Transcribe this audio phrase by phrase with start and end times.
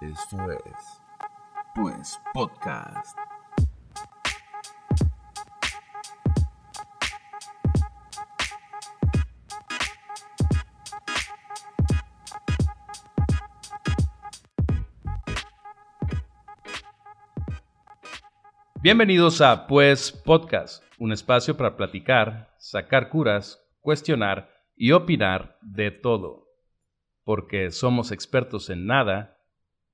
[0.00, 1.02] Esto es,
[1.74, 3.18] pues, podcast.
[18.80, 26.46] Bienvenidos a Pues Podcast, un espacio para platicar, sacar curas, cuestionar y opinar de todo.
[27.24, 29.37] Porque somos expertos en nada,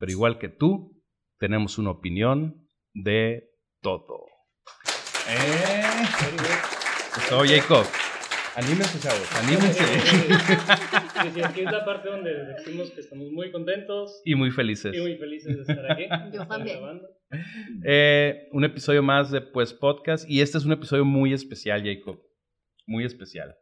[0.05, 1.03] pero igual que tú,
[1.41, 3.49] tenemos una opinión de
[3.81, 4.27] todo.
[5.31, 5.83] ¿Eh?
[7.17, 7.87] Eso, Jacob.
[8.55, 9.83] Anímense, chavos, anímense.
[9.83, 14.95] Sí, sí, aquí es la parte donde decimos que estamos muy contentos y muy felices.
[14.95, 16.05] y muy felices de estar aquí.
[16.37, 17.01] Yo también.
[17.83, 20.29] Eh, un episodio más de Pues Podcast.
[20.29, 22.21] Y este es un episodio muy especial, Jacob.
[22.87, 23.57] Muy especial.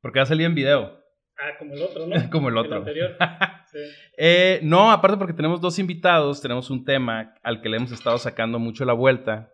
[0.00, 1.02] Porque va a salir en video.
[1.36, 2.14] Ah, como el otro, ¿no?
[2.30, 2.76] Como el otro.
[2.76, 3.16] anterior.
[3.72, 3.78] Sí.
[4.18, 8.18] Eh, no, aparte porque tenemos dos invitados, tenemos un tema al que le hemos estado
[8.18, 9.50] sacando mucho la vuelta.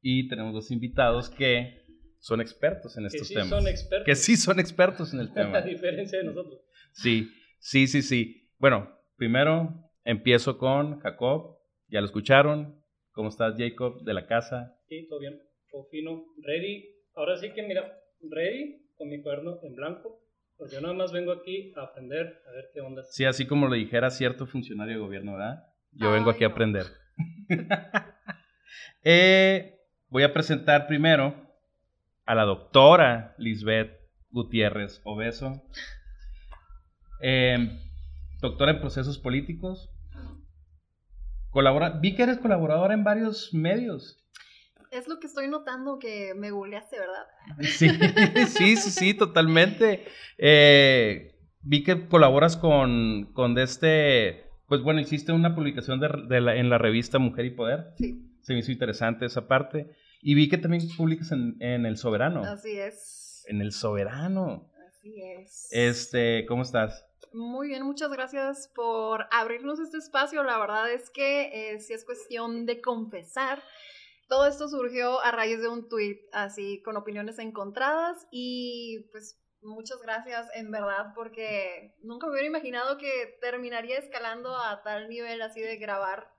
[0.00, 1.82] Y tenemos dos invitados que
[2.20, 3.48] son expertos en Que estos sí temas.
[3.48, 4.06] son expertos.
[4.06, 5.60] que sí son expertos en el A tema.
[5.62, 6.60] diferencia de nosotros.
[6.92, 7.28] Sí,
[7.58, 8.48] sí, sí, sí.
[8.58, 11.58] Bueno, primero empiezo con Jacob.
[11.88, 12.80] Ya lo escucharon.
[13.12, 14.76] ¿Cómo estás, Jacob, de la casa?
[14.88, 15.40] Sí, todo bien.
[15.72, 16.24] Todo fino.
[16.42, 16.84] Ready.
[17.14, 17.92] Ahora sí que, mira,
[18.30, 20.20] ready con mi cuaderno en blanco.
[20.58, 23.04] Porque yo nada más vengo aquí a aprender, a ver qué onda.
[23.04, 25.64] Sí, así como lo dijera cierto funcionario de gobierno, ¿verdad?
[25.92, 26.86] Yo Ay, vengo aquí a aprender.
[29.04, 29.78] Eh,
[30.08, 31.34] voy a presentar primero
[32.26, 33.96] a la doctora Lisbeth
[34.30, 35.62] Gutiérrez Obeso.
[37.22, 37.78] Eh,
[38.40, 39.88] doctora en procesos políticos.
[41.50, 44.17] Colabora, vi que eres colaboradora en varios medios.
[44.90, 47.26] Es lo que estoy notando que me googleaste, ¿verdad?
[47.62, 47.88] Sí,
[48.46, 50.04] sí, sí, sí, totalmente.
[50.38, 56.40] Eh, vi que colaboras con, con de este, pues bueno, hiciste una publicación de, de
[56.40, 57.92] la- en la revista Mujer y Poder.
[57.98, 59.94] Sí, Se me hizo interesante esa parte.
[60.22, 62.42] Y vi que también publicas en, en El Soberano.
[62.44, 63.44] así es.
[63.46, 64.70] En El Soberano.
[64.88, 65.68] Así es.
[65.70, 67.04] Este, ¿cómo estás?
[67.34, 70.42] Muy bien, muchas gracias por abrirnos este espacio.
[70.42, 73.62] La verdad es que eh, si es cuestión de confesar,
[74.28, 80.00] todo esto surgió a raíz de un tweet así con opiniones encontradas y pues muchas
[80.02, 85.60] gracias en verdad porque nunca me hubiera imaginado que terminaría escalando a tal nivel así
[85.60, 86.30] de grabar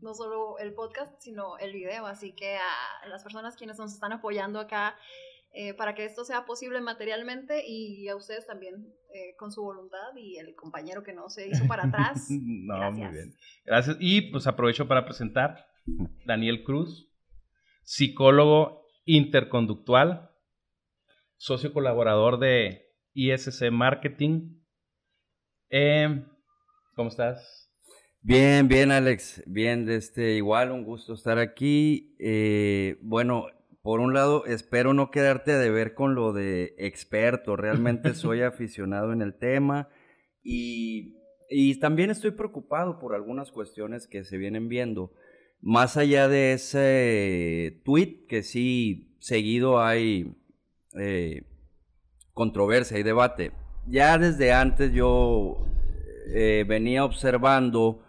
[0.00, 2.06] no solo el podcast sino el video.
[2.06, 4.96] Así que a las personas quienes nos están apoyando acá
[5.52, 10.14] eh, para que esto sea posible materialmente y a ustedes también eh, con su voluntad
[10.16, 12.26] y el compañero que no se hizo para atrás.
[12.30, 13.34] no, muy bien.
[13.64, 13.96] Gracias.
[13.98, 15.66] Y pues aprovecho para presentar
[16.26, 17.07] Daniel Cruz,
[17.88, 20.30] psicólogo interconductual,
[21.38, 24.60] socio colaborador de ISC Marketing.
[25.70, 26.22] Eh,
[26.94, 27.72] ¿Cómo estás?
[28.20, 29.42] Bien, bien, Alex.
[29.46, 32.14] Bien, este, igual, un gusto estar aquí.
[32.18, 33.46] Eh, bueno,
[33.80, 37.56] por un lado, espero no quedarte a deber con lo de experto.
[37.56, 39.88] Realmente soy aficionado en el tema
[40.42, 41.16] y,
[41.48, 45.14] y también estoy preocupado por algunas cuestiones que se vienen viendo.
[45.60, 50.36] Más allá de ese tweet, que sí, seguido hay
[50.98, 51.42] eh,
[52.32, 53.52] controversia y debate.
[53.86, 55.66] Ya desde antes yo
[56.34, 58.04] eh, venía observando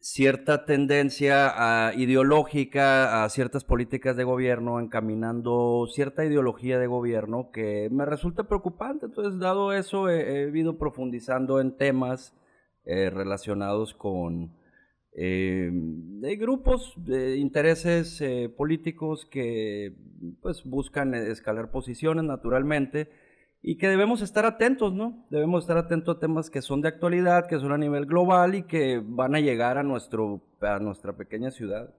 [0.00, 7.88] cierta tendencia ah, ideológica a ciertas políticas de gobierno, encaminando cierta ideología de gobierno que
[7.90, 9.06] me resulta preocupante.
[9.06, 12.34] Entonces, dado eso, he, he profundizando en temas
[12.84, 14.58] eh, relacionados con
[15.12, 19.94] eh, de grupos de intereses eh, políticos que
[20.40, 23.10] pues buscan escalar posiciones naturalmente
[23.62, 25.26] y que debemos estar atentos, ¿no?
[25.30, 28.62] Debemos estar atentos a temas que son de actualidad, que son a nivel global y
[28.62, 31.94] que van a llegar a, nuestro, a nuestra pequeña ciudad.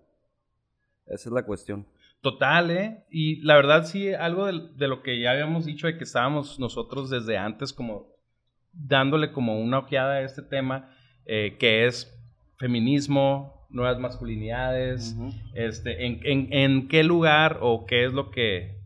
[1.05, 1.85] Esa es la cuestión.
[2.21, 3.03] Total, ¿eh?
[3.09, 6.59] Y la verdad sí, algo de, de lo que ya habíamos dicho de que estábamos
[6.59, 8.11] nosotros desde antes como
[8.73, 10.89] dándole como una ojeada a este tema,
[11.25, 12.20] eh, que es
[12.61, 15.15] feminismo, nuevas masculinidades,
[15.53, 18.77] este, en, en- en qué lugar o qué es lo que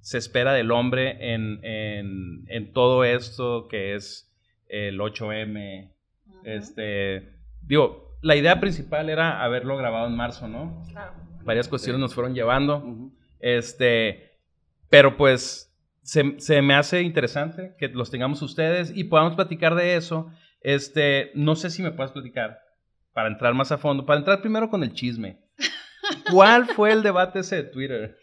[0.00, 4.32] se espera del hombre en, en- en todo esto que es
[4.68, 5.90] el 8M.
[6.28, 7.32] Ujú, Este,
[7.62, 10.84] digo, la idea principal era haberlo grabado en marzo, ¿no?
[10.90, 11.12] claro.
[11.44, 12.84] Varias cuestiones nos fueron llevando.
[13.40, 14.32] Este,
[14.90, 15.72] pero pues
[16.02, 20.28] se, se me hace interesante que los tengamos ustedes y podamos platicar de eso.
[20.60, 22.58] Este, no sé si me puedes platicar
[23.16, 25.38] para entrar más a fondo, para entrar primero con el chisme.
[26.30, 28.18] ¿Cuál fue el debate ese de Twitter?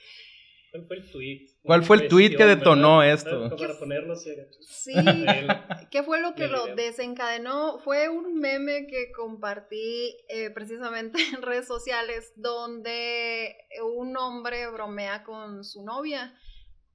[0.69, 1.47] ¿Cuál fue el tweet?
[1.63, 3.15] ¿Cuál fue el tweet que detonó ¿verdad?
[3.15, 3.57] esto?
[3.57, 4.15] Para ponerlo.
[4.15, 4.93] Sí,
[5.89, 7.79] ¿qué fue lo que lo desencadenó?
[7.79, 13.57] Fue un meme que compartí eh, precisamente en redes sociales donde
[13.97, 16.35] un hombre bromea con su novia.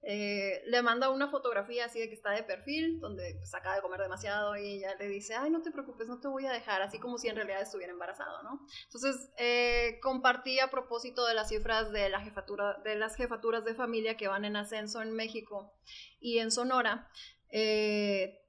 [0.03, 3.83] Eh, le manda una fotografía así de que está de perfil, donde pues, acaba de
[3.83, 6.83] comer demasiado y ella le dice, ay, no te preocupes, no te voy a dejar,
[6.83, 8.65] así como si en realidad estuviera embarazado, ¿no?
[8.85, 13.75] Entonces, eh, compartí a propósito de las cifras de, la jefatura, de las jefaturas de
[13.75, 15.75] familia que van en ascenso en México
[16.21, 17.09] y en Sonora.
[17.51, 18.41] Eh,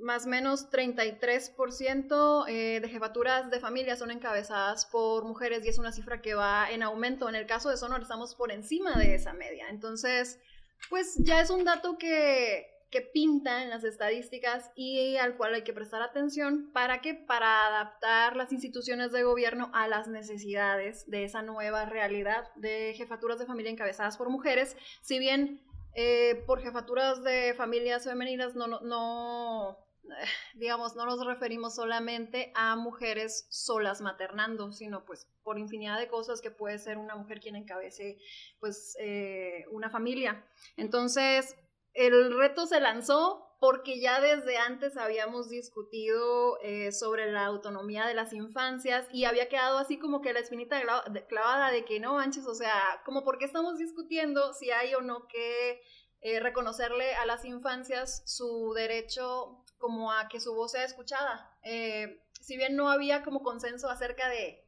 [0.00, 5.78] más o menos 33% eh, de jefaturas de familia son encabezadas por mujeres y es
[5.78, 7.28] una cifra que va en aumento.
[7.28, 9.68] En el caso de Sonora estamos por encima de esa media.
[9.70, 10.40] Entonces,
[10.88, 15.62] pues ya es un dato que, que pinta en las estadísticas y al cual hay
[15.62, 16.70] que prestar atención.
[16.72, 22.48] Para que para adaptar las instituciones de gobierno a las necesidades de esa nueva realidad
[22.56, 25.60] de jefaturas de familia encabezadas por mujeres, si bien
[25.94, 29.78] eh, por jefaturas de familias femeninas no, no,
[30.54, 36.40] digamos, no nos referimos solamente a mujeres solas maternando, sino pues por infinidad de cosas
[36.40, 38.18] que puede ser una mujer quien encabece
[38.60, 40.44] pues eh, una familia.
[40.76, 41.56] Entonces,
[41.94, 48.14] el reto se lanzó porque ya desde antes habíamos discutido eh, sobre la autonomía de
[48.14, 50.80] las infancias y había quedado así como que la espinita
[51.28, 55.00] clavada de que no manches, o sea, como por qué estamos discutiendo si hay o
[55.00, 55.82] no que
[56.20, 61.50] eh, reconocerle a las infancias su derecho como a que su voz sea escuchada.
[61.62, 64.64] Eh, si bien no había como consenso acerca de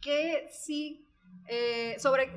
[0.00, 1.08] qué sí,
[1.48, 2.30] eh, sobre,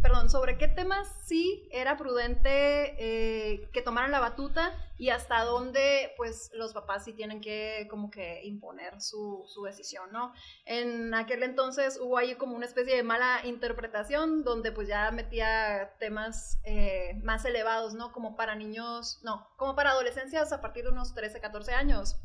[0.00, 6.12] perdón, sobre qué temas sí era prudente eh, que tomaran la batuta y hasta dónde
[6.16, 10.32] pues los papás sí tienen que como que imponer su, su decisión, ¿no?
[10.64, 15.94] En aquel entonces hubo ahí como una especie de mala interpretación donde pues ya metía
[15.98, 18.12] temas eh, más elevados, ¿no?
[18.12, 22.16] Como para niños, no, como para adolescencias a partir de unos 13, 14 años.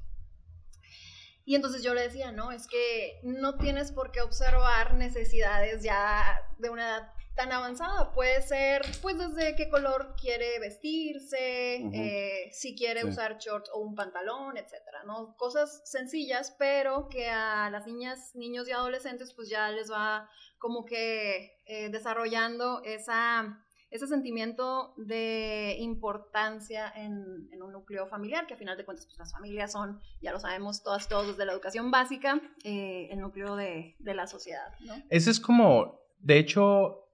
[1.46, 6.24] Y entonces yo le decía, no, es que no tienes por qué observar necesidades ya
[6.58, 8.12] de una edad tan avanzada.
[8.14, 13.08] Puede ser, pues, desde qué color quiere vestirse, eh, si quiere Sí.
[13.08, 15.36] usar shorts o un pantalón, etcétera, ¿no?
[15.38, 20.86] Cosas sencillas, pero que a las niñas, niños y adolescentes, pues ya les va como
[20.86, 23.60] que eh, desarrollando esa
[23.90, 29.20] ese sentimiento de importancia en, en un núcleo familiar, que a final de cuentas pues,
[29.20, 33.56] las familias son, ya lo sabemos todas, todos desde la educación básica, eh, el núcleo
[33.56, 34.96] de, de la sociedad, ¿no?
[35.12, 37.06] Ese es como, de hecho,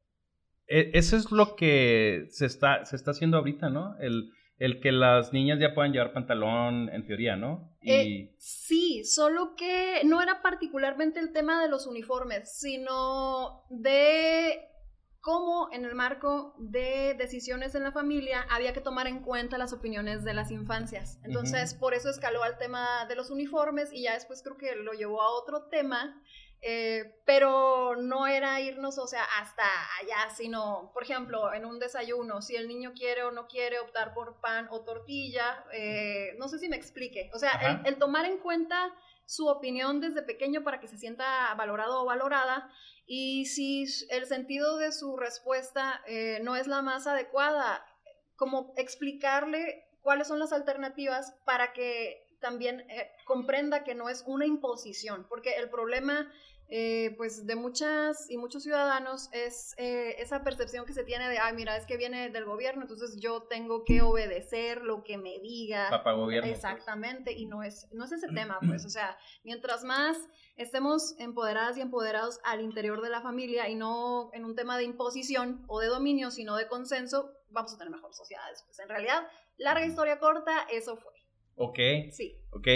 [0.69, 3.95] eso es lo que se está, se está haciendo ahorita, ¿no?
[3.99, 7.75] El, el que las niñas ya puedan llevar pantalón, en teoría, ¿no?
[7.81, 14.69] Y Eh, sí, solo que no era particularmente el tema de los uniformes, sino de
[15.21, 19.73] cómo en el marco de decisiones en la familia había que tomar en cuenta las
[19.73, 21.19] opiniones de las infancias.
[21.23, 24.93] Entonces, por eso escaló al tema de los uniformes y ya después creo que lo
[24.93, 26.21] llevó a otro tema.
[26.61, 29.63] Eh, pero no era irnos, o sea, hasta
[30.01, 34.13] allá, sino, por ejemplo, en un desayuno, si el niño quiere o no quiere optar
[34.13, 37.29] por pan o tortilla, eh, no sé si me explique.
[37.33, 38.93] O sea, el, el tomar en cuenta
[39.25, 42.71] su opinión desde pequeño para que se sienta valorado o valorada
[43.11, 47.83] y si el sentido de su respuesta eh, no es la más adecuada,
[48.35, 54.45] como explicarle cuáles son las alternativas para que también eh, comprenda que no es una
[54.45, 56.31] imposición, porque el problema
[56.71, 61.39] eh, pues de muchas y muchos ciudadanos es eh, esa percepción que se tiene de,
[61.39, 65.39] ay, mira, es que viene del gobierno, entonces yo tengo que obedecer lo que me
[65.39, 65.89] diga.
[65.89, 66.47] Papá gobierno.
[66.47, 66.57] pues.
[66.57, 70.17] Exactamente, y no es, no es ese tema, pues, o sea, mientras más
[70.57, 74.83] estemos empoderadas y empoderados al interior de la familia y no en un tema de
[74.83, 78.63] imposición o de dominio, sino de consenso, vamos a tener mejores sociedades.
[78.67, 79.23] Pues en realidad,
[79.57, 81.13] larga historia corta, eso fue.
[81.55, 81.79] Ok,
[82.11, 82.67] Sí, ok.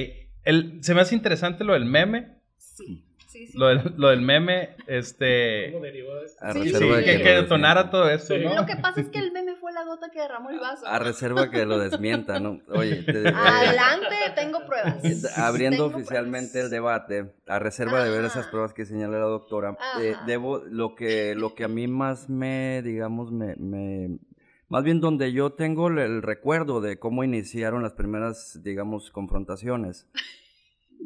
[0.45, 2.41] El, se me hace interesante lo del meme.
[2.57, 3.57] sí, sí, sí.
[3.57, 5.71] Lo del, lo del meme, este...
[5.71, 6.43] ¿Cómo derivó de esto?
[6.45, 8.43] A Sí, Sí, reserva de que, que detonara todo esto, Sí.
[8.43, 8.55] ¿no?
[8.55, 10.85] Lo que pasa es que el meme fue la gota que derramó el vaso.
[10.87, 12.61] A reserva que lo desmienta, ¿no?
[12.69, 15.03] Oye, te- eh, Adelante, tengo pruebas.
[15.03, 16.65] eh, abriendo Tengo oficialmente pruebas.
[16.65, 18.51] el debate, a reserva de ver esas Ajá.
[18.51, 22.81] pruebas que señala la doctora, eh, debo, lo que, lo que a mí más me,
[22.83, 24.19] digamos, me, me-
[24.69, 30.07] más bien donde yo tengo el, el recuerdo de cómo iniciaron las primeras, digamos, confrontaciones.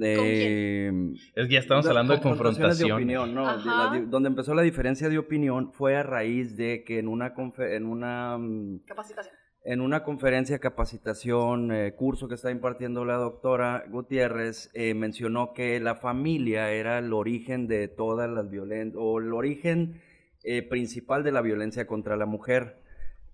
[0.02, 2.88] Es que ya estamos hablando de confrontaciones confrontación.
[3.08, 3.48] de opinión, ¿no?
[3.48, 3.92] Ajá.
[3.94, 7.34] La di- donde empezó la diferencia de opinión fue a raíz de que en una,
[7.34, 9.36] confe- en una mm, Capacitación.
[9.64, 15.80] en una conferencia, capacitación, eh, curso que está impartiendo la doctora Gutiérrez, eh, mencionó que
[15.80, 20.02] la familia era el origen de todas las violencias, o el origen
[20.44, 22.78] eh, principal de la violencia contra la mujer.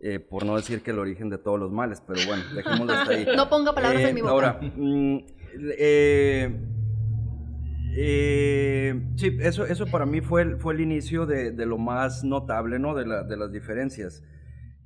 [0.06, 3.14] eh, por no decir que el origen de todos los males, pero bueno, dejémoslo hasta
[3.14, 3.26] ahí.
[3.38, 4.32] No ponga palabras Eh, en mi boca.
[4.34, 5.18] Ahora, mm,
[5.78, 6.60] eh,
[7.96, 12.24] eh, sí, eso, eso para mí fue el, fue el inicio de, de lo más
[12.24, 12.96] notable, ¿no?
[12.96, 14.24] De, la- de las diferencias.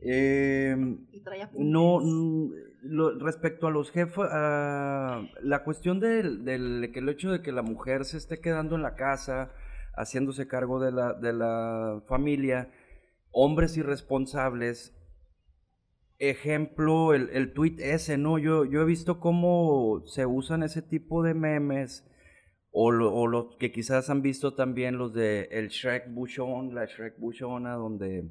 [0.02, 0.76] Eh,
[1.58, 2.52] no, mm,
[2.84, 7.52] lo- respecto a los jefes, a la cuestión del, del que el hecho de que
[7.52, 9.52] la mujer se esté quedando en la casa,
[9.96, 12.70] haciéndose cargo de la, de la familia,
[13.32, 14.94] hombres irresponsables,
[16.20, 18.38] ejemplo, el, el tweet ese, ¿no?
[18.40, 22.06] Yo, yo he visto cómo se usan ese tipo de memes,
[22.72, 27.20] o, lo- o que quizás han visto también los de el Shrek Buchón, la Shrek
[27.20, 28.30] Buchona, donde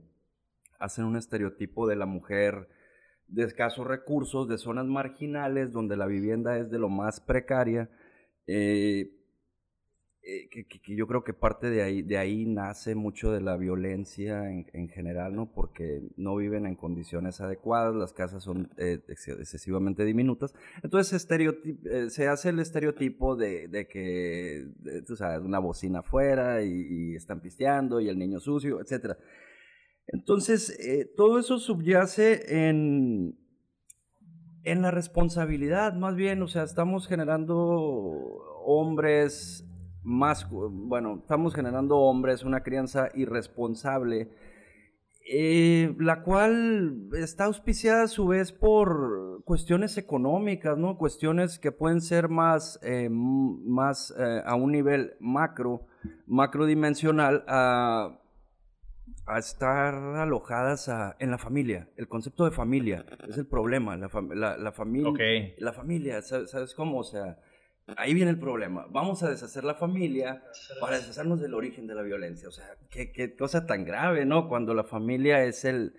[0.78, 2.68] hacen un estereotipo de la mujer
[3.28, 7.90] de escasos recursos, de zonas marginales, donde la vivienda es de lo más precaria.
[8.46, 9.10] eh,
[10.28, 14.50] eh, que, yo creo que parte de ahí, de ahí nace mucho de la violencia
[14.50, 15.52] en, en general, ¿no?
[15.52, 20.52] Porque no viven en condiciones adecuadas, las casas son eh, ex- excesivamente diminutas.
[20.82, 26.64] Entonces eh, se hace el estereotipo de, de que, de, tú sabes, una bocina afuera
[26.64, 29.16] y, están pisteando y el niño sucio, etcétera.
[30.08, 33.38] Entonces, eh, todo eso subyace en,
[34.64, 37.54] en la responsabilidad, más bien, o sea, estamos generando
[38.64, 39.62] hombres
[40.06, 44.28] más, bueno, estamos generando hombres, una crianza irresponsable,
[45.28, 50.96] eh, la cual está auspiciada a su vez por cuestiones económicas, ¿no?
[50.96, 55.82] Cuestiones que pueden ser más, eh, más eh, a un nivel macro,
[56.26, 58.20] macrodimensional, a
[59.28, 61.88] a estar alojadas a- en la familia.
[61.96, 63.96] El concepto de familia es el problema.
[63.96, 65.08] La, fam- la, la familia.
[65.58, 66.98] La familia, ¿sabes, sabes cómo?
[67.00, 67.36] O sea,
[67.96, 68.86] ahí viene el problema.
[68.90, 70.42] Vamos a deshacer la familia
[70.80, 72.48] para deshacernos del origen de la violencia.
[72.48, 74.48] O sea, qué, qué cosa tan grave, ¿no?
[74.48, 75.94] Cuando la familia es el,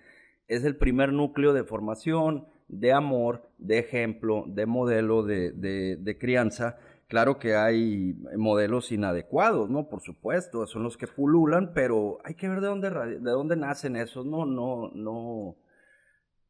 [0.48, 6.18] es el primer núcleo de formación, de amor, de ejemplo, de modelo, de, de, de
[6.18, 6.78] crianza.
[7.08, 9.88] Claro que hay modelos inadecuados, ¿no?
[9.88, 13.96] Por supuesto, son los que pululan, pero hay que ver de dónde, de dónde nacen
[13.96, 15.56] esos, no, no, no,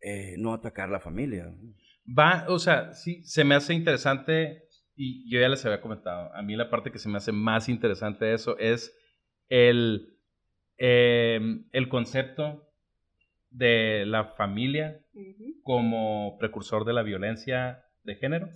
[0.02, 1.54] eh, no atacar la familia.
[2.08, 4.67] Va, o sea, sí, se me hace interesante,
[4.98, 7.70] y yo ya les había comentado, a mí la parte que se me hace más
[7.70, 8.98] interesante de eso es
[9.48, 10.18] el,
[10.78, 11.40] eh,
[11.72, 12.68] el concepto
[13.52, 15.00] de la familia
[15.64, 18.50] como precursor de la violencia de género.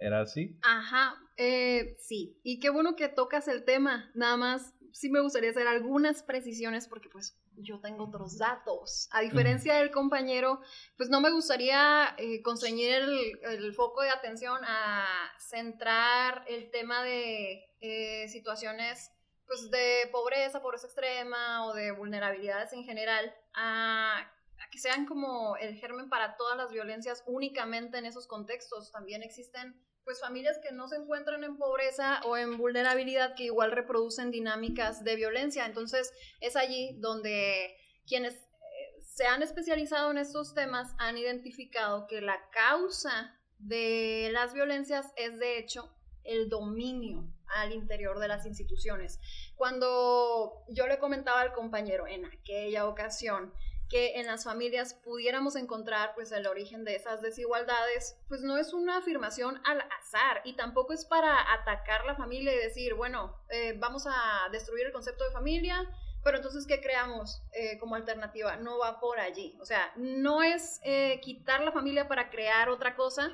[0.00, 0.58] ¿Era así?
[0.62, 2.40] Ajá, eh, sí.
[2.42, 4.10] Y qué bueno que tocas el tema.
[4.14, 9.08] Nada más, sí me gustaría hacer algunas precisiones porque pues yo tengo otros datos.
[9.12, 10.60] A diferencia del compañero,
[10.96, 15.06] pues no me gustaría eh, constreñir el, el foco de atención a
[15.38, 19.10] centrar el tema de eh, situaciones
[19.46, 24.30] pues de pobreza, pobreza extrema o de vulnerabilidades en general a
[24.70, 28.90] que sean como el germen para todas las violencias únicamente en esos contextos.
[28.90, 33.72] También existen pues familias que no se encuentran en pobreza o en vulnerabilidad que igual
[33.72, 35.66] reproducen dinámicas de violencia.
[35.66, 42.20] Entonces es allí donde quienes eh, se han especializado en estos temas han identificado que
[42.20, 45.94] la causa de las violencias es de hecho
[46.24, 49.20] el dominio al interior de las instituciones.
[49.56, 53.52] Cuando yo le comentaba al compañero en aquella ocasión
[53.92, 58.72] que en las familias pudiéramos encontrar pues el origen de esas desigualdades, pues no es
[58.72, 63.76] una afirmación al azar y tampoco es para atacar la familia y decir, bueno, eh,
[63.78, 65.86] vamos a destruir el concepto de familia,
[66.24, 68.56] pero entonces, ¿qué creamos eh, como alternativa?
[68.56, 69.58] No va por allí.
[69.60, 73.30] O sea, no es eh, quitar la familia para crear otra cosa,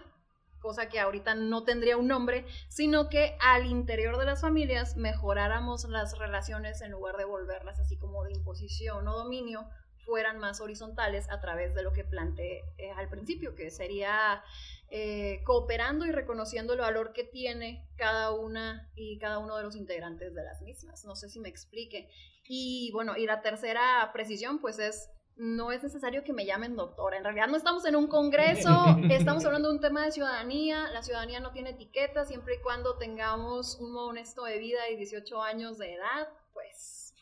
[0.58, 5.84] cosa que ahorita no tendría un nombre, sino que al interior de las familias mejoráramos
[5.84, 9.68] las relaciones en lugar de volverlas así como de imposición o dominio,
[10.08, 14.42] fueran más horizontales a través de lo que planteé eh, al principio, que sería
[14.88, 19.76] eh, cooperando y reconociendo el valor que tiene cada una y cada uno de los
[19.76, 21.04] integrantes de las mismas.
[21.04, 22.08] No sé si me explique.
[22.48, 27.18] Y bueno, y la tercera precisión, pues es, no es necesario que me llamen doctora.
[27.18, 28.70] En realidad no estamos en un congreso,
[29.10, 30.88] estamos hablando de un tema de ciudadanía.
[30.90, 34.96] La ciudadanía no tiene etiqueta siempre y cuando tengamos un modo honesto de vida y
[34.96, 37.12] 18 años de edad, pues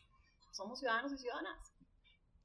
[0.52, 1.75] somos ciudadanos y ciudadanas.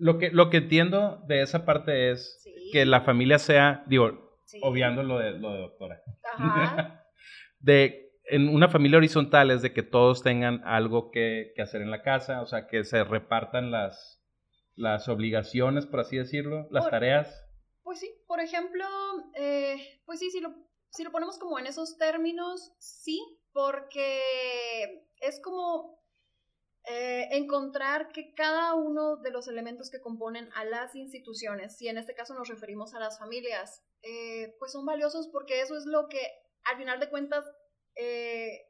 [0.01, 2.72] Lo que, lo que entiendo de esa parte es Sí.
[2.74, 4.60] que la familia sea, digo, Sí.
[4.63, 6.01] obviando lo de, lo de doctora,
[6.34, 7.05] Ajá.
[7.60, 11.91] de en una familia horizontal es de que todos tengan algo que, que hacer en
[11.91, 14.24] la casa, o sea, que se repartan las,
[14.75, 17.46] las obligaciones, por así decirlo, las Por- tareas.
[17.84, 18.86] Pues sí, por ejemplo,
[19.36, 20.53] eh, pues sí, si lo,
[20.89, 23.20] si lo ponemos como en esos términos, sí,
[23.53, 24.22] porque
[25.22, 26.00] es como
[26.85, 31.97] eh, encontrar que cada uno de los elementos que componen a las instituciones, si en
[31.97, 36.07] este caso nos referimos a las familias, eh, pues son valiosos porque eso es lo
[36.09, 36.21] que
[36.63, 37.45] al final de cuentas
[37.95, 38.67] eh,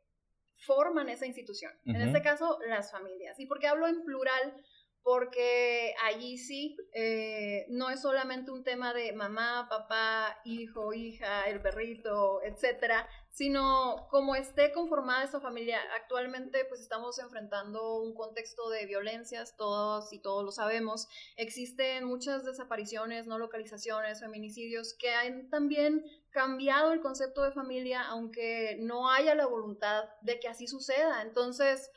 [0.57, 1.71] forman esa institución.
[1.85, 3.39] En este caso, las familias.
[3.39, 4.55] ¿Y por qué hablo en plural?
[5.03, 11.61] Porque allí sí, eh, no es solamente un tema de mamá, papá, hijo, hija, el
[11.61, 15.79] perrito, etcétera, sino como esté conformada esta familia.
[15.95, 21.07] Actualmente, pues estamos enfrentando un contexto de violencias, todos y todos lo sabemos.
[21.35, 28.77] Existen muchas desapariciones, no localizaciones, feminicidios, que han también cambiado el concepto de familia, aunque
[28.79, 31.21] no haya la voluntad de que así suceda.
[31.21, 31.89] Entonces,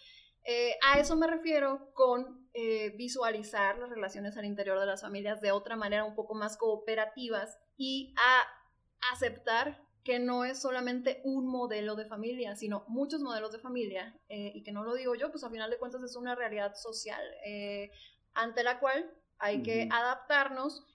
[0.45, 5.41] eh, a eso me refiero con eh, visualizar las relaciones al interior de las familias
[5.41, 11.47] de otra manera un poco más cooperativas y a aceptar que no es solamente un
[11.47, 15.31] modelo de familia, sino muchos modelos de familia, eh, y que no lo digo yo,
[15.31, 17.91] pues a final de cuentas es una realidad social eh,
[18.35, 20.87] ante la cual hay que adaptarnos,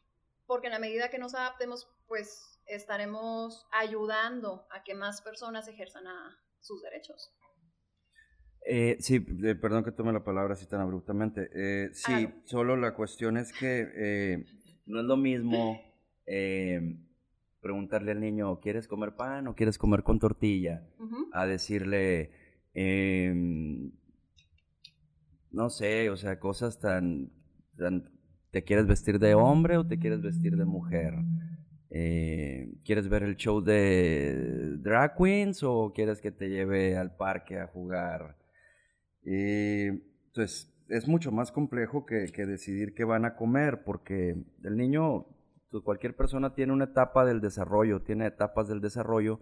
[0.45, 6.07] porque en la medida que nos adaptemos, pues estaremos ayudando a que más personas ejerzan
[6.07, 7.31] a sus derechos.
[8.65, 11.49] Eh, sí, perdón que tome la palabra así tan abruptamente.
[11.53, 14.45] Eh, sí, solo la cuestión es que eh,
[14.85, 15.81] no es lo mismo
[16.25, 16.97] eh,
[17.61, 20.87] preguntarle al niño, ¿quieres comer pan o quieres comer con tortilla?
[21.33, 22.31] A decirle,
[22.73, 23.91] em,
[25.51, 27.31] no sé, o sea, cosas tan,
[27.77, 28.11] tan,
[28.51, 31.13] ¿te quieres vestir de hombre o te quieres vestir de mujer?
[31.89, 37.59] Eh, ¿Quieres ver el show de drag queens o quieres que te lleve al parque
[37.59, 38.38] a jugar?
[39.23, 45.27] Entonces, es mucho más complejo que, que decidir qué van a comer, porque el niño,
[45.69, 49.39] pues, cualquier persona tiene una etapa del desarrollo, tiene etapas del desarrollo,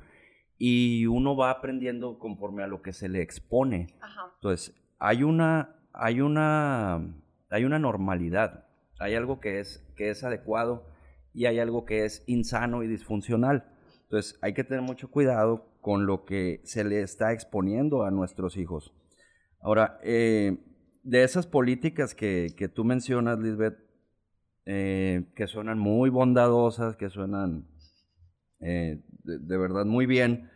[0.57, 3.87] y uno va aprendiendo conforme a lo que se le expone.
[4.01, 4.31] Ajá.
[4.35, 7.15] Entonces, hay una, hay una,
[7.49, 8.67] hay una normalidad,
[8.99, 10.87] hay algo que es, que es adecuado
[11.33, 13.71] y hay algo que es insano y disfuncional.
[14.03, 18.57] Entonces, hay que tener mucho cuidado con lo que se le está exponiendo a nuestros
[18.57, 18.93] hijos.
[19.59, 20.57] Ahora, eh,
[21.03, 23.77] de esas políticas que, que tú mencionas, Lisbeth,
[24.65, 27.65] eh, que suenan muy bondadosas, que suenan
[28.59, 30.49] eh, de, de verdad muy bien,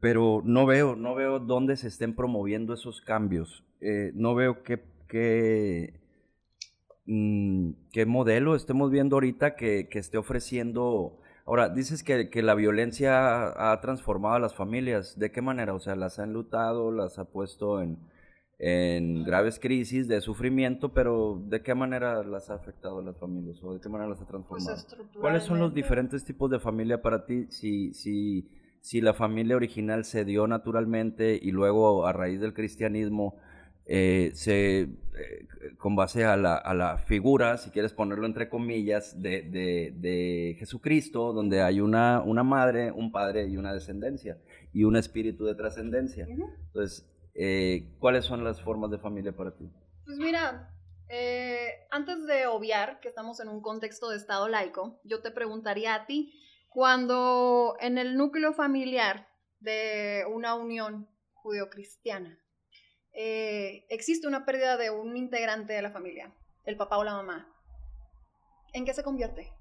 [0.00, 3.64] pero no veo, no veo dónde se estén promoviendo esos cambios.
[3.80, 6.00] Eh, no veo qué, qué,
[7.06, 11.18] mm, qué modelo estemos viendo ahorita que, que esté ofreciendo.
[11.46, 15.18] Ahora, dices que, que la violencia ha transformado a las familias.
[15.18, 15.72] ¿De qué manera?
[15.72, 17.98] O sea, las ha enlutado, las ha puesto en,
[18.58, 23.62] en graves crisis de sufrimiento, pero ¿de qué manera las ha afectado a las familias?
[23.62, 24.30] ¿O de qué manera las ha Pues
[24.64, 24.76] transformado?
[25.20, 27.46] ¿Cuáles son los diferentes tipos de familia para ti?
[27.50, 28.48] Si, si,
[28.80, 33.36] si la familia original se dio naturalmente y luego a raíz del cristianismo
[33.88, 34.88] eh, se, eh,
[35.76, 40.56] con base a la, a la figura, si quieres ponerlo entre comillas, de, de- de
[40.58, 44.38] Jesucristo, donde hay una, una madre, un padre y una descendencia,
[44.72, 46.26] y un espíritu de trascendencia.
[46.26, 47.06] Entonces,
[47.38, 49.70] eh, ¿cuáles son las formas de familia para ti?
[50.04, 50.72] Pues mira,
[51.08, 55.94] eh, antes de obviar que estamos en un contexto de Estado laico, yo te preguntaría
[55.94, 56.32] a ti,
[56.68, 59.28] cuando en el núcleo familiar
[59.60, 62.38] de una unión judeocristiana
[63.12, 67.48] eh, existe una pérdida de un integrante de la familia, el papá o la mamá,
[68.72, 69.52] ¿en qué se convierte?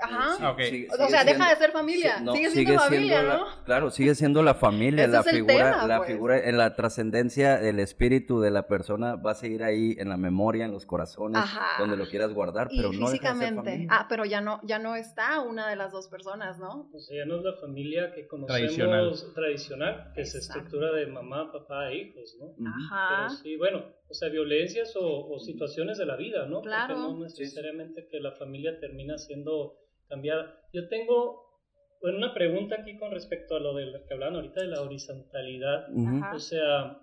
[0.00, 0.36] Ajá.
[0.36, 0.60] Sí, Ok.
[0.70, 3.46] sigue- O sigue sea, deja de ser familia, Sí, no, sigue siendo familia, la- ¿no?
[3.64, 6.08] claro, sigue siendo la familia, Ese la es el figura, tema, la pues.
[6.10, 10.16] figura en la trascendencia, el espíritu de la persona va a seguir ahí en la
[10.16, 11.80] memoria, en los corazones, Ajá.
[11.80, 13.70] donde lo quieras guardar, pero y no deja de ser físicamente.
[13.70, 13.88] familia.
[13.90, 16.88] Ah, pero ya no, ya no está una de las dos personas, ¿no?
[16.94, 19.14] O sea, ya no es la familia que conocemos Tradicional.
[19.34, 20.58] tradicional, que se Exacto.
[20.60, 22.54] estructura de mamá, papá e hijos, ¿no?
[22.68, 23.26] Ajá.
[23.26, 26.62] Pero sí, bueno, o sea, violencias o, o situaciones de la vida, ¿no?
[26.62, 26.94] Claro.
[26.94, 29.74] Porque no necesariamente que la familia termina siendo
[30.08, 30.60] cambiada.
[30.72, 31.46] Yo tengo
[32.00, 34.82] bueno, una pregunta aquí con respecto a lo de lo que hablaban ahorita de la
[34.82, 35.86] horizontalidad.
[36.34, 37.00] O sea,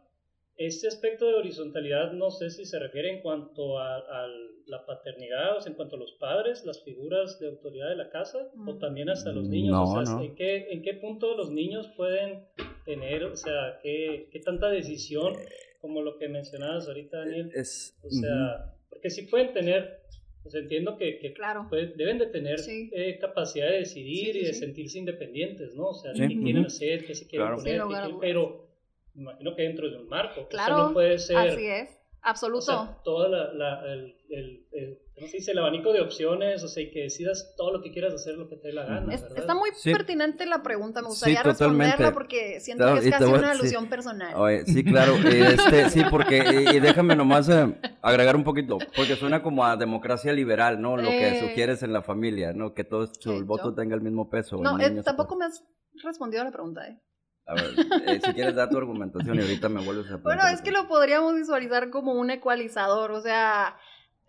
[0.58, 4.28] este aspecto de horizontalidad no sé si se refiere en cuanto a, a
[4.68, 8.10] la paternidad, o sea, en cuanto a los padres, las figuras de autoridad de la
[8.10, 8.80] casa, o Mm.
[8.80, 9.72] también hasta los niños.
[9.74, 10.22] No, o sea, no.
[10.24, 12.46] ¿en, qué, ¿en qué punto los niños pueden
[12.86, 15.34] tener, o sea, qué, qué tanta decisión,
[15.82, 17.52] como lo que mencionabas ahorita, Daniel?
[17.54, 20.05] Es, O sea, porque sí pueden tener,
[20.46, 21.66] pues entiendo que, que Claro.
[21.72, 22.92] pues, deben de tener Sí.
[22.94, 24.60] eh, capacidad de decidir Sí, sí, y de sí.
[24.60, 25.88] sentirse independientes, ¿no?
[25.88, 26.68] O sea, Sí, qué quieren ujú.
[26.68, 27.58] hacer, qué se quieren Claro.
[27.58, 28.68] poner, qué quieren- pero
[29.16, 30.48] me imagino que dentro de un marco.
[30.50, 32.00] Claro, o sea, no puede ser Así es.
[32.22, 32.60] Absoluto.
[32.60, 35.52] o sea, toda la, la- el, el- el ¿cómo se dice?
[35.52, 38.48] El abanico de opciones, o sea, y que decidas todo lo que quieras hacer, lo
[38.50, 39.92] que te dé la gana, está muy Sí.
[39.94, 41.86] pertinente la pregunta, me Sí, gustaría totalmente.
[41.86, 43.60] responderla porque siento Claro, que es casi voy- una sí.
[43.60, 44.34] alusión personal.
[44.36, 46.38] Oye, sí, claro, este, sí, porque,
[46.72, 50.98] y, y déjame nomás eh, agregar un poquito, porque suena como a democracia liberal, ¿no?
[50.98, 51.40] Lo que Eh.
[51.40, 52.74] sugieres en la familia, ¿no?
[52.74, 53.76] Que todo su ¿Qué, el voto yo?
[53.76, 54.58] tenga el mismo peso.
[54.58, 55.64] No, eh, tampoco me has
[56.04, 57.00] respondido a la pregunta, ¿eh?
[57.48, 57.76] A ver,
[58.08, 60.72] eh, si quieres dar tu argumentación y ahorita me vuelves a Bueno, preguntar es que
[60.72, 63.78] lo podríamos visualizar como un ecualizador, o sea,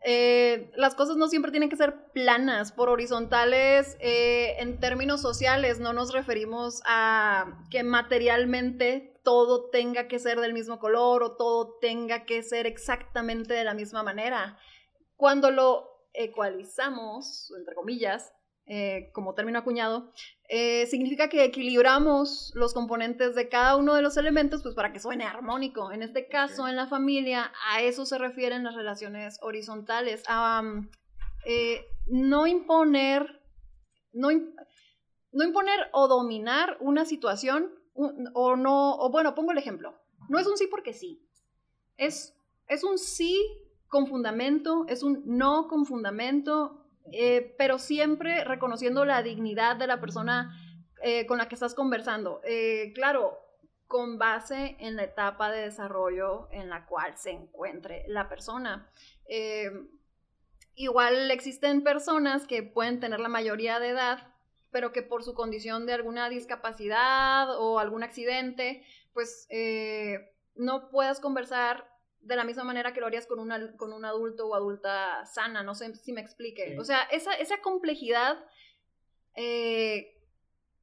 [0.04, 5.80] eh, las cosas no siempre tienen que ser planas, por horizontales, eh, en términos sociales,
[5.80, 11.78] no nos referimos a que materialmente todo tenga que ser del mismo color o todo
[11.80, 14.58] tenga que ser exactamente de la misma manera.
[15.16, 18.32] Cuando lo ecualizamos, entre comillas,
[18.66, 20.12] eh, como término acuñado,
[20.48, 25.00] eh, significa que equilibramos los componentes de cada uno de los elementos pues para que
[25.00, 25.90] suene armónico.
[25.92, 30.88] En este caso, en la familia, a eso se refieren las relaciones horizontales, a um,
[31.44, 33.42] eh, no imponer,
[34.12, 34.28] no,
[35.32, 39.94] no imponer o dominar una situación un- o no, o bueno, pongo el ejemplo,
[40.28, 41.26] no es un sí porque sí,
[41.96, 42.34] es,
[42.68, 43.36] es un sí
[43.88, 50.00] con fundamento, es un no con fundamento, eh, pero siempre reconociendo la dignidad de la
[50.00, 50.60] persona
[51.02, 52.40] eh, con la que estás conversando.
[52.44, 53.38] Eh, claro,
[53.86, 58.90] con base en la etapa de desarrollo en la cual se encuentre la persona.
[59.28, 59.70] Eh,
[60.74, 64.34] igual existen personas que pueden tener la mayoría de edad,
[64.70, 71.20] pero que por su condición de alguna discapacidad o algún accidente, pues eh, no puedas
[71.20, 71.88] conversar
[72.26, 75.62] de la misma manera que lo harías con, una, con un adulto o adulta sana,
[75.62, 76.70] no sé si me explique.
[76.70, 76.78] Sí.
[76.78, 78.36] O sea, esa, esa complejidad
[79.36, 80.16] eh,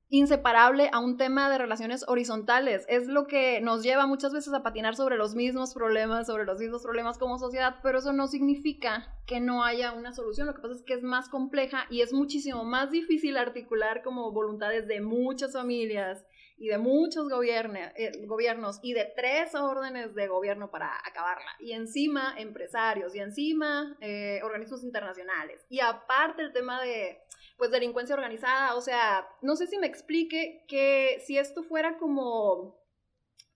[0.10, 2.86] inseparable a un tema de relaciones horizontales.
[2.88, 6.60] Es lo que nos lleva muchas veces a patinar sobre los mismos problemas, sobre los
[6.60, 10.45] mismos problemas como sociedad, pero eso no significa que no haya una solución.
[10.45, 14.32] Lo que pasa es que es más compleja y es muchísimo más difícil articular como
[14.32, 16.23] voluntades de muchas familias
[16.63, 21.52] y de muchos eh, gobiernos y de tres órdenes de gobierno para acabarla.
[21.60, 25.65] Y encima empresarios y encima eh, organismos internacionales.
[25.67, 27.19] Y aparte el tema de
[27.58, 32.82] pues delincuencia organizada, o sea, no sé si me explique que si esto fuera como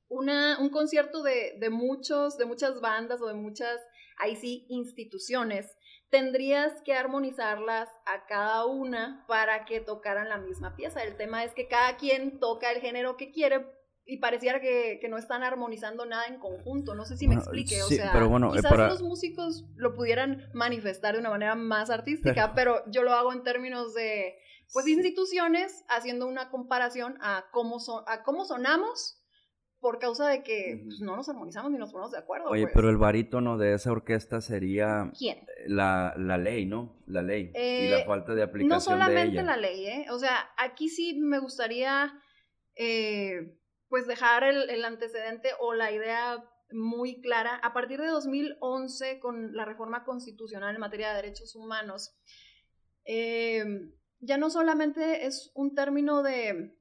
[0.09, 3.79] una, un concierto de, de muchos, de muchas bandas o de muchas,
[4.17, 5.76] ahí sí, instituciones,
[6.09, 11.03] tendrías que armonizarlas a cada una para que tocaran la misma pieza.
[11.03, 13.65] El tema es que cada quien toca el género que quiere
[14.05, 16.95] y pareciera que, que no están armonizando nada en conjunto.
[16.95, 17.83] No sé si me explique.
[17.83, 21.89] o sea, pero bueno, quizás para- los músicos lo pudieran manifestar de una manera más
[21.89, 24.37] artística, pero, yo lo hago en términos de
[24.73, 29.21] pues instituciones haciendo una comparación a cómo son, a cómo sonamos
[29.79, 32.49] por causa de que pues, no nos armonizamos ni nos ponemos de acuerdo.
[32.49, 32.73] Oye, pues.
[32.75, 35.45] pero el barítono de esa orquesta sería ¿Quién?
[35.67, 37.01] la, la ley, ¿no?
[37.05, 37.51] La ley.
[37.53, 39.43] y Eh, la falta de aplicación No solamente de ella.
[39.43, 40.05] la ley, ¿eh?
[40.11, 42.13] O sea, aquí sí me gustaría,
[42.75, 47.55] eh, pues, dejar el, el antecedente o la idea muy clara.
[47.63, 52.17] A partir de 2011, con la reforma constitucional en materia de derechos humanos,
[53.05, 53.63] eh,
[54.19, 56.75] ya no solamente es un término de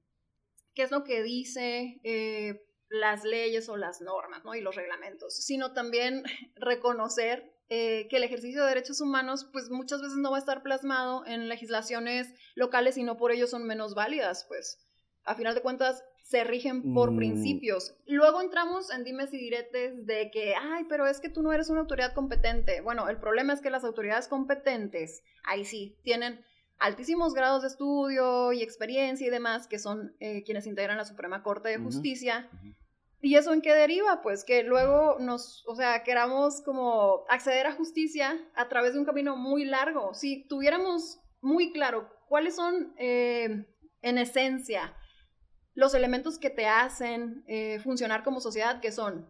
[0.75, 4.55] qué es lo que dice eh, las leyes o las normas ¿no?
[4.55, 6.23] y los reglamentos, sino también
[6.57, 10.63] reconocer eh, que el ejercicio de derechos humanos pues muchas veces no va a estar
[10.63, 14.79] plasmado en legislaciones locales y no por ello son menos válidas, pues
[15.25, 17.17] a final de cuentas se rigen por Mm.
[17.17, 17.97] principios.
[18.07, 21.69] Luego entramos en dimes y diretes de que, ay, pero es que tú no eres
[21.69, 22.81] una autoridad competente.
[22.81, 26.45] Bueno, el problema es que las autoridades competentes, ahí sí, tienen
[26.79, 31.43] altísimos grados de estudio y experiencia y demás, que son eh, quienes integran la Suprema
[31.43, 31.79] Corte de.
[31.79, 32.49] Justicia.
[32.53, 32.75] Ujú.
[33.23, 34.23] ¿Y eso en qué deriva?
[34.23, 39.05] Pues que luego nos, o sea, queramos como acceder a justicia a través de un
[39.05, 40.15] camino muy largo.
[40.15, 43.67] Si tuviéramos muy claro cuáles son, eh,
[44.03, 44.95] en esencia,
[45.75, 49.29] los elementos que te hacen eh, funcionar como sociedad, que son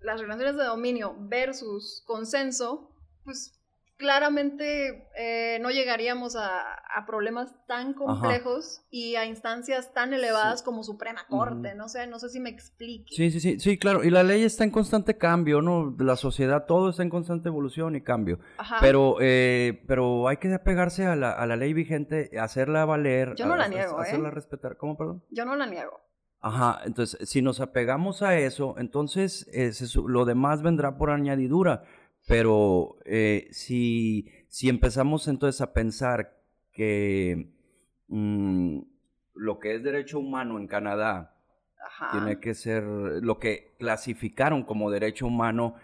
[0.00, 2.90] las relaciones de dominio versus consenso,
[3.24, 3.59] pues
[4.00, 6.48] claramente eh, no llegaríamos a,
[6.96, 10.64] a problemas tan complejos y a instancias tan elevadas Sí.
[10.64, 13.14] como Suprema Corte, no sé, no sé si me explique.
[13.14, 14.02] Sí, sí, sí, sí, claro.
[14.02, 15.94] Y la ley está en constante cambio, ¿no?
[15.98, 18.40] La sociedad, todo está en constante evolución y cambio.
[18.58, 18.78] Ajá.
[18.80, 23.34] Pero, eh, pero hay que apegarse a la, a la ley vigente, hacerla valer.
[23.36, 24.02] Yo no a- la a- niego, ¿eh?
[24.08, 24.76] Hacerla respetar.
[24.76, 25.22] ¿Cómo, perdón?
[25.30, 26.00] Yo no la niego.
[26.42, 31.82] Ajá, entonces, si nos apegamos a eso, entonces eh, se lo demás vendrá por añadidura.
[32.30, 36.40] Pero eh, si, si empezamos entonces a pensar
[36.72, 37.50] que
[38.06, 38.78] mm,
[39.34, 41.34] lo que es derecho humano en Canadá
[41.84, 42.10] Ajá.
[42.12, 45.74] tiene que ser lo que clasificaron como derecho humano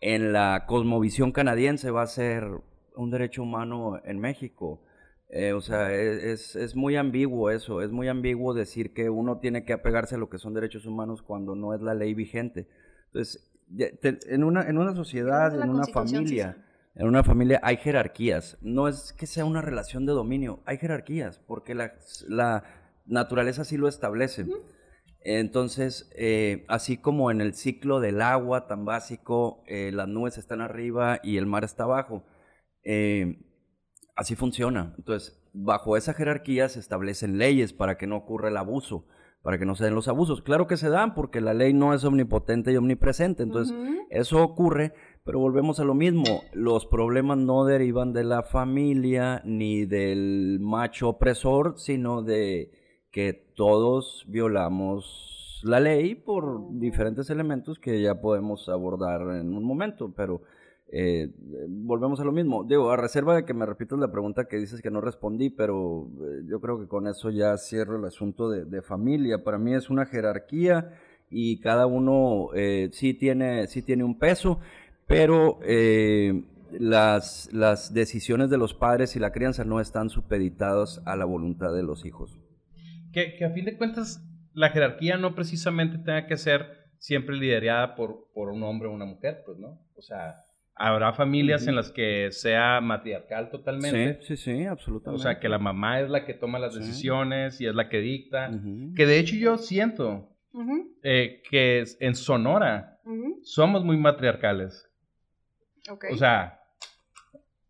[0.00, 2.46] en la cosmovisión canadiense va a ser
[2.94, 4.84] un derecho humano en México.
[5.28, 9.38] Eh, o sea, e, es, es, muy ambiguo eso, es muy ambiguo decir que uno
[9.38, 12.68] tiene que apegarse a lo que son derechos humanos cuando no es la ley vigente.
[13.06, 16.56] Entonces, en una, en una sociedad, en una familia,
[16.94, 18.58] en una familia hay jerarquías.
[18.60, 21.94] No es que sea una relación de dominio, hay jerarquías, porque la,
[22.28, 22.64] la
[23.06, 24.46] naturaleza sí lo establece.
[25.20, 30.60] Entonces, eh, así como en el ciclo del agua tan básico, eh, las nubes están
[30.60, 32.24] arriba y el mar está abajo,
[32.84, 33.44] eh,
[34.14, 34.94] así funciona.
[34.96, 39.08] Entonces, bajo esa jerarquía se establecen leyes para que no ocurra el abuso,
[39.46, 40.42] para que no se den los abusos.
[40.42, 43.76] Claro que se dan porque la ley no es omnipotente y omnipresente, entonces
[44.10, 49.86] eso ocurre, pero volvemos a lo mismo, los problemas no derivan de la familia ni
[49.86, 52.72] del macho opresor, sino de
[53.12, 60.12] que todos violamos la ley por diferentes elementos que ya podemos abordar en un momento,
[60.12, 60.42] pero
[60.92, 61.30] eh,
[61.68, 62.64] volvemos a lo mismo.
[62.64, 66.08] Digo, a reserva de que me repitas la pregunta que dices que no respondí, pero
[66.22, 69.42] eh, yo creo que con eso ya cierro el asunto de, familia.
[69.42, 70.98] Para mí es una jerarquía
[71.30, 74.60] y cada uno eh, sí, tiene, sí tiene un peso,
[75.06, 75.58] pero
[76.78, 81.72] las, las decisiones de los padres y la crianza no están supeditadas a la voluntad
[81.72, 82.38] de los hijos
[83.24, 84.22] que, a fin de cuentas
[84.52, 86.66] la jerarquía no precisamente tenga que ser
[86.98, 89.80] siempre liderada por, por un hombre o una mujer, pues, ¿no?
[89.96, 90.34] O sea,
[90.76, 94.20] habrá familias en las que sea matriarcal totalmente.
[94.22, 95.20] Sí, sí, sí, absolutamente.
[95.20, 98.00] O sea, que la mamá es la que toma las decisiones y es la que
[98.00, 98.50] dicta.
[98.94, 100.28] Que de hecho yo siento
[101.02, 103.00] eh, que en Sonora
[103.42, 104.88] somos muy matriarcales.
[106.12, 106.60] O sea,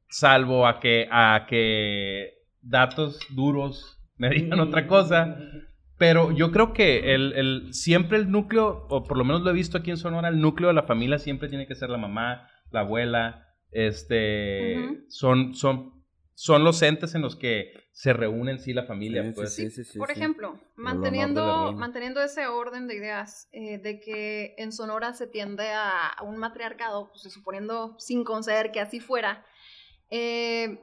[0.08, 5.38] salvo a que, a que datos duros me digan otra cosa.
[5.98, 9.54] Pero yo creo que el, el, siempre el núcleo, o por lo menos lo he
[9.54, 12.50] visto aquí en Sonora, el núcleo de la familia siempre tiene que ser la mamá,
[12.76, 18.84] la abuela, este, son, son, son los entes en los que se reúnen sí la
[18.84, 19.32] familia.
[19.34, 19.58] pues.
[19.96, 25.72] por ejemplo, manteniendo, manteniendo ese orden de ideas eh, de que en Sonora se tiende
[25.72, 29.46] a, un matriarcado, pues, suponiendo sin conceder que así fuera,
[30.10, 30.78] eh,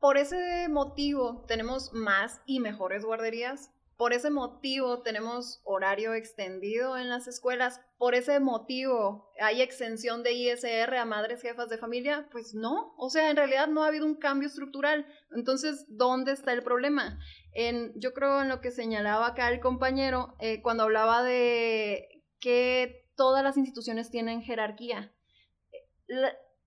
[0.00, 3.70] por ese motivo tenemos más y mejores guarderías.
[4.00, 7.82] Por ese motivo tenemos horario extendido en las escuelas.
[7.98, 12.26] Por ese motivo hay exención de ISR a madres jefas de familia.
[12.32, 15.06] Pues no, o sea, en realidad no ha habido un cambio estructural.
[15.36, 17.18] Entonces, ¿dónde está el problema?
[17.52, 23.06] En, yo creo en lo que señalaba acá el compañero eh, cuando hablaba de que
[23.16, 25.12] todas las instituciones tienen jerarquía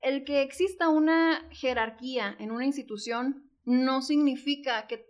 [0.02, 5.08] el que exista una jerarquía en una institución no significa que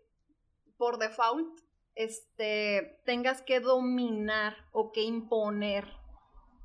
[0.77, 1.62] por default
[1.95, 5.87] este, tengas que dominar o que imponer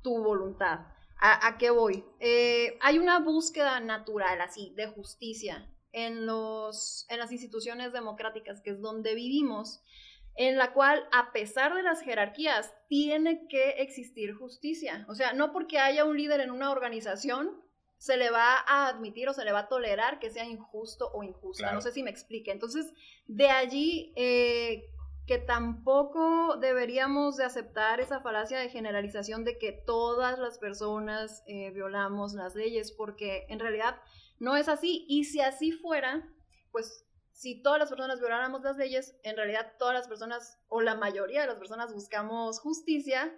[0.01, 0.79] tu voluntad.
[1.21, 2.05] ¿A, qué voy?
[2.21, 8.69] Eh, hay una búsqueda natural así de justicia en, los, en las instituciones democráticas, que
[8.69, 9.81] es donde vivimos,
[10.35, 15.05] en la cual, a pesar de las jerarquías, tiene que existir justicia.
[15.09, 17.61] O sea, no porque haya un líder en una organización,
[17.97, 21.21] se le va a admitir o se le va a tolerar que sea injusto o
[21.21, 21.73] injusta.
[21.73, 22.49] No sé si me explique.
[22.49, 22.93] Entonces,
[23.27, 24.85] de allí eh,
[25.29, 31.69] que tampoco deberíamos de aceptar esa falacia de generalización de que todas las personas eh,
[31.69, 34.01] violamos las leyes, porque en realidad
[34.39, 35.05] no es así.
[35.07, 36.27] Y si así fuera,
[36.71, 40.95] pues si todas las personas violáramos las leyes, en realidad todas las personas o la
[40.95, 43.31] mayoría de las personas buscamos justicia,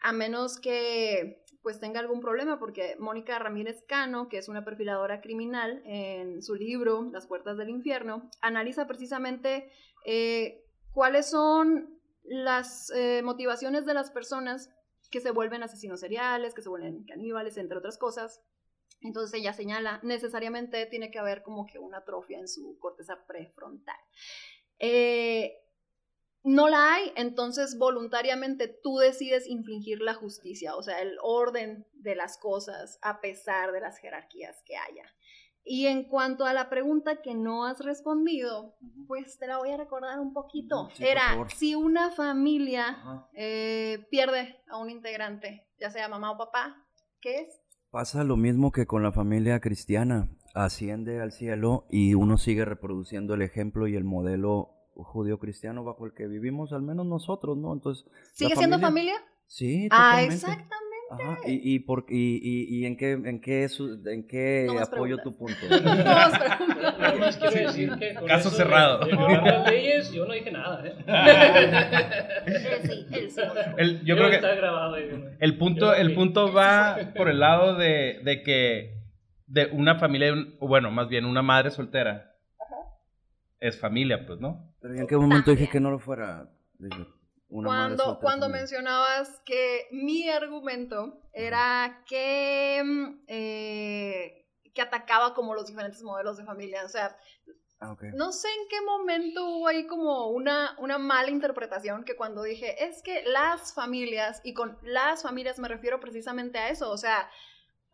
[0.00, 5.20] a menos que pues tenga algún problema, porque Mónica Ramírez Cano, que es una perfiladora
[5.20, 9.70] criminal, en su libro Las Puertas del Infierno, analiza precisamente
[10.04, 10.65] eh,
[10.96, 14.70] cuáles son las eh, motivaciones de las personas
[15.10, 18.40] que se vuelven asesinos seriales, que se vuelven caníbales, entre otras cosas.
[19.02, 23.98] Entonces ella señala, necesariamente tiene que haber como que una atrofia en su corteza prefrontal.
[24.78, 25.58] Eh,
[26.44, 32.16] no la hay, entonces voluntariamente tú decides infligir la justicia, o sea, el orden de
[32.16, 35.04] las cosas a pesar de las jerarquías que haya.
[35.68, 38.76] Y en cuanto a la pregunta que no has respondido,
[39.08, 40.88] pues te la voy a recordar un poquito.
[41.00, 42.96] Era, si una familia
[43.34, 46.86] eh, pierde a un integrante, ya sea mamá o papá,
[47.20, 47.60] ¿qué es?
[47.90, 50.30] Pasa lo mismo que con la familia cristiana.
[50.54, 56.06] Asciende al cielo y uno sigue reproduciendo el ejemplo y el modelo judío cristiano bajo
[56.06, 57.72] el que vivimos, al menos nosotros, ¿no?
[57.72, 58.06] Entonces.
[58.32, 59.16] ¿Sigue siendo familia?
[59.46, 60.75] Sí, Ah, exactamente.
[61.08, 61.38] Ajá.
[61.46, 63.68] ¿Y, y, por, y, y, y en qué, en qué,
[64.06, 65.54] en qué apoyo tu punto?
[65.70, 69.06] no decir que Caso cerrado.
[69.06, 70.82] las leyes, yo no dije nada.
[70.84, 70.94] ¿eh?
[72.86, 73.40] sí, él sí.
[73.78, 74.40] El, yo, creo que
[75.40, 78.96] el punto, el punto va por el lado de, de que
[79.46, 82.32] de una familia, de un- o bueno, más bien una madre soltera.
[83.58, 84.74] Es familia, pues, ¿no?
[84.80, 86.50] Pero ¿y en qué momento dije que no lo fuera?
[86.78, 87.06] Dije,
[87.48, 95.66] una cuando cuando mencionabas que mi argumento era que, mm, eh, que atacaba como los
[95.66, 96.84] diferentes modelos de familia.
[96.84, 97.16] O sea,
[97.78, 102.42] Ah, no sé en qué momento hubo ahí como una, una mala interpretación que cuando
[102.42, 106.96] dije, es que las familias, y con las familias me refiero precisamente a eso, o
[106.96, 107.28] sea,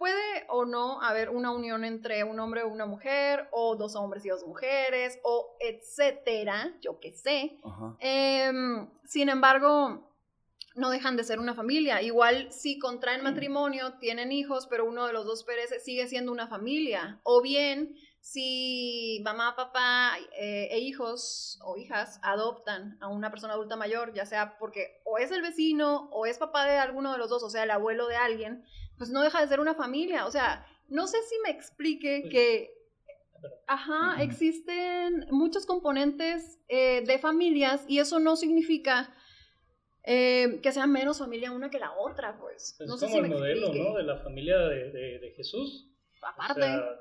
[0.03, 4.27] puede o no haber una unión entre un hombre o una mujer, o dos hombres
[4.27, 7.61] y dos mujeres, o etcétera, yo qué sé.
[8.01, 10.11] Em, sin embargo,
[10.75, 12.03] no dejan de ser una familia.
[12.03, 16.49] Igual si contraen matrimonio, tienen hijos, pero uno de los dos perece, sigue siendo una
[16.49, 17.21] familia.
[17.23, 23.77] O bien, si mamá, papá eh, e hijos o hijas adoptan a una persona adulta
[23.77, 27.31] mayor, ya sea porque o es el vecino o es papá de alguno de los
[27.31, 28.65] dos, o sea, el abuelo de alguien,
[29.03, 30.27] pues no deja de ser una familia.
[30.27, 32.71] O sea, no sé si me explique Pues, que
[33.67, 34.23] Ajá, Ujú.
[34.23, 39.13] existen muchos componentes eh, de familias y eso no significa
[40.05, 42.77] eh, que sea menos familia una que la otra, pues.
[42.81, 43.89] Es no sé como si el me modelo, explique.
[43.91, 43.97] ¿no?
[43.97, 45.89] De la familia de, de- de Jesús.
[46.23, 46.99] O Aparte, sea,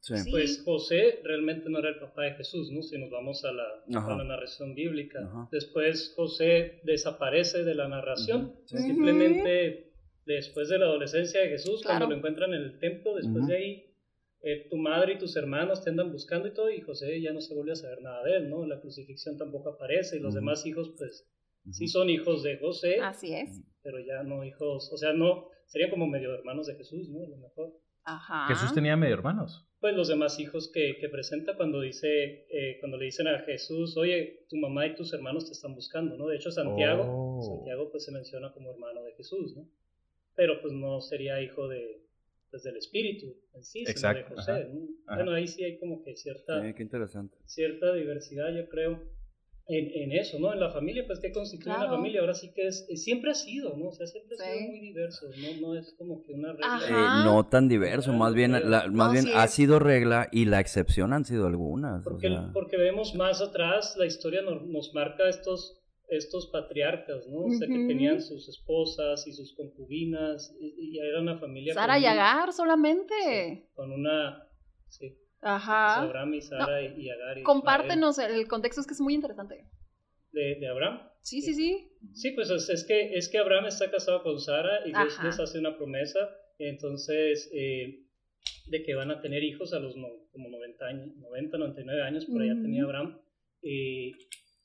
[0.00, 0.30] Sí.
[0.32, 2.82] Pues José realmente no era el papá de Jesús, ¿no?
[2.82, 4.14] Si nos vamos a la, Ajá.
[4.14, 5.20] a la narración bíblica.
[5.24, 5.48] Ajá.
[5.52, 8.52] Después José desaparece de la narración.
[8.66, 8.78] Sí.
[8.78, 9.91] Simplemente
[10.26, 11.98] después de la adolescencia de Jesús, Claro.
[11.98, 13.86] cuando lo encuentran en el templo, después de ahí,
[14.44, 17.40] eh, tu madre y tus hermanos te andan buscando y todo, y José ya no
[17.40, 18.66] se vuelve a saber nada de él, ¿no?
[18.66, 21.28] La crucifixión tampoco aparece, y los demás hijos, pues,
[21.70, 23.62] sí son hijos de José, así es.
[23.82, 27.24] pero ya no hijos, o sea, no, serían como medio hermanos de Jesús, ¿no?
[27.24, 27.72] A lo mejor.
[28.04, 28.46] Ajá.
[28.48, 29.68] Jesús tenía medio hermanos.
[29.80, 33.96] Pues los demás hijos que, que presenta cuando dice, eh, cuando le dicen a Jesús,
[33.96, 36.26] oye, tu mamá y tus hermanos te están buscando, ¿no?
[36.26, 37.42] De hecho, Santiago, Oh.
[37.42, 39.68] Santiago pues se menciona como hermano de Jesús, ¿no?
[40.34, 42.06] Pero pues no sería hijo de,
[42.50, 44.80] pues, del Espíritu en sí, sino de José, ajá, ¿no?
[45.06, 45.16] ajá.
[45.16, 47.36] Bueno, ahí sí hay como que cierta, Sí, qué interesante.
[47.46, 49.02] cierta diversidad, yo creo,
[49.68, 50.52] en, en eso, ¿no?
[50.52, 51.96] En la familia, pues, ¿qué constituye una Claro.
[51.96, 52.20] familia?
[52.20, 53.88] Ahora sí que es, eh, siempre ha sido, ¿no?
[53.88, 55.60] O sea, siempre ha sido muy diverso, ¿no?
[55.60, 56.86] No es como que una regla.
[56.90, 60.46] Eh, no tan diverso, más bien, la- más No, bien sí ha sido regla y
[60.46, 62.06] la excepción han sido algunas.
[62.06, 65.81] o Porque, sea, porque vemos más atrás, la historia nos, nos marca estos,
[66.16, 67.44] estos patriarcas, ¿no?
[67.46, 71.94] O sea, que tenían sus esposas y sus concubinas, y, y era una familia Sara
[71.94, 73.14] con, y Agar solamente.
[73.24, 74.46] sí, con una,
[74.88, 76.02] sí, Ajá.
[76.02, 77.38] Abraham y Sara y, y Agar.
[77.38, 79.64] y Compártenos el contexto, es que es muy interesante.
[80.32, 81.08] De, de Abraham.
[81.20, 81.88] Sí, sí, sí.
[82.14, 85.26] Sí, pues es, es que, es que Abraham está casado con Sara y Dios Ajá.
[85.26, 86.18] les hace una promesa,
[86.58, 88.06] entonces, eh,
[88.66, 92.24] de que van a tener hijos a los no- como 90 años, 90, 99 años,
[92.26, 93.18] por allá tenía Abraham.
[93.62, 94.12] eh,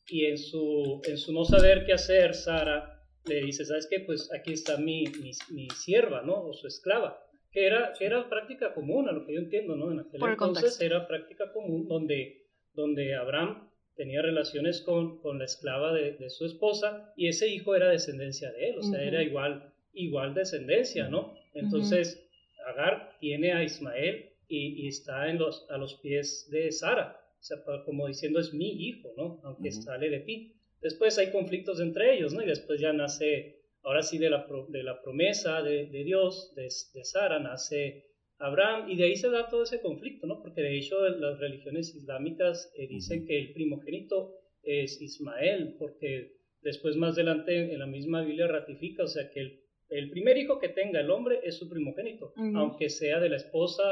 [0.09, 3.99] y en su, en su no saber qué hacer, Sara le dice, ¿sabes qué?
[3.99, 6.45] Pues aquí está mi, mi, mi sierva, ¿no?
[6.45, 7.23] O su esclava.
[7.51, 9.91] Que era, que era práctica común, a lo que yo entiendo, ¿no?
[9.91, 10.85] En aquel Por entonces contexto.
[10.85, 16.45] era práctica común donde, donde Abraham tenía relaciones con, con la esclava de, de su
[16.45, 21.33] esposa y ese hijo era descendencia de él, o sea, era igual, igual descendencia, ¿no?
[21.53, 22.23] Entonces,
[22.67, 27.83] Agar tiene a Ismael y, y está en los, a los pies de Sara, sea,
[27.85, 29.39] como diciendo es mi hijo, ¿no?
[29.43, 30.53] Aunque sale de ti.
[30.81, 32.41] Después hay conflictos entre ellos, ¿no?
[32.43, 36.53] Y después ya nace, ahora sí, de la, pro- de la promesa de, de Dios,
[36.55, 38.03] de, de Sara, nace
[38.39, 40.41] Abraham, y de ahí se da todo ese conflicto, ¿no?
[40.43, 46.95] Porque de hecho las religiones islámicas eh, dicen que el primogénito es Ismael, porque después
[46.95, 50.69] más adelante en la misma Biblia ratifica, o sea, que el, el primer hijo que
[50.69, 53.83] tenga el hombre es su primogénito, aunque sea de la esposa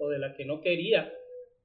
[0.00, 1.10] o de la que no quería,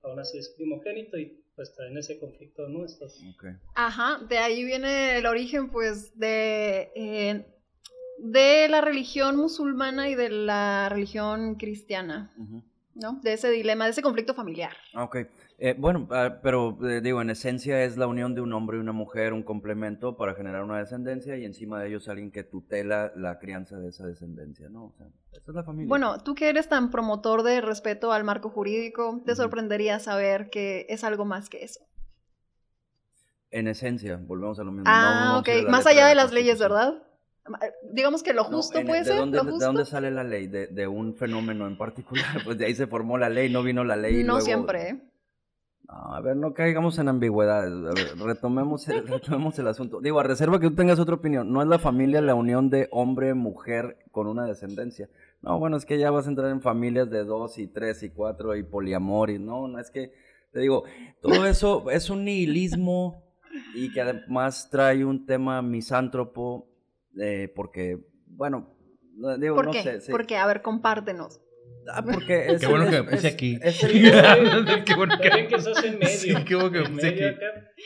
[0.04, 2.86] aún así es primogénito y pues traen ese conflicto, ¿no?
[2.86, 3.46] Estos- ok.
[3.76, 7.46] Ajá, de ahí viene el origen, pues, de, eh,
[8.18, 12.34] de la religión musulmana y de la religión cristiana.
[12.96, 13.20] ¿no?
[13.24, 14.76] De ese dilema, de ese conflicto familiar.
[14.94, 15.18] Ah, Ok,
[15.62, 18.80] Eh, bueno, ah, pero eh, digo, en esencia es la unión de un hombre y
[18.80, 23.12] una mujer, un complemento para generar una descendencia y encima de ellos alguien que tutela
[23.18, 24.86] la crianza de esa descendencia, ¿no?
[24.86, 25.90] O sea, esa es la familia.
[25.90, 29.42] Bueno, tú que eres tan promotor de respeto al marco jurídico, te Ujú.
[29.42, 31.82] sorprendería saber que es algo más que eso.
[33.52, 34.86] En esencia, volvemos a lo mismo.
[34.88, 36.58] Ah, no ok, más allá de la las leyes.
[36.60, 37.04] ¿verdad?
[37.64, 40.48] Eh, Digamos que lo justo puede ¿de ser, dónde, lo ¿De dónde sale la ley?
[40.48, 42.24] De, de un fenómeno en particular.
[42.46, 44.20] Pues de ahí se formó la ley, no vino la ley.
[44.22, 45.02] y no luego- siempre, ¿eh?
[45.92, 47.72] No, a ver, no caigamos en ambigüedades.
[47.74, 50.00] A ver, retomemos el, retomemos el asunto.
[50.02, 51.52] Digo, a reserva que tú tengas otra opinión.
[51.52, 55.10] No es la familia la unión de hombre-mujer con una descendencia.
[55.42, 58.10] No, bueno, es que ya vas a entrar en familias de dos y tres y
[58.12, 59.32] cuatro y poliamor.
[59.32, 60.14] Y no, no es que,
[60.52, 60.84] te digo,
[61.22, 63.24] todo eso es un nihilismo
[63.74, 66.68] y que además trae un tema misántropo
[67.20, 68.70] eh, porque, bueno,
[69.16, 69.82] no- digo, ¿Por no qué?
[69.82, 70.02] sé.
[70.02, 70.12] sí.
[70.12, 71.42] Porque, a ver, compártenos.
[71.92, 73.58] Ah, porque es, Qué bueno que me puse es- aquí.
[73.62, 75.30] es el- qué bueno que...
[75.48, 76.08] que estás en medio.
[76.18, 77.24] Sí, qué bueno que me puse aquí.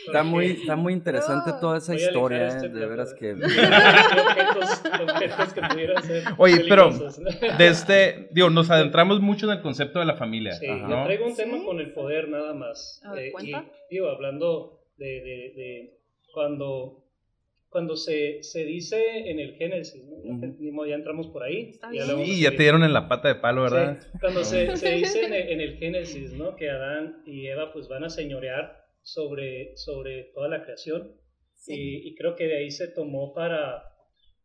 [0.07, 1.59] está muy, está muy interesante No.
[1.59, 3.31] toda esa Voy historia, este eh, de veras que...
[3.33, 7.23] objetos, objetos que pudieran ser Oye, pero peligrosos.
[7.57, 10.89] de este, digo, nos adentramos mucho en el concepto de la familia, Sí, Ajá.
[10.89, 11.65] yo traigo un tema Sí.
[11.65, 13.01] con el poder nada más.
[13.05, 13.65] A ver, Eh, y cuenta.
[13.89, 15.97] digo, hablando de, de- de
[16.33, 17.02] cuando,
[17.73, 20.37] cuando se, se dice en el Génesis, ¿no?
[20.59, 21.71] ni modo, ya entramos por ahí.
[21.71, 23.99] Está ya Y ya te dieron en la pata de palo, ¿verdad?
[23.99, 26.55] Sí, cuando se, se dice en el, en el Génesis, ¿no?
[26.55, 31.15] Que Adán y Eva pues van a señorear sobre, sobre toda la creación.
[31.55, 31.73] Sí.
[31.73, 33.83] Y, y creo que de ahí se tomó para,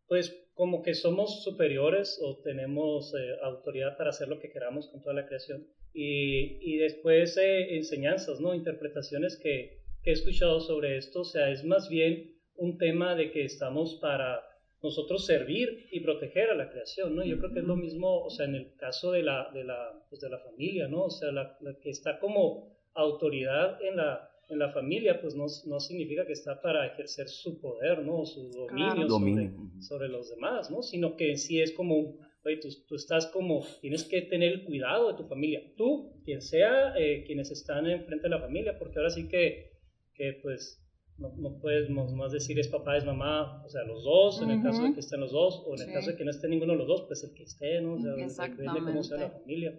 [0.08, 5.02] pues, como que somos superiores o tenemos eh, autoridad para hacer lo que queramos con
[5.02, 5.68] toda la creación.
[5.92, 8.54] Y, y después eh, enseñanzas, ¿no?
[8.54, 11.20] Interpretaciones que, que he escuchado sobre esto.
[11.20, 14.42] O sea, es más bien un tema de que estamos para
[14.82, 17.24] nosotros servir y proteger a la creación, ¿no?
[17.24, 20.04] Yo creo que es lo mismo, o sea, en el caso de la, de la,
[20.08, 21.04] pues de la familia, ¿no?
[21.04, 25.46] O sea, la, la que está como autoridad en la, en la familia, pues no,
[25.66, 28.20] no significa que está para ejercer su poder, ¿no?
[28.20, 29.06] O su dominio, Claro.
[29.08, 29.50] Dominio.
[29.50, 30.82] Sobre, sobre los demás, ¿no?
[30.82, 34.64] Sino que en sí es como, oye, tú, tú estás como, tienes que tener el
[34.64, 35.60] cuidado de tu familia.
[35.76, 39.72] Tú, quien sea, eh, quienes están enfrente de la familia, porque ahora sí que,
[40.14, 40.84] que pues,
[41.18, 44.50] no, no puedes más más decir es papá, es mamá, o sea, los dos, en
[44.50, 45.92] el caso de que estén los dos, o en el Sí.
[45.92, 47.94] caso de que no esté ninguno de los dos, pues el que esté, ¿no?
[47.94, 49.40] O sea, depende de cómo sea la Exactamente.
[49.42, 49.74] familia.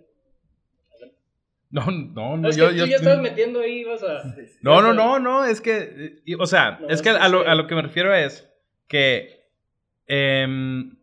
[1.72, 4.24] No, no, no, es yo, que yo- ya estás metiendo ahí, vas a...
[4.64, 7.54] No, no, no, no, es que, y- o sea, No, es que a lo, a
[7.54, 8.50] lo que me refiero es
[8.88, 9.40] que
[10.08, 10.98] em,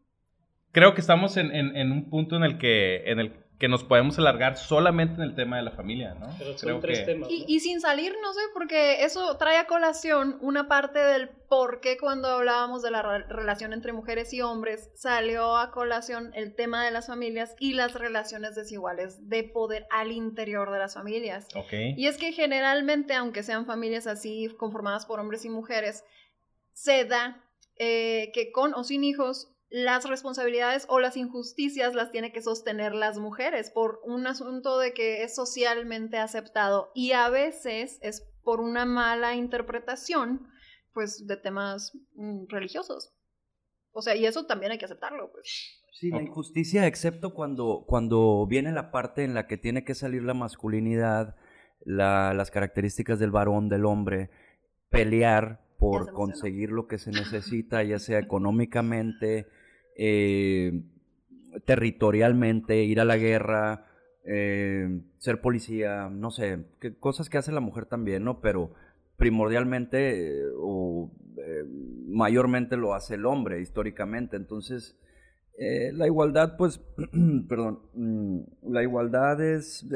[0.72, 3.84] creo que estamos en, en- en un punto en el que en el que nos
[3.84, 6.28] podemos alargar solamente en el tema de la familia, ¿no?
[6.38, 7.44] Pero son Creo tres que- temas, Y, ¿no?
[7.48, 11.96] y sin salir, no sé, porque eso trae a colación una parte del por qué
[11.96, 16.84] cuando hablábamos de la re- relación entre mujeres y hombres salió a colación el tema
[16.84, 21.48] de las familias y las relaciones desiguales de poder al interior de las familias.
[21.54, 21.72] Ok.
[21.96, 26.04] Y es que generalmente, aunque sean familias así conformadas por hombres y mujeres,
[26.74, 27.42] se da
[27.78, 32.94] eh, que con o sin hijos las responsabilidades o las injusticias las tiene que sostener
[32.94, 38.60] las mujeres por un asunto de que es socialmente aceptado y a veces es por
[38.60, 40.48] una mala interpretación
[40.92, 43.12] pues de temas mm, religiosos.
[43.92, 45.80] O sea, y eso también hay que aceptarlo, pues.
[45.92, 50.22] Sí, la injusticia, excepto cuando, cuando viene la parte en la que tiene que salir
[50.22, 51.34] la masculinidad,
[51.80, 54.30] la- las características del varón, del hombre,
[54.90, 59.46] pelear por conseguir lo que se necesita, ya sea económicamente,
[59.96, 60.82] eh,
[61.64, 63.86] territorialmente, ir a la guerra,
[64.24, 68.40] eh, ser policía, no sé, que- cosas que hace la mujer también, ¿no?
[68.40, 68.72] Pero
[69.16, 71.64] primordialmente eh, o eh,
[72.08, 74.36] mayormente lo hace el hombre históricamente.
[74.36, 74.96] Entonces,
[75.58, 76.80] la igualdad, pues,
[77.48, 78.40] perdón, mm,
[78.70, 79.86] la igualdad es,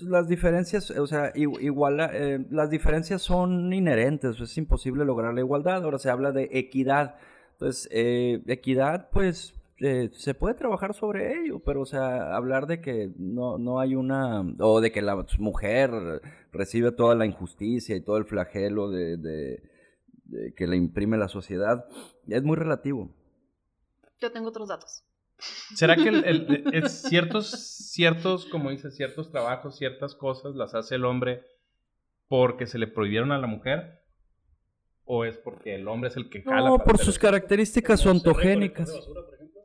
[0.00, 2.10] las diferencias, o sea, iguala-
[2.50, 5.84] las diferencias son inherentes, es imposible lograr la igualdad.
[5.84, 7.16] Ahora se habla de equidad.
[7.62, 12.80] Entonces, eh, equidad, pues, eh, se puede trabajar sobre ello, pero, o sea, hablar de
[12.80, 15.90] que no, no hay una, o de que la mujer
[16.50, 19.62] recibe toda la injusticia y todo el flagelo de, de-
[20.24, 21.84] de que le imprime la sociedad,
[22.26, 23.14] es muy relativo.
[24.20, 25.04] Yo tengo otros datos.
[25.76, 26.24] ¿Será que el-
[26.88, 27.48] ciertos,
[27.92, 31.42] ciertos, como dices, ciertos trabajos, ciertas cosas las hace el hombre
[32.26, 34.01] porque se le prohibieron a la mujer?
[35.04, 36.68] ¿O es porque el hombre es el que jala?
[36.68, 37.20] No, para por sus eso?
[37.20, 38.88] características ontogénicas.
[38.88, 39.60] recolector de basura, por ejemplo.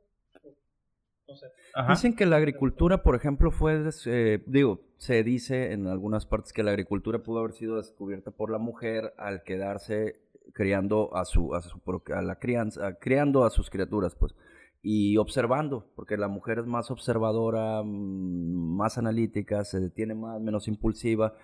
[1.27, 1.45] No sé.
[1.75, 1.93] Ajá.
[1.93, 6.53] Dicen que la agricultura, por ejemplo, fue, des- eh, digo, se dice en algunas partes
[6.53, 10.21] que la agricultura pudo haber sido descubierta por la mujer al quedarse
[10.53, 11.79] criando a su, a su
[12.15, 14.33] a la crianza, criando a sus criaturas, pues,
[14.81, 20.67] y observando, porque la mujer es más observadora, mm, más analítica, se detiene más, menos
[20.67, 21.35] impulsiva,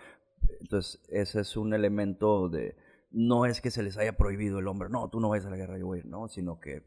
[0.61, 2.75] entonces ese es un elemento de,
[3.13, 5.57] no es que se les haya prohibido el hombre, no, tú no vayas a la
[5.57, 6.83] guerra, yo voy a ir, no, sino que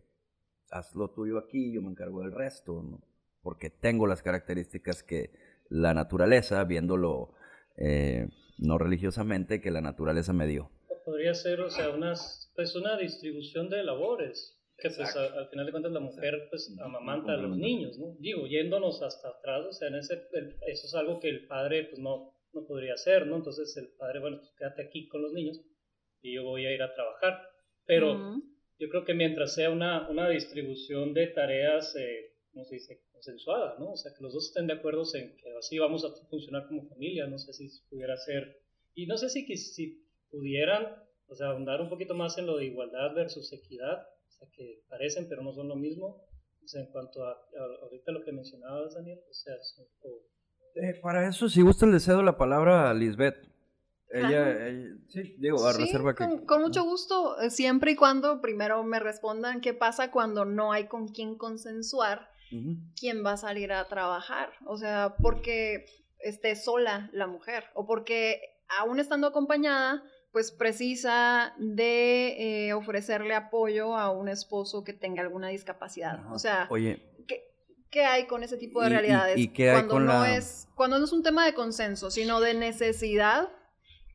[0.70, 3.01] haz lo tuyo aquí, yo me encargo del resto, ¿no?
[3.43, 5.31] porque tengo las características que
[5.68, 7.33] la naturaleza, viéndolo
[7.77, 10.70] eh, no religiosamente, que la naturaleza me dio.
[11.05, 15.66] Podría ser, o sea, unas, pues una distribución de labores, que pues a- al final
[15.66, 18.16] de cuentas la mujer pues amamanta a los niños, ¿no?
[18.18, 21.85] Digo, yéndonos hasta atrás, o sea, en ese, el- eso es algo que el padre
[21.85, 23.37] pues no, no podría hacer, ¿no?
[23.37, 25.61] Entonces el padre, bueno, pues quédate aquí con los niños
[26.22, 27.40] y yo voy a ir a trabajar.
[27.86, 28.42] Pero Ujú.
[28.78, 33.02] yo creo que mientras sea una, una distribución de tareas, eh, ¿cómo se dice?
[33.12, 33.92] Consensuada, ¿no?
[33.92, 36.88] O sea, que los dos estén de acuerdo en que así vamos a funcionar como
[36.88, 38.58] familia, no sé si pudiera ser,
[38.94, 40.86] y no sé si, si pudieran,
[41.28, 44.82] o sea, ahondar un poquito más en lo de igualdad versus equidad, o sea, que
[44.88, 46.24] parecen pero no son lo mismo,
[46.62, 50.26] O sea, en cuanto a, a- ahorita lo que mencionabas, Daniel, o sea, son- o-
[50.74, 53.36] Eh, para eso, si gusta, le cedo la palabra a Lisbeth.
[54.18, 56.24] Ella, sí, digo, a Sí, reserva que...
[56.24, 60.72] con, con mucho gusto, eh, siempre y cuando primero me respondan qué pasa cuando no
[60.72, 62.30] hay con quién consensuar
[62.98, 64.50] quién va a salir a trabajar.
[64.66, 65.84] O sea, porque
[66.20, 68.40] esté sola la mujer o porque
[68.78, 70.02] aún estando acompañada,
[70.32, 76.20] pues precisa de eh, ofrecerle apoyo a un esposo que tenga alguna discapacidad.
[76.20, 76.32] Ajá.
[76.32, 77.42] O sea, Oye, ¿qué,
[77.90, 79.38] qué hay con ese tipo de Y- y- realidades?
[79.38, 82.10] y qué hay cuando con no la- es cuando no es un tema de consenso,
[82.10, 83.48] sino de necesidad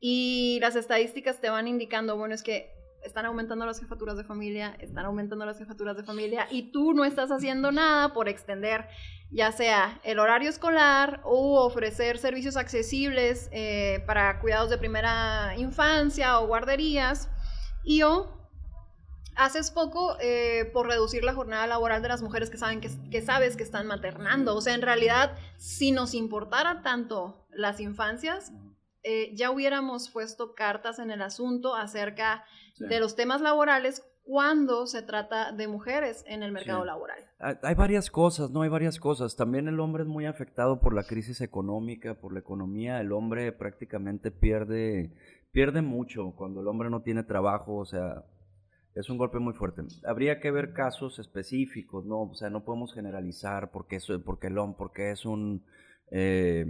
[0.01, 2.73] y las estadísticas te van indicando, bueno, es que
[3.03, 7.05] están aumentando las jefaturas de familia, están aumentando las jefaturas de familia y tú no
[7.05, 8.87] estás haciendo nada por extender
[9.31, 16.39] ya sea el horario escolar o ofrecer servicios accesibles eh, para cuidados de primera infancia
[16.39, 17.29] o guarderías
[17.83, 18.41] y o
[19.35, 23.21] haces poco eh, por reducir la jornada laboral de las mujeres que saben que, que
[23.21, 24.55] sabes que están maternando.
[24.55, 28.51] O sea, en realidad, si nos importara tanto las infancias,
[29.03, 32.43] eh, ya hubiéramos puesto cartas en el asunto acerca
[32.75, 32.85] Sí.
[32.87, 36.87] de los temas laborales cuando se trata de mujeres en el mercado Sí.
[36.87, 37.19] laboral.
[37.63, 38.61] Hay varias cosas, ¿no?
[38.61, 39.35] Hay varias cosas.
[39.35, 43.01] También el hombre es muy afectado por la crisis económica, por la economía.
[43.01, 45.11] El hombre prácticamente pierde,
[45.51, 48.23] pierde mucho cuando el hombre no tiene trabajo, o sea,
[48.93, 49.81] es un golpe muy fuerte.
[50.05, 52.21] Habría que ver casos específicos, ¿no?
[52.23, 55.65] O sea, no podemos generalizar porque, eso, porque el hombre, porque es un...
[56.11, 56.65] eh,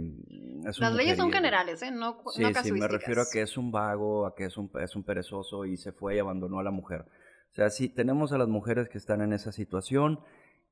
[0.78, 1.90] Las leyes son generales, ¿eh?
[1.90, 4.70] No, Sí, no sí, me refiero a que es un vago, a que es un,
[4.80, 7.04] es un perezoso y se fue y abandonó a la mujer.
[7.50, 10.20] O sea, sí, tenemos a las mujeres que están en esa situación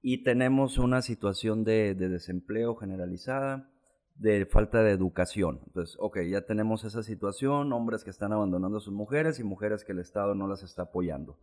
[0.01, 3.69] y tenemos una situación de, de desempleo generalizada,
[4.15, 5.61] de falta de educación.
[5.67, 9.85] Entonces, ok, ya tenemos esa situación, hombres que están abandonando a sus mujeres y mujeres
[9.85, 11.39] que el Estado no las está apoyando.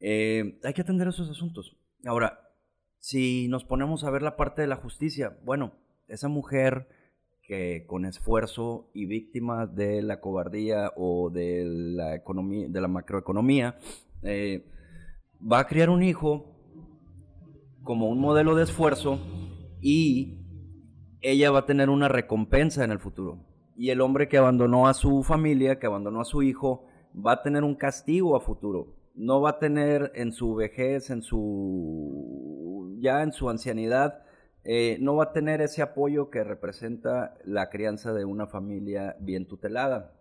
[0.00, 1.76] Eh, hay que atender esos asuntos.
[2.06, 2.50] Ahora,
[3.00, 5.72] si nos ponemos a ver la parte de la justicia, bueno,
[6.08, 6.88] esa mujer
[7.46, 13.76] que con esfuerzo y víctima de la cobardía o de la economía, de la macroeconomía,
[14.22, 14.64] eh,
[15.40, 16.46] va a criar un hijo
[17.82, 19.18] como un modelo de esfuerzo
[19.80, 20.38] y
[21.20, 23.38] ella va a tener una recompensa en el futuro.
[23.76, 27.42] Y el hombre que abandonó a su familia, que abandonó a su hijo, va a
[27.42, 28.94] tener un castigo a futuro.
[29.14, 34.22] No va a tener en su vejez, en su ya en su ancianidad,
[34.64, 39.46] eh, no va a tener ese apoyo que representa la crianza de una familia bien
[39.46, 40.12] tutelada.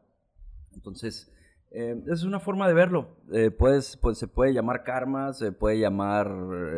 [0.73, 1.33] Entonces,
[1.71, 3.17] eh, es una forma de verlo.
[3.31, 6.27] Eh, pues, se puede llamar karma, se puede llamar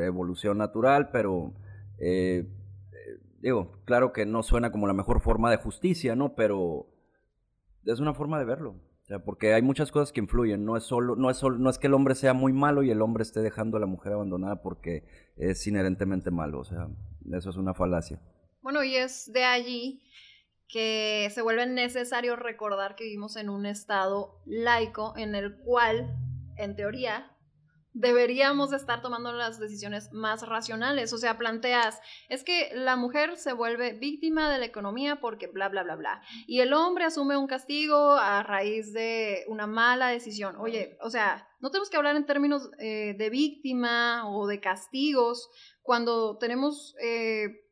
[0.01, 1.53] evolución natural, pero
[1.99, 2.47] eh,
[3.41, 6.33] digo, claro que no suena como la mejor forma de justicia, ¿no?
[6.35, 6.87] Pero
[7.83, 8.75] es una forma de verlo.
[9.05, 10.65] O sea, porque hay muchas cosas que influyen.
[10.65, 12.89] No es solo, no es solo, no es que el hombre sea muy malo y
[12.89, 15.03] el hombre esté dejando a la mujer abandonada porque
[15.37, 16.59] es inherentemente malo.
[16.59, 16.87] O sea,
[17.31, 18.19] eso es una falacia.
[18.63, 20.01] Bueno, y es de allí
[20.67, 26.17] que se vuelve necesario recordar que vivimos en un estado laico en el cual,
[26.57, 27.31] en teoría,
[27.95, 31.13] deberíamos estar tomando las decisiones más racionales.
[31.13, 35.69] O sea, planteas, es que la mujer se vuelve víctima de la economía porque bla,
[35.69, 36.21] bla, bla, bla.
[36.45, 40.57] Y el hombre asume un castigo a raíz de una mala decisión.
[40.57, 45.49] Oye, o sea, no tenemos que hablar en términos eh, de víctima o de castigos
[45.81, 47.63] cuando tenemos eh,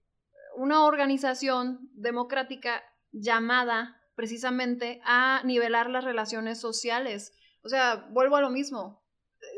[0.56, 7.34] una organización democrática llamada precisamente a nivelar las relaciones sociales.
[7.62, 9.03] O sea, vuelvo a lo mismo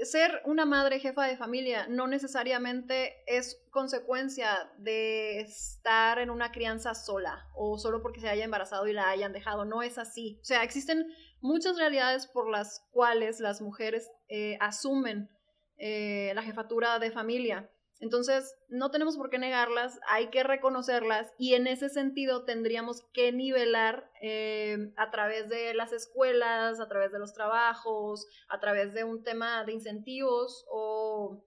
[0.04, 6.94] ser una madre jefa de familia no necesariamente es consecuencia de estar en una crianza
[6.94, 9.66] sola o solo porque se haya embarazado y la hayan dejado.
[9.66, 10.40] No es así.
[10.42, 11.08] O sea, existen
[11.42, 15.30] muchas realidades por las cuales las mujeres eh, asumen
[15.78, 17.70] eh, la jefatura de familia.
[18.06, 23.32] Entonces, no tenemos por qué negarlas, hay que reconocerlas y en ese sentido tendríamos que
[23.32, 29.06] nivelar eh, a través de las escuelas, a través de los trabajos, a través de
[29.06, 31.44] un tema de incentivos o,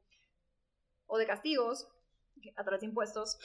[1.06, 1.86] o de castigos,
[2.56, 3.38] a través de impuestos,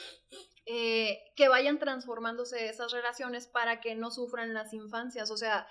[0.66, 5.30] eh, que vayan transformándose esas relaciones para que no sufran las infancias.
[5.30, 5.68] O sea,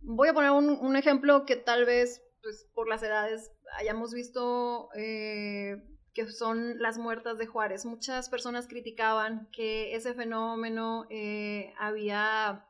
[0.00, 4.88] voy a poner un, ejemplo que tal vez pues, por las edades hayamos visto...
[4.94, 5.76] Eh,
[6.16, 7.84] que son las muertas de Juárez.
[7.84, 12.64] Muchas personas criticaban que ese fenómeno eh, había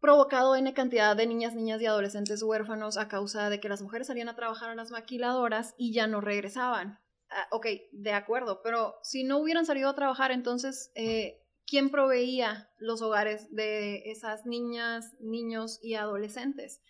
[0.00, 4.06] provocado N cantidad de niñas, niñas y adolescentes huérfanos a causa de que las mujeres
[4.06, 6.98] salían a trabajar a las maquiladoras y ya no regresaban.
[7.28, 12.70] Ah, ok, de acuerdo, pero si no hubieran salido a trabajar, entonces, eh, ¿quién proveía
[12.78, 16.80] los hogares de esas niñas, niños y adolescentes?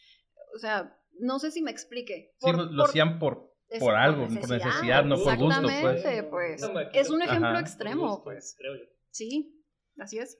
[0.55, 2.33] O sea, no sé si me explique.
[2.39, 5.75] Por, sí, lo, lo hacían por Es por algo, por necesidad, no por gusto, pues.
[5.77, 6.63] Exactamente, pues.
[6.93, 7.61] Es un ejemplo Ajá.
[7.61, 8.55] extremo, pues.
[8.59, 8.85] Creo yo.
[9.11, 9.65] Sí,
[9.99, 10.39] así es.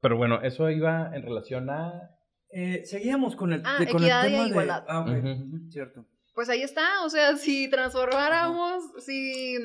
[0.00, 2.16] Pero bueno, eso iba en relación a...
[2.52, 4.48] Eh, seguíamos con el, Ah, de- con el y tema de...
[4.48, 4.84] igualdad.
[4.88, 5.70] Ah, ok, Ujú.
[5.70, 6.04] cierto.
[6.34, 9.56] Pues ahí está, o sea, si transformáramos, si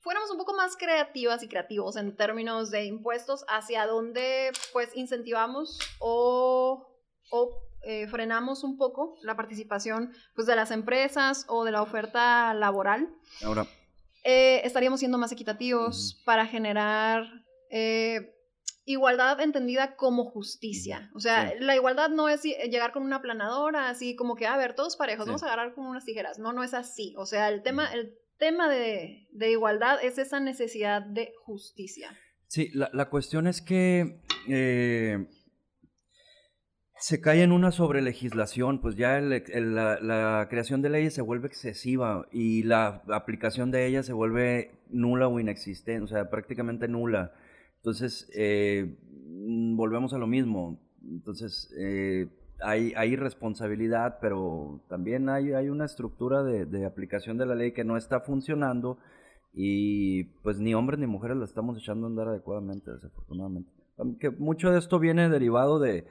[0.00, 5.78] fuéramos un poco más creativas y creativos en términos de impuestos, hacia dónde pues incentivamos
[5.98, 6.88] o,
[7.30, 12.52] o eh, frenamos un poco la participación pues de las empresas o de la oferta
[12.54, 13.08] laboral,
[13.44, 13.66] Ahora,
[14.24, 17.24] eh, estaríamos siendo más equitativos para generar
[17.70, 18.32] eh,
[18.84, 21.10] igualdad entendida como justicia.
[21.14, 21.56] O sea, Sí.
[21.60, 25.24] la igualdad no es llegar con una planadora así como que, a ver, todos parejos,
[25.24, 25.30] Sí.
[25.30, 26.38] vamos a agarrar con unas tijeras.
[26.38, 27.14] No, no es así.
[27.18, 32.16] O sea, el tema, el tema de, de igualdad es esa necesidad de justicia.
[32.48, 35.26] Sí, la, la cuestión es que eh,
[36.98, 42.26] se cae en una sobrelegislación, pues ya el- la, creación de leyes se vuelve excesiva
[42.32, 47.32] y la aplicación de ellas se vuelve nula o inexistente, o sea, prácticamente nula.
[47.78, 48.96] Entonces, eh,
[49.28, 50.78] mm, volvemos a lo mismo.
[51.02, 52.28] Entonces, eh,
[52.60, 57.96] hay, responsabilidad, pero también hay, una estructura de, de aplicación de la ley que no
[57.96, 58.98] está funcionando
[59.52, 63.70] y pues ni hombres ni mujeres la estamos echando a andar adecuadamente, desafortunadamente.
[64.20, 66.06] Que mucho de esto viene derivado de,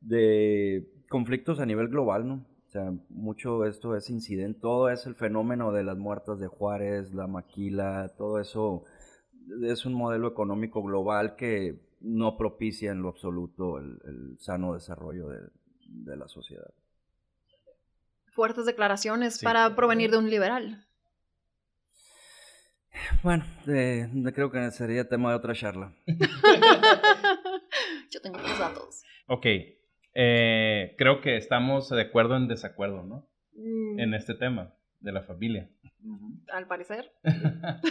[0.00, 2.34] de conflictos a nivel global, ¿no?
[2.66, 6.48] O sea, mucho de esto es incidente, todo es el fenómeno de las muertas de
[6.48, 8.84] Juárez, la maquila, todo eso
[9.62, 15.28] es un modelo económico global que no propicia en lo absoluto el, el sano desarrollo
[15.28, 15.40] de,
[15.88, 16.70] de la sociedad.
[18.26, 19.44] Fuertes declaraciones Sí.
[19.46, 20.84] para provenir de un liberal.
[23.22, 25.94] Bueno, eh, creo que sería tema de otra charla.
[28.10, 29.02] Yo tengo los datos.
[29.26, 29.46] Ok,
[30.14, 33.28] eh, creo que estamos de acuerdo en desacuerdo, ¿no?
[33.54, 35.68] Mm, En este tema de la familia.
[36.52, 37.12] Al parecer.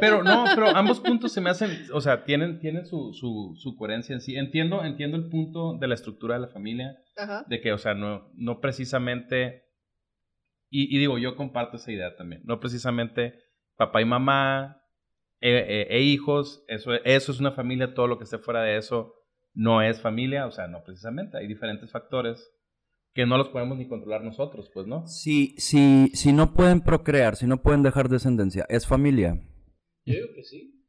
[0.00, 3.76] Pero no, pero ambos puntos se me hacen, o sea, tienen, tienen su, su, su
[3.76, 4.36] coherencia en sí.
[4.36, 7.44] Entiendo, entiendo el punto de la estructura de la familia, Ajá.
[7.48, 9.64] de que, o sea, no, no precisamente,
[10.70, 13.34] y, y digo, yo comparto esa idea también, no precisamente
[13.76, 14.80] papá y mamá
[15.40, 18.76] e, e- e hijos, eso, eso es una familia, todo lo que esté fuera de
[18.76, 19.12] eso
[19.54, 22.50] no es familia, o sea, no precisamente, hay diferentes factores
[23.14, 25.06] que no los podemos ni controlar nosotros, pues, ¿no?
[25.06, 29.34] Si, si, si no pueden procrear, si no pueden dejar descendencia, ¿es familia?
[30.04, 30.80] Yo digo que sí.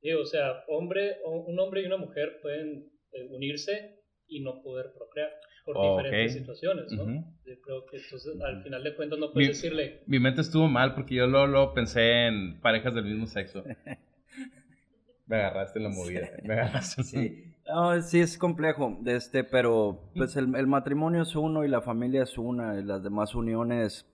[0.00, 4.62] Digo, o sea, hombre, o- un hombre y una mujer pueden eh, unirse y no
[4.62, 5.30] poder procrear
[5.64, 6.38] por Oh, diferentes ok.
[6.40, 7.02] situaciones, ¿no?
[7.04, 7.12] Ujú.
[7.46, 10.68] Yo creo que entonces al final de cuentas no puedes Mi- decirle, Mi mente estuvo
[10.68, 13.64] mal porque yo luego, luego pensé en parejas del mismo sexo.
[15.26, 16.30] Me agarraste en la movida.
[16.42, 17.02] Me agarraste.
[17.02, 17.53] Sí.
[17.66, 22.22] No, sí es complejo, este, pero pues el, el matrimonio es uno y la familia
[22.22, 24.06] es una, y las demás uniones,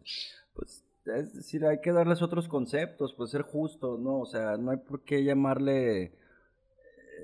[0.54, 4.20] pues es decir, hay que darles otros conceptos, pues ser justos, ¿no?
[4.20, 6.12] O sea, no hay por qué llamarle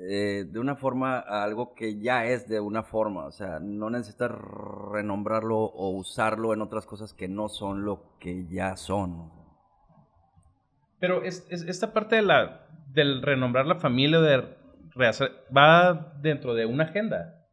[0.08, 3.88] eh, de una forma a algo que ya es de una forma, o sea, no
[3.90, 9.30] necesitas renombrarlo o usarlo en otras cosas que no son lo que ya son.
[10.98, 14.55] Pero es, es- esta parte de la, del renombrar la familia, de
[14.96, 17.46] va dentro de una agenda.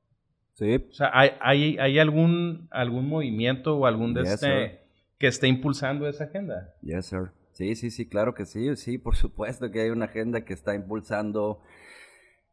[0.54, 4.82] Sí, O sea, ¿hay, hay, hay algún, algún movimiento o algún de Yes, este
[5.18, 6.76] que esté impulsando esa agenda?
[6.82, 7.32] Yes, sir.
[7.54, 10.76] Sí, sí, sí, claro que sí, sí, por supuesto que hay una agenda que está
[10.76, 11.62] impulsando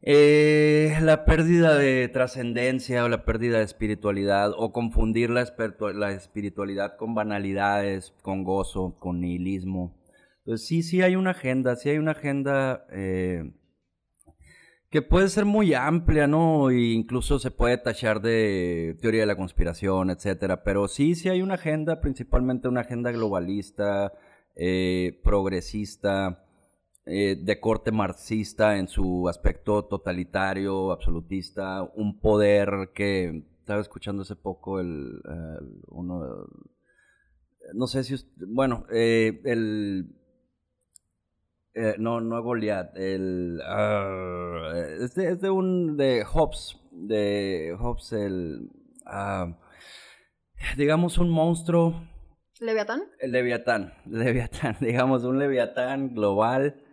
[0.03, 5.45] eh, la pérdida de trascendencia o la pérdida de espiritualidad o confundir la,
[5.93, 9.99] la espiritualidad con banalidades, con gozo, con nihilismo.
[10.39, 13.51] Entonces sí, sí hay una agenda, sí hay una agenda eh,
[14.91, 16.69] que puede ser muy amplia, ¿no?
[16.69, 20.63] E incluso se puede tachar de teoría de la conspiración, etcétera.
[20.63, 24.13] Pero sí, sí hay una agenda, principalmente una agenda globalista,
[24.55, 26.45] eh, progresista,
[27.05, 34.35] eh, de corte marxista en su aspecto totalitario, absolutista, un poder que estaba escuchando hace
[34.35, 35.21] poco el,
[35.87, 36.47] uno,
[37.73, 38.15] no sé si,
[38.45, 40.20] bueno, eh, el
[41.73, 48.11] eh, no, no Goliath, el ah, es, de, es de un de Hobbes, de Hobbes
[48.11, 48.69] el
[49.05, 49.57] ah,
[50.77, 52.03] digamos un monstruo,
[52.59, 53.03] ¿Leviatán?
[53.19, 56.83] el Leviatán, Leviatán, digamos un Leviatán global,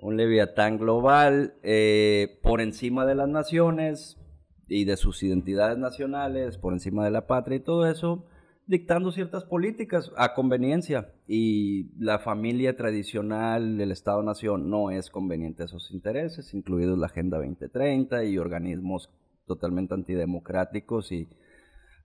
[0.00, 4.18] un Leviatán global eh, por encima de las naciones
[4.66, 8.26] y de sus identidades nacionales, por encima de la patria y todo eso,
[8.66, 11.12] dictando ciertas políticas a conveniencia.
[11.26, 17.38] Y la familia tradicional del Estado-Nación no es conveniente a sus intereses, incluidos la Agenda
[17.38, 19.10] 2030 y organismos
[19.46, 21.28] totalmente antidemocráticos y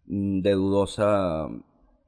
[0.08, 1.48] mm, de dudosa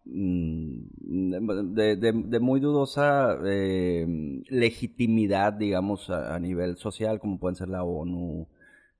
[0.06, 8.48] mm, de, muy dudosa eh, legitimidad, digamos, a nivel social, como pueden ser la ONU,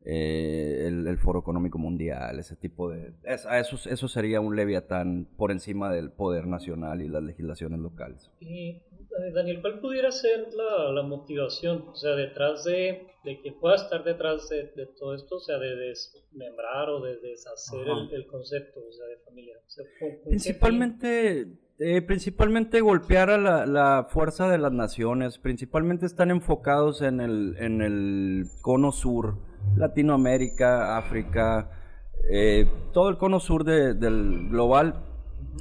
[0.06, 3.14] eh, el, el Foro Económico Mundial, ese tipo de...
[3.24, 7.80] es- a eso, eso sería un leviatán por encima del poder nacional y las legislaciones
[7.80, 8.32] locales.
[8.40, 11.86] Y, eh, Daniel, ¿cuál pudiera ser la, la motivación?
[11.90, 15.58] O sea, detrás de, de que pueda estar detrás de, de todo esto, o sea,
[15.60, 19.56] de desmembrar o de deshacer el, el concepto o sea, de familia.
[20.26, 21.48] Principalmente,
[21.80, 27.56] eh, principalmente golpear a la, la fuerza de las naciones, principalmente están enfocados en el,
[27.60, 29.36] en el cono sur,
[29.76, 31.70] Latinoamérica, África,
[32.30, 34.96] eh, todo el cono sur de- del global,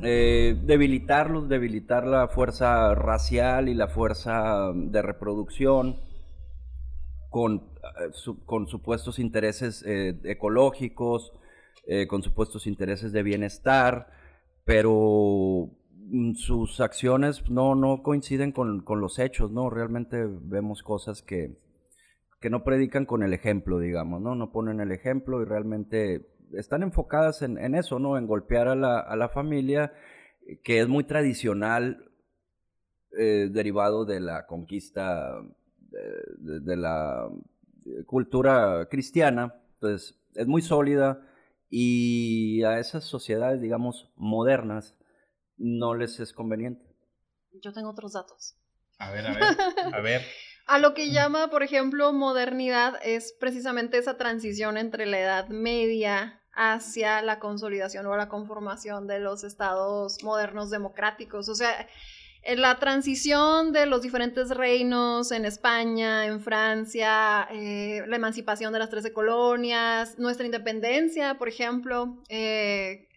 [0.02, 5.96] eh, debilitarlos, debilitar la fuerza racial y la fuerza de reproducción
[7.28, 8.12] con, eh,
[8.66, 9.84] supuestos intereses
[10.24, 11.32] ecológicos,
[12.08, 14.06] con supuestos intereses de bienestar,
[14.64, 19.70] pero mm, sus acciones no, no coinciden con, con los hechos, ¿no?
[19.70, 21.56] Realmente vemos cosas que,
[22.40, 24.34] que no predican con el ejemplo, digamos, ¿no?
[24.34, 28.16] No ponen el ejemplo y realmente están enfocadas en, en eso, ¿no?
[28.18, 29.92] En golpear a la, a la familia,
[30.64, 32.10] que es muy tradicional,
[33.18, 35.42] eh, derivado de la conquista
[35.90, 36.00] de,
[36.38, 37.28] de- de la
[37.86, 41.26] eh, cultura cristiana, entonces es muy sólida
[41.68, 44.96] y a esas sociedades, digamos, modernas,
[45.56, 46.84] no les es conveniente.
[47.62, 48.56] Yo tengo otros datos.
[48.98, 49.56] A ver, a ver,
[49.92, 50.22] a ver.
[50.70, 56.40] A lo que llama, por ejemplo, modernidad es precisamente esa transición entre la Edad Media
[56.52, 61.48] hacia la consolidación o la conformación de los estados modernos democráticos.
[61.48, 61.88] O sea,
[62.44, 68.78] en la transición de los diferentes reinos en España, en Francia, eh, la emancipación de
[68.78, 73.08] las trece colonias, nuestra independencia, por ejemplo, eh,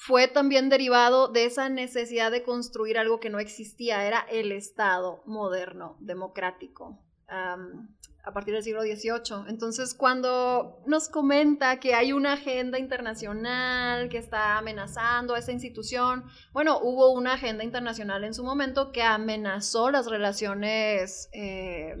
[0.00, 5.24] fue también derivado de esa necesidad de construir algo que no existía, era el Estado
[5.26, 9.48] moderno, democrático, am, a partir del siglo XVIII.
[9.48, 16.24] Entonces, cuando nos comenta que hay una agenda internacional que está amenazando a esa institución,
[16.52, 21.28] bueno, hubo una agenda internacional en su momento que amenazó las relaciones...
[21.32, 21.96] eh,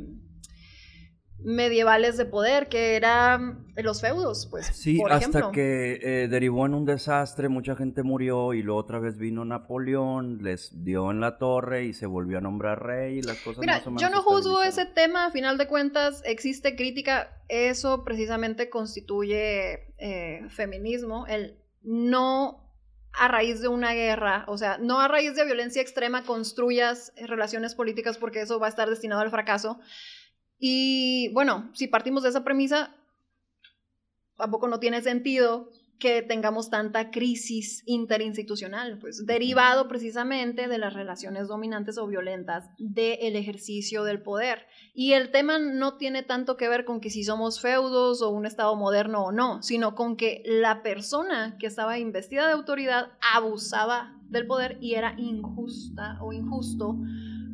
[1.40, 6.74] medievales de poder, que eran los feudos, pues, Sí, por hasta que eh, derivó en
[6.74, 11.38] un desastre, mucha gente murió y luego otra vez vino Napoleón, les dio en la
[11.38, 14.10] torre y se volvió a nombrar rey y las cosas Mira, más o menos yo
[14.10, 21.26] no juzgo ese tema, a final de cuentas existe crítica, eso precisamente constituye eh, feminismo,
[21.28, 22.68] el no
[23.12, 27.74] a raíz de una guerra, o sea, no a raíz de violencia extrema construyas relaciones
[27.74, 29.80] políticas porque eso va a estar destinado al fracaso.
[30.58, 32.94] Y bueno, si partimos de esa premisa,
[34.36, 41.48] tampoco no tiene sentido que tengamos tanta crisis interinstitucional, pues derivado precisamente de las relaciones
[41.48, 44.66] dominantes o violentas del ejercicio del poder.
[44.94, 48.46] Y el tema no tiene tanto que ver con que si somos feudos o un
[48.46, 54.16] Estado moderno o no, sino con que la persona que estaba investida de autoridad abusaba
[54.28, 56.96] del poder y era injusta o injusto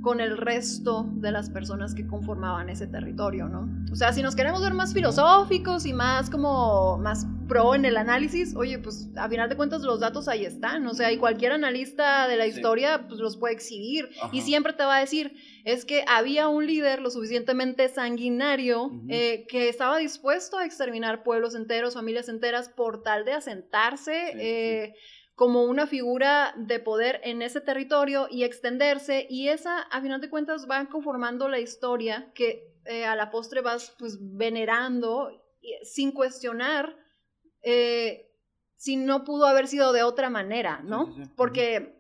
[0.05, 3.67] con el resto de las personas que conformaban ese territorio, ¿no?
[3.91, 7.97] O sea, si nos queremos ver más filosóficos y más como más pro en el
[7.97, 11.53] análisis, oye, pues a final de cuentas los datos ahí están, o sea, y cualquier
[11.53, 12.51] analista de la Sí.
[12.51, 15.35] historia pues los puede exhibir y siempre te va a decir,
[15.65, 21.55] es que había un líder lo suficientemente sanguinario eh, que estaba dispuesto a exterminar pueblos
[21.55, 24.33] enteros, familias enteras por tal de asentarse.
[24.33, 25.24] Sí, sí.
[25.35, 30.21] Eh, como una figura de poder en ese territorio y extenderse y esa a final
[30.21, 35.31] de cuentas va conformando la historia que eh, a la postre vas pues venerando
[35.61, 36.97] y- sin cuestionar
[37.63, 38.31] eh,
[38.77, 41.07] si no pudo haber sido de otra manera, ¿no?
[41.37, 41.95] Porque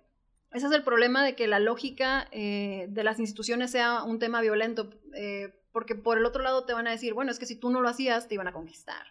[0.52, 4.40] ese es el problema de que la lógica eh, de las instituciones sea un tema
[4.42, 7.56] violento, eh, porque por el otro lado te van a decir, bueno, es que si
[7.58, 9.06] tú no lo hacías, te iban a conquistar.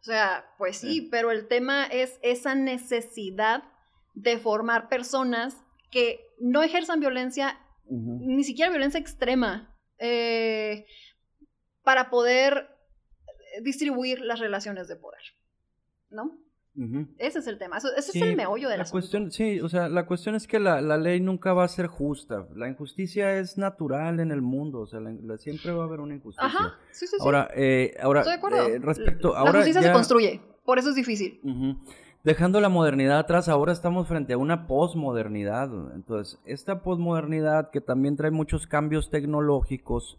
[0.00, 1.08] O sea, pues sí, Sí.
[1.10, 3.64] pero el tema es esa necesidad
[4.14, 10.86] de formar personas que no ejerzan violencia, ni siquiera violencia extrema, eh,
[11.82, 12.68] para poder
[13.62, 15.22] distribuir las relaciones de poder,
[16.10, 16.38] ¿no?
[17.18, 19.60] Ese es el tema, eso- ese Sí, es el meollo de la la cuestión, sí,
[19.60, 22.46] o sea, la cuestión es que la, la ley nunca va a ser justa.
[22.54, 26.00] La injusticia es natural en el mundo, o sea, la- la- siempre va a haber
[26.00, 26.46] una injusticia.
[26.46, 27.22] Ajá, sí, sí, sí.
[27.24, 28.68] Ahora, eh, ahora, Estoy de acuerdo.
[28.68, 31.40] eh, respecto, la ahora justicia ya- se construye, por eso es difícil.
[32.24, 35.70] Dejando la modernidad atrás, ahora estamos frente a una posmodernidad.
[35.94, 40.18] Entonces, esta posmodernidad que también trae muchos cambios tecnológicos,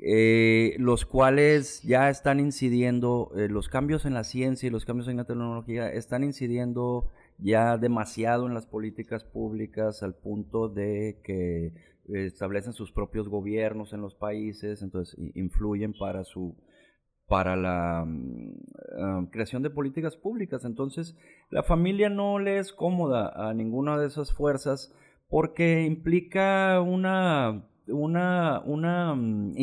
[0.00, 5.08] eh, los cuales ya están incidiendo, eh, los cambios en la ciencia y los cambios
[5.08, 11.72] en la tecnología están incidiendo ya demasiado en las políticas públicas al punto de que
[12.08, 16.56] establecen sus propios gobiernos en los países, entonces influyen para su
[17.28, 18.52] para la mm,
[18.98, 20.64] ah, creación de políticas públicas.
[20.64, 21.16] Entonces,
[21.50, 24.94] la familia no le es cómoda a ninguna de esas fuerzas
[25.28, 29.54] porque implica una una, una, mm,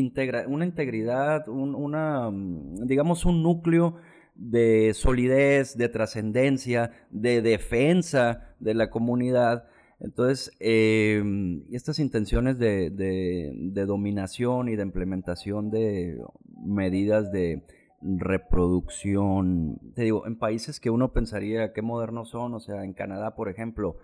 [0.48, 3.96] una integridad, una, mm, digamos, un núcleo
[4.36, 9.66] de solidez, de trascendencia, de defensa de la comunidad.
[10.00, 16.22] Entonces, em, estas intenciones de, de, dominación y de implementación de
[16.66, 17.64] medidas de
[18.02, 23.36] reproducción, te digo, en países que uno pensaría que modernos son, o sea, en Canadá,
[23.36, 23.98] por ejemplo,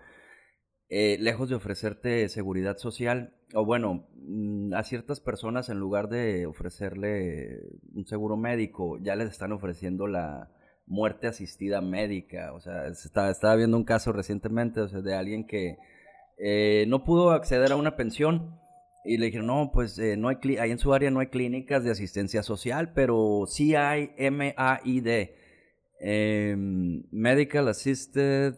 [0.94, 6.44] eh, lejos de ofrecerte seguridad social, o bueno, mm, a ciertas personas en lugar de
[6.44, 7.62] ofrecerle
[7.94, 10.50] un seguro médico, ya les están ofreciendo la
[10.86, 12.52] muerte asistida médica.
[12.52, 15.78] O sea, estaba, viendo un caso recientemente de alguien que
[16.36, 18.60] eh, no pudo acceder a una pensión
[19.02, 21.84] y le dijeron, no, pues eh, no hay ahí en su área no hay clínicas
[21.84, 25.30] de asistencia social, pero sí hay MAID,
[26.00, 28.56] em, Medical Assisted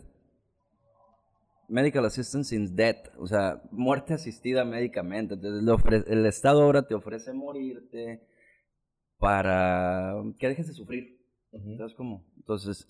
[1.69, 5.35] Medical Assistance in Death, o sea, muerte asistida médicamente.
[5.35, 8.27] Entonces, el Estado ahora te ofrece morirte
[9.19, 11.21] para que dejes de sufrir.
[11.77, 12.25] ¿Sabes cómo?
[12.37, 12.89] Entonces,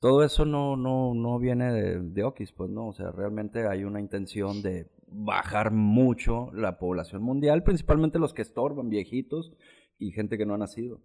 [0.00, 3.84] todo eso no, no, no viene de, de Okis, pues no, o sea, realmente hay
[3.84, 9.52] una intención de bajar mucho la población mundial, principalmente los que estorban, viejitos
[9.98, 11.00] y gente que no ha nacido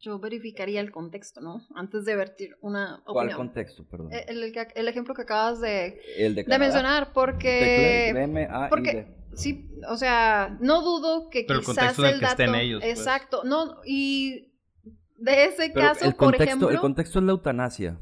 [0.00, 1.66] yo verificaría el contexto, ¿no?
[1.74, 3.12] Antes de vertir una opinión.
[3.12, 4.10] ¿Cuál contexto, perdón?
[4.12, 8.12] El, ejemplo que acabas de, de, mencionar, porque...
[8.70, 12.36] porque sí, o sea, no dudo que Pero quizás el, contexto el dato...
[12.36, 12.98] Que estén ellos, pues.
[12.98, 14.50] Exacto, no, y
[15.18, 16.70] de ese caso, por ejemplo...
[16.70, 17.98] El contexto es la eutanasia.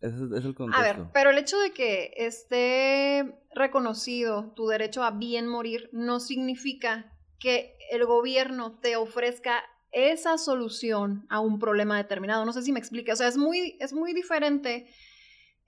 [0.00, 0.82] Ese es, el contexto.
[0.82, 6.18] A ver, pero el hecho de que esté reconocido tu derecho a bien morir no
[6.20, 9.62] significa que el gobierno te ofrezca
[9.92, 12.44] esa solución a un problema determinado.
[12.44, 13.12] No sé si me explique.
[13.12, 14.86] O sea, es muy, es muy diferente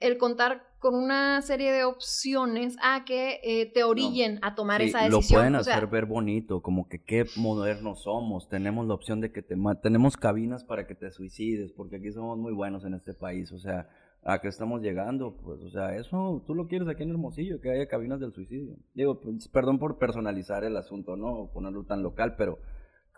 [0.01, 5.03] el contar con una serie de opciones a que eh, te orillen a tomar esa
[5.03, 5.23] decisión.
[5.23, 8.49] Lo pueden hacer ver bonito, como que qué modernos somos.
[8.49, 12.39] Tenemos la opción de que te tenemos cabinas para que te suicides, porque aquí somos
[12.39, 13.51] muy buenos en este país.
[13.51, 13.89] O sea,
[14.23, 15.37] ¿a qué estamos llegando?
[15.37, 18.77] Pues, o sea, eso tú lo quieres aquí en Hermosillo, que haya cabinas del suicidio.
[18.95, 21.51] Digo, pues, perdón por personalizar el asunto, ¿no?
[21.53, 22.61] Ponerlo tan local, pero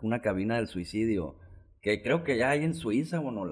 [0.01, 1.35] una cabina del suicidio.
[1.81, 3.43] Que creo que ya hay en Suiza, bueno,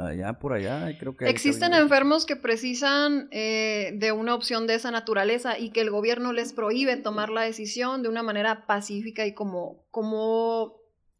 [0.00, 1.28] allá por allá, creo que...
[1.28, 6.32] Existen enfermos que precisan eh, de una opción de esa naturaleza y que el gobierno
[6.32, 10.76] les prohíbe tomar la decisión de una manera pacífica y como, como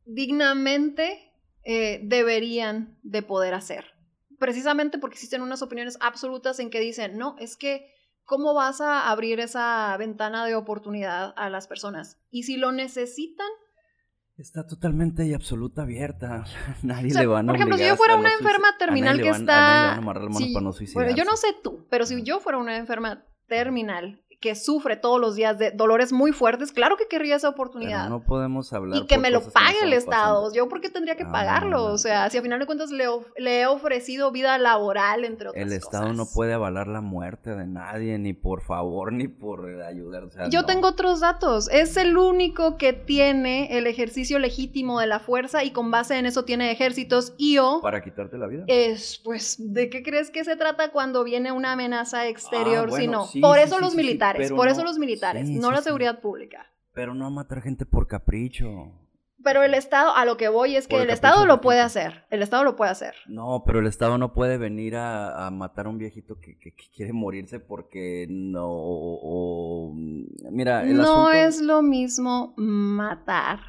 [0.07, 3.85] dignamente eh, deberían de poder hacer.
[4.39, 7.91] Precisamente porque existen unas opiniones absolutas en que dicen, no, es que
[8.24, 12.18] ¿cómo vas a abrir esa ventana de oportunidad a las personas?
[12.30, 13.49] Y si lo necesitan,
[14.37, 16.45] Está totalmente y absoluta abierta.
[16.82, 20.01] Nadie le van a Por ejemplo, si yo fuera una enferma terminal que está.
[20.95, 25.18] bueno, yo no sé tú, pero si yo fuera una enferma terminal que sufre todos
[25.18, 28.11] los días de dolores muy fuertes, claro que querría esa oportunidad.
[28.11, 28.99] no podemos hablar.
[28.99, 30.53] Y que me lo pague el Estado.
[30.53, 31.84] Yo, ¿por qué tendría que pagarlo?
[31.86, 33.07] O sea, si a final de cuentas le,
[33.38, 35.72] le, he ofrecido vida laboral, entre otras cosas.
[35.72, 40.28] El Estado no puede avalar la muerte de nadie, ni por favor, ni por ayudar.
[40.51, 41.70] Yo tengo otros datos.
[41.72, 46.26] Es el único que tiene el ejercicio legítimo de la fuerza y con base en
[46.26, 47.80] eso tiene ejércitos y o.
[47.80, 48.64] Para quitarte la vida.
[48.66, 52.90] Es, pues, ¿de qué crees que se trata cuando viene una amenaza exterior?
[52.92, 56.66] Ah, si no, por eso los militares por eso los militares, no la seguridad pública.
[56.93, 58.93] Pero no a matar gente por capricho.
[59.43, 62.24] Pero el Estado, a lo que voy es que el, Estado lo puede hacer.
[62.30, 63.14] El Estado lo puede hacer.
[63.26, 66.57] No, pero el Estado no puede venir a, matar a un viejito que,
[66.97, 69.93] quiere morirse porque no.
[70.51, 73.61] mira, el No es lo mismo matar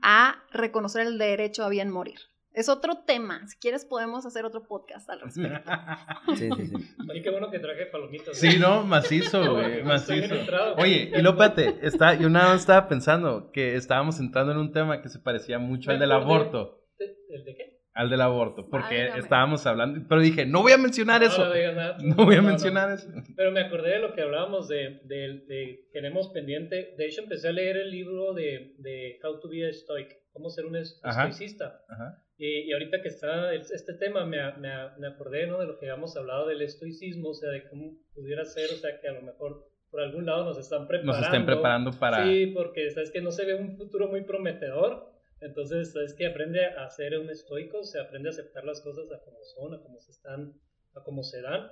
[0.00, 2.20] a reconocer el derecho a bien morir.
[2.58, 3.46] Es otro tema.
[3.46, 5.70] Si quieres, podemos hacer otro podcast al respecto.
[6.36, 6.74] sí, sí, sí.
[7.08, 8.36] Oye, qué bueno que traje palomitas.
[8.36, 8.82] Sí, ¿no?
[8.82, 9.84] Macizo, güey.
[9.84, 10.34] Macizo.
[10.76, 15.00] Oye, y lópate, está, yo nada más estaba pensando que estábamos entrando en un tema
[15.00, 16.84] que se parecía mucho al del aborto.
[16.98, 17.78] ¿El de qué?
[17.94, 21.44] Al del aborto, porque estábamos hablando, pero dije, no voy a mencionar eso.
[21.44, 21.96] No, digas nada.
[22.02, 23.06] no voy a mencionar eso.
[23.36, 26.96] Pero me acordé de lo que hablábamos de, de, de, tenemos pendiente.
[26.98, 30.50] De hecho, empecé a leer el libro de, de How to be a Stoic, cómo
[30.50, 31.82] ser un estoicista.
[31.88, 32.24] Ajá.
[32.38, 35.58] Y, ahorita que está este tema, me, me, me, acordé ¿no?
[35.58, 39.00] de lo que habíamos hablado del estoicismo, o sea, de cómo pudiera ser, o sea,
[39.00, 41.18] que a lo mejor por algún lado nos están preparando.
[41.18, 42.24] Nos estén preparando para...
[42.24, 45.10] Sí, porque sabes que no se ve un futuro muy prometedor,
[45.40, 49.24] entonces sabes que aprende a ser un estoico, se aprende a aceptar las cosas a
[49.24, 50.54] como son, a como se están
[50.94, 51.70] a cómo se dan.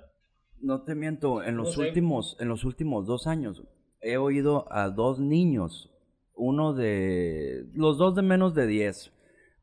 [0.59, 1.87] No te miento, en los No sé.
[1.87, 3.63] últimos, en los últimos dos años
[4.01, 5.91] he oído a dos niños,
[6.33, 9.11] uno de, los dos de menos de 10,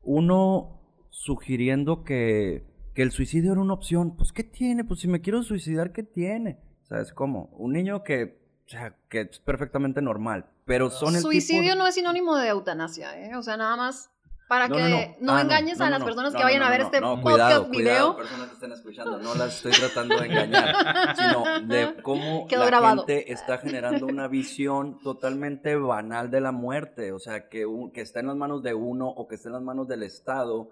[0.01, 0.74] uno
[1.19, 4.15] sugiriendo que, que el suicidio era una opción.
[4.17, 4.83] Pues, ¿qué tiene?
[4.83, 6.59] Pues, si me quiero suicidar, ¿qué tiene?
[6.83, 7.49] ¿Sabes cómo?
[7.57, 11.79] Un niño que, o sea, que es perfectamente normal, pero son el Suicidio tipo de-
[11.79, 13.35] no es sinónimo de eutanasia, ¿eh?
[13.35, 14.11] O sea, nada más
[14.47, 15.01] para No, que no, no, no.
[15.01, 17.71] Ah, no, engañes a las personas que vayan a ver este no, podcast cuidado, video.
[17.81, 20.75] Cuidado, personas que estén escuchando, no las estoy tratando de engañar,
[21.15, 22.97] sino de cómo Quedó la grabado.
[23.07, 28.01] gente está generando una visión totalmente banal de la muerte, o sea, que, un- que
[28.01, 30.69] está en las manos de uno o que está en las manos del Estado,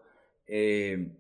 [0.47, 1.17] eh,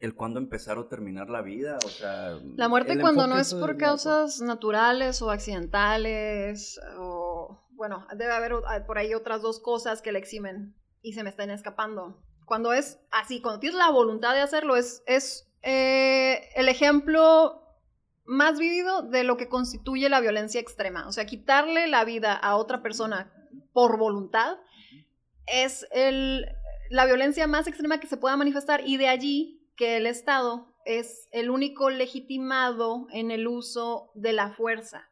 [0.00, 2.38] el cuándo empezar o terminar la vida, o sea...
[2.56, 8.62] La muerte cuando no es por causas naturales o accidentales o bueno, debe haber o-
[8.86, 12.22] por ahí otras dos cosas que le eximen y se me están escapando.
[12.46, 17.62] Cuando es así, cuando tienes la voluntad de hacerlo, es, es eh, el ejemplo
[18.26, 21.06] más vivido de lo que constituye la violencia extrema.
[21.08, 23.32] O sea, quitarle la vida a otra persona
[23.72, 24.56] por voluntad
[25.46, 26.46] es el,
[26.90, 31.28] la violencia más extrema que se pueda manifestar y de allí que el Estado es
[31.32, 35.08] el único legitimado en el uso de la fuerza.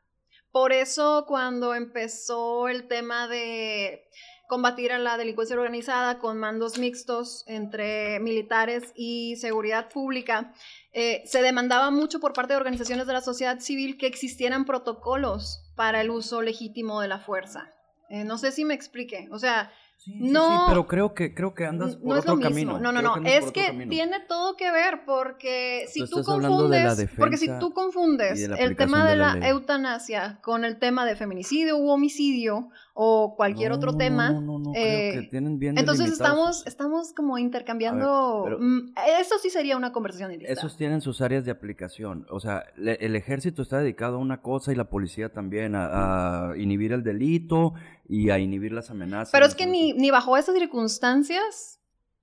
[0.50, 4.02] Por eso cuando empezó el tema de
[4.48, 10.52] combatir a la delincuencia organizada con mandos mixtos entre militares y seguridad pública,
[10.92, 15.72] eh, se demandaba mucho por parte de organizaciones de la sociedad civil que existieran protocolos
[15.74, 17.72] para el uso legítimo de la fuerza.
[18.10, 19.26] Eh, no sé si me explique.
[19.32, 19.72] O sea,
[20.04, 22.80] Sí, no- sí, pero creo que, creo que andas por no es otro camino.
[22.80, 23.28] No, no, creo no.
[23.28, 23.88] Es que camino.
[23.88, 29.04] tiene todo que ver porque si Tú de confundes, porque si tú confundes el tema
[29.04, 33.76] de, de la la, eutanasia con el tema de feminicidio u homicidio o cualquier No,
[33.76, 37.38] otro no, tema, No, no, no, eh, creo que tienen bien entonces estamos, estamos como
[37.38, 38.42] intercambiando.
[38.44, 40.52] A ver, pero- mm, eso sí sería una conversación directa.
[40.52, 42.26] Esos tienen sus áreas de aplicación.
[42.30, 46.50] O sea, le- el ejército está dedicado a una cosa y la policía también, a,
[46.50, 47.72] a inhibir el delito
[48.08, 49.30] y a inhibir las amenazas.
[49.32, 51.78] Pero es que ni, ni bajo esas circunstancias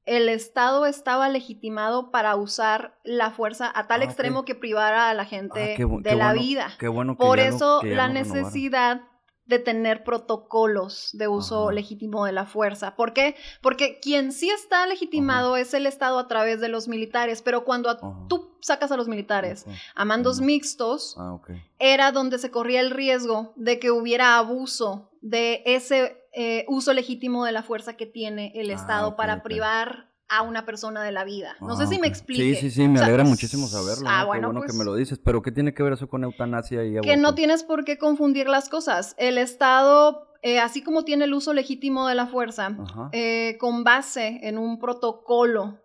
[0.06, 5.14] el Estado estaba legitimado para usar la fuerza a tal Ah, extremo que privara a
[5.14, 6.68] la gente Ah, de la bueno- vida.
[6.80, 8.14] Qué bueno que Por eso la renovaron.
[9.50, 11.74] De tener protocolos de uso Ajá.
[11.74, 12.96] legítimo de la fuerza.
[12.96, 13.36] ¿Por qué?
[13.62, 17.90] Porque quien sí está legitimado es el Estado a través de los militares, pero cuando
[17.90, 21.40] a- tú sacas a los militares a mandos mixtos, Ah,
[21.80, 27.44] era donde se corría el riesgo de que hubiera abuso de ese eh, uso legítimo
[27.44, 31.24] de la fuerza que tiene el Ah, Estado para privar a una persona de la
[31.24, 31.56] vida.
[31.62, 32.14] No Ah, sé si me ok.
[32.14, 32.56] explique.
[32.56, 34.06] Sí, sí, sí, me O sea, alegra muchísimo saberlo.
[34.08, 34.20] Ah, ¿no?
[34.22, 35.20] Qué bueno, bueno pues, que me lo dices.
[35.24, 37.36] Pero ¿qué tiene que ver eso con eutanasia y que no aborto?
[37.36, 39.16] tienes por qué confundir las cosas.
[39.18, 42.78] El Estado, eh, así como tiene el uso legítimo de la fuerza,
[43.12, 45.80] eh, con base en un protocolo,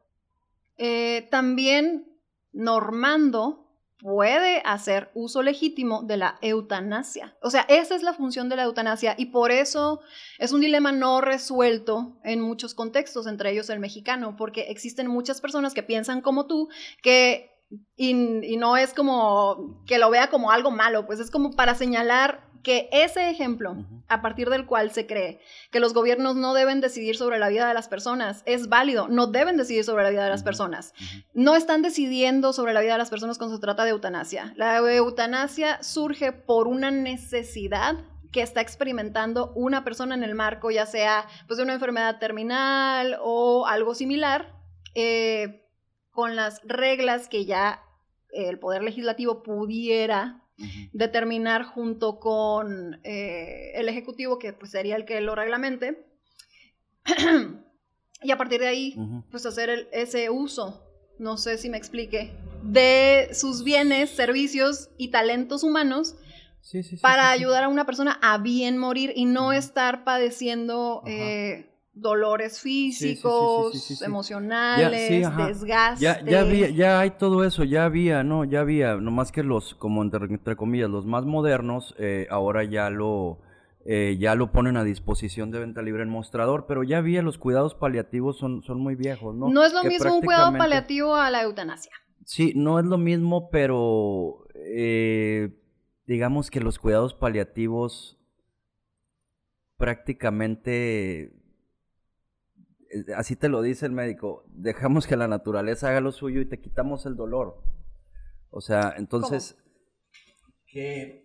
[0.76, 2.06] eh, también
[2.52, 3.63] normando
[4.04, 7.34] puede hacer uso legítimo de la eutanasia.
[7.40, 10.02] O sea, esa es la función de la eutanasia y por eso
[10.38, 15.40] es un dilema no resuelto en muchos contextos, entre ellos el mexicano, porque existen muchas
[15.40, 16.68] personas que piensan como tú,
[17.02, 17.50] que
[17.96, 18.10] y,
[18.44, 22.46] y no es como que lo vea como algo malo, pues es como para señalar
[22.64, 23.76] que ese ejemplo,
[24.08, 25.38] a partir del cual se cree
[25.70, 29.28] que los gobiernos no deben decidir sobre la vida de las personas, es válido, no
[29.28, 30.94] deben decidir sobre la vida de las personas.
[31.32, 34.52] No están decidiendo sobre la vida de las personas cuando se trata de eutanasia.
[34.56, 37.96] La eutanasia surge por una necesidad
[38.32, 43.16] que está experimentando una persona en el marco, ya sea pues, de una enfermedad terminal
[43.20, 44.56] o algo similar,
[44.96, 45.68] eh,
[46.10, 47.84] con las reglas que ya
[48.30, 50.43] el Poder Legislativo pudiera
[50.92, 56.06] Determinar junto con eh, el Ejecutivo, que pues, sería el que lo reglamente,
[58.22, 58.96] y a partir de ahí,
[59.30, 60.82] pues hacer el- ese uso,
[61.18, 62.32] no sé si me explique,
[62.62, 66.16] de sus bienes, servicios y talentos humanos
[66.62, 71.02] Sí, sí, sí, para ayudar a una persona a bien morir y no estar padeciendo
[71.06, 74.04] eh, dolores físicos, sí, sí, sí.
[74.04, 75.46] emocionales, Ya, sí, ajá.
[75.46, 76.04] desgaste.
[76.04, 78.44] Ya, ya, había, ya hay todo eso, ya había, ¿no?
[78.44, 82.90] Ya había, nomás que los, como entre, entre comillas, los más modernos, eh, ahora ya
[82.90, 83.38] lo,
[83.86, 87.38] eh, ya lo ponen a disposición de venta libre en mostrador, pero ya había, los
[87.38, 89.48] cuidados paliativos son, son muy viejos, ¿no?
[89.48, 91.92] No es lo Que mismo un cuidado paliativo a la eutanasia.
[92.24, 95.50] Sí, no es lo mismo, pero eh,
[96.06, 98.18] digamos que los cuidados paliativos
[99.76, 101.32] prácticamente,
[103.16, 106.60] así te lo dice el médico, dejamos que la naturaleza haga lo suyo y te
[106.60, 107.56] quitamos el dolor.
[108.50, 109.56] O sea, entonces,
[110.66, 111.24] que,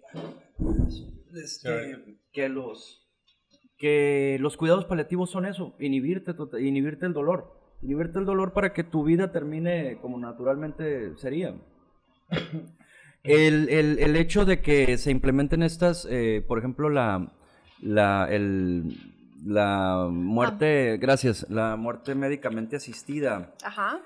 [1.34, 3.06] este, que los
[3.78, 8.74] que los cuidados paliativos son eso, inhibirte, tota- inhibirte el dolor, inhibirte el dolor para
[8.74, 11.56] que tu vida termine como naturalmente sería.
[13.24, 17.34] El, el- el hecho de que se implementen estas, eh, por ejemplo, la,
[17.82, 18.98] la, el-
[19.46, 24.00] la muerte, gracias, la muerte médicamente asistida, Ajá.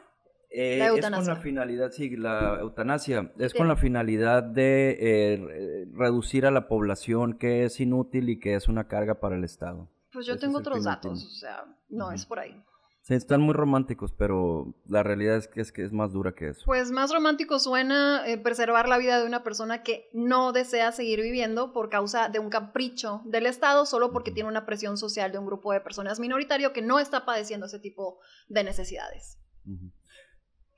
[0.50, 1.34] eh, La es con eutanasia.
[1.34, 3.58] la finalidad, sí, la eutanasia, es Sí.
[3.58, 8.56] con la finalidad de eh, re- reducir a la población que es inútil y que
[8.56, 9.90] es una carga para el Estado.
[10.12, 11.32] Pues yo Ese tengo otros datos, último.
[11.32, 12.56] o sea, no es por ahí.
[13.04, 16.48] Sí, están muy románticos, pero la realidad es que es, que es más dura que
[16.48, 16.62] eso.
[16.66, 21.22] Pues más romántico suena eh, preservar la vida de una persona que no desea seguir
[21.22, 25.38] viviendo por causa de un capricho del Estado, solo porque tiene una presión social de
[25.38, 29.38] un grupo de personas minoritario que no está padeciendo ese tipo de necesidades.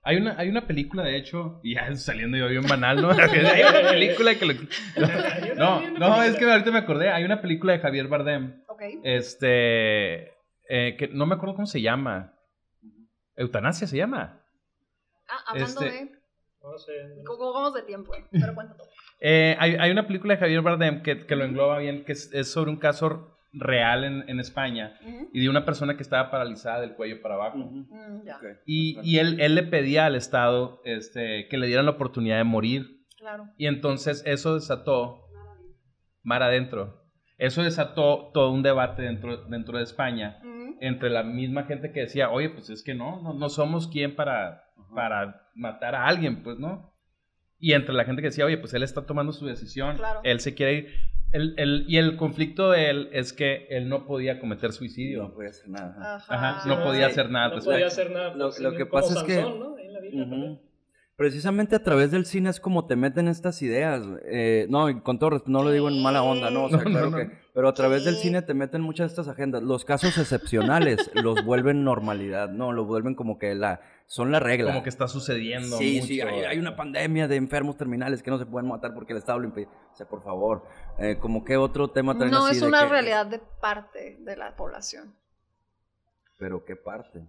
[0.02, 3.12] Hay una, hay una película, de hecho, y ya saliendo yo bien banal, ¿no?
[3.12, 4.54] hay una película que lo...
[5.58, 7.12] No, no, es que ahorita me acordé.
[7.12, 8.82] Hay una película de Javier Bardem, ¿Ok?
[9.04, 10.35] este,
[10.70, 12.34] eh, que no me acuerdo cómo se llama.
[13.36, 14.42] Eutanasia se llama.
[15.28, 16.12] Ah, hablando Este- de...
[16.62, 16.94] No sé.
[17.26, 18.16] ¿Cómo vamos de tiempo?
[18.16, 18.26] eh?
[18.32, 18.88] Pero cuenta todo.
[19.22, 22.34] Eh, hay, hay una película de Javier Bardem que, que lo engloba bien, que es,
[22.34, 25.30] es sobre un caso real en, en España Ujú.
[25.32, 27.58] y de una persona que estaba paralizada del cuello para abajo.
[27.58, 28.44] Mm, ya, Ok.
[28.66, 32.44] Y, y él, él le pedía al Estado este, que le dieran la oportunidad de
[32.44, 33.06] morir.
[33.18, 33.46] claro.
[33.58, 35.22] Y entonces eso desató
[36.22, 37.02] mar adentro.
[37.38, 40.42] Eso desató todo un debate dentro, dentro de España.
[40.82, 44.16] Entre la misma gente que decía, oye, pues es que no, no, no somos quien
[44.16, 44.64] para,
[44.94, 46.94] para matar a alguien, pues no.
[47.60, 50.20] Y entre la gente que decía, oye, pues él está tomando su decisión, Claro.
[50.24, 50.88] él se quiere ir.
[51.32, 55.24] Él- él- y el conflicto de él es que él no podía cometer suicidio.
[55.24, 56.16] No puede hacer nada.
[56.16, 56.34] Ajá.
[56.58, 57.48] Ajá, no podía hacer nada.
[57.48, 58.36] No pues, podía hacer nada.
[58.36, 59.78] lo- pues, lo sí, que pasa es que- Sansón, ¿no?
[59.78, 60.32] En la Biblia Ujú.
[60.32, 60.62] también.
[61.18, 64.04] Precisamente a través del cine es como te meten estas ideas.
[64.26, 66.84] eh, no, y con todo no lo digo en mala onda, no, o sea, No,
[66.92, 67.18] claro no.
[67.18, 67.32] que.
[67.54, 69.64] Pero a través del cine te meten muchas de estas agendas.
[69.64, 73.80] Los casos excepcionales los vuelven normalidad, no, lo vuelven como que la.
[74.08, 74.72] Son la regla.
[74.72, 75.78] como que está sucediendo.
[75.78, 76.08] Sí, mucho.
[76.08, 79.20] sí, hay, hay una pandemia de enfermos terminales que no se pueden matar porque el
[79.20, 79.68] Estado lo impide.
[79.94, 80.64] O sea, por favor,
[81.00, 84.18] eh, como que otro tema traen No así es de una que- realidad de parte
[84.20, 85.16] de la población.
[86.38, 87.26] Pero qué parte.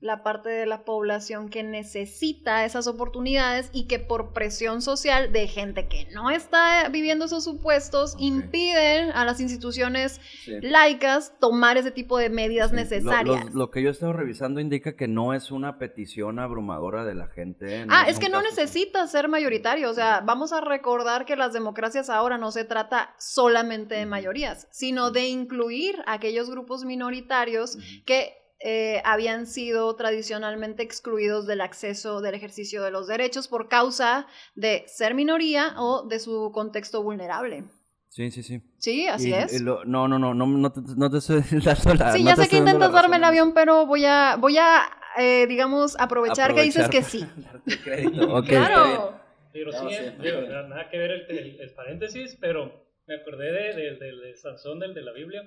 [0.00, 5.46] La parte de la población que necesita esas oportunidades y que por presión social de
[5.46, 10.52] gente que no está viviendo esos supuestos impiden a las instituciones Sí.
[10.62, 13.44] laicas tomar ese tipo de medidas Sí, necesarias.
[13.52, 17.14] Lo, lo que yo he estado revisando indica que no es una petición abrumadora de
[17.14, 17.84] la gente.
[17.90, 22.08] Ah, es que no necesita ser mayoritario, o sea, vamos a recordar que las democracias
[22.08, 27.76] ahora no se trata solamente de mayorías, sino de incluir a aquellos grupos minoritarios
[28.06, 34.26] que eh, habían sido tradicionalmente excluidos del acceso del ejercicio de los derechos por causa
[34.54, 37.64] de ser minoría o de su contexto vulnerable.
[38.08, 38.60] Sí, sí, sí.
[38.78, 39.52] Sí, así Y- es.
[39.60, 42.30] y lo- no, no, no, no, no te, no te estoy dando la Sí, no
[42.30, 44.82] ya sé que intentas darme el avión, pero voy a, voy a,
[45.16, 47.24] eh, digamos, aprovechar, que dices que sí.
[48.46, 49.14] Claro.
[49.52, 53.50] Pero No, sí, eh, digo, nada, que ver el, el- el paréntesis, pero me acordé
[53.52, 55.42] de, de- del de Sansón, del de la Biblia.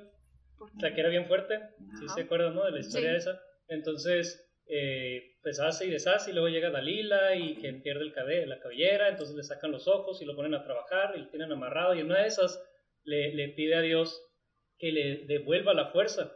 [0.76, 1.59] O sea, que era bien fuerte.
[1.99, 2.16] Sí Ajá.
[2.16, 2.66] se acuerdan, ¿no?
[2.66, 3.18] De la historia Sí.
[3.18, 3.41] esa.
[3.68, 8.59] Entonces, eh, pues hace y deshace y luego llega Dalila y que pierde el la
[8.59, 11.93] cabellera, entonces le sacan los ojos y lo ponen a trabajar y lo tienen amarrado
[11.95, 12.61] y en una de esas
[13.03, 14.22] le, le pide a Dios
[14.78, 16.34] que le devuelva la fuerza.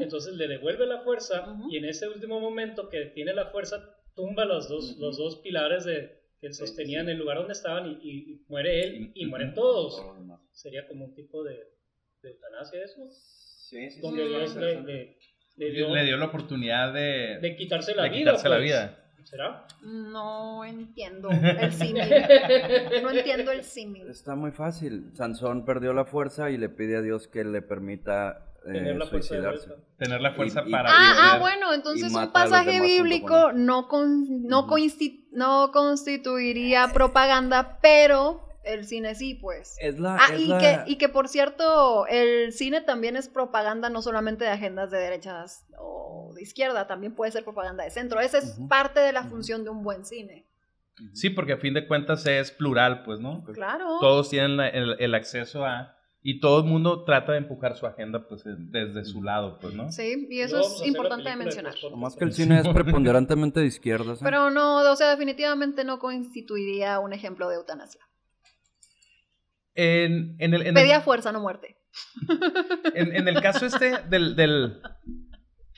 [0.00, 4.44] Entonces le devuelve la fuerza y en ese último momento que tiene la fuerza tumba
[4.44, 7.12] los dos, los dos pilares de, que sí, sostenían sí.
[7.12, 10.00] el lugar donde estaban y, y- y muere él y mueren todos.
[10.52, 11.56] Sería como un tipo de,
[12.22, 13.02] de eutanasia eso.
[13.68, 15.16] Sí, sí, Donde sí, Dios sí, le, le-
[15.56, 18.18] le dio, Le dio la oportunidad de, de quitarse la de vida.
[18.18, 18.64] quitarse la pues.
[18.66, 19.04] vida.
[19.24, 19.66] ¿Será?
[19.82, 22.02] No entiendo el símil.
[23.02, 24.08] No entiendo el símil.
[24.08, 25.10] Está muy fácil.
[25.14, 29.04] Sansón perdió la fuerza y le pide a Dios que le permita eh, Tener la
[29.06, 29.70] fuerza de suicidarse.
[29.98, 30.88] Tener la fuerza Y- y- para...
[30.90, 34.66] Ah, ah, bueno, entonces un pasaje bíblico no, con- no
[35.72, 39.76] constituiría propaganda, pero el cine sí, pues.
[39.80, 43.28] Es la, Ah, es y, la- que, y que por cierto, el cine también es
[43.28, 47.90] propaganda no solamente de agendas de derechas o de izquierda, también puede ser propaganda de
[47.90, 48.20] centro.
[48.20, 50.46] Esa es parte de la función de un buen cine.
[51.12, 53.42] Sí, porque a fin de cuentas es plural, pues, ¿no?
[53.44, 53.98] Claro.
[54.00, 55.94] Todos tienen la- el, el acceso a...
[56.20, 59.92] Y todo el mundo trata de empujar su agenda, pues, desde su lado, pues, ¿no?
[59.92, 61.70] Sí, y eso es importante de mencionar.
[61.72, 61.94] post-podcast.
[61.94, 64.18] Nomás que el cine es preponderantemente de izquierdas.
[64.20, 64.24] ¿eh?
[64.24, 68.00] Pero no, o sea, definitivamente no constituiría un ejemplo de eutanasia.
[69.80, 71.76] En, en el, en el- Pedía fuerza, no muerte.
[72.94, 74.80] en, en el caso este del, del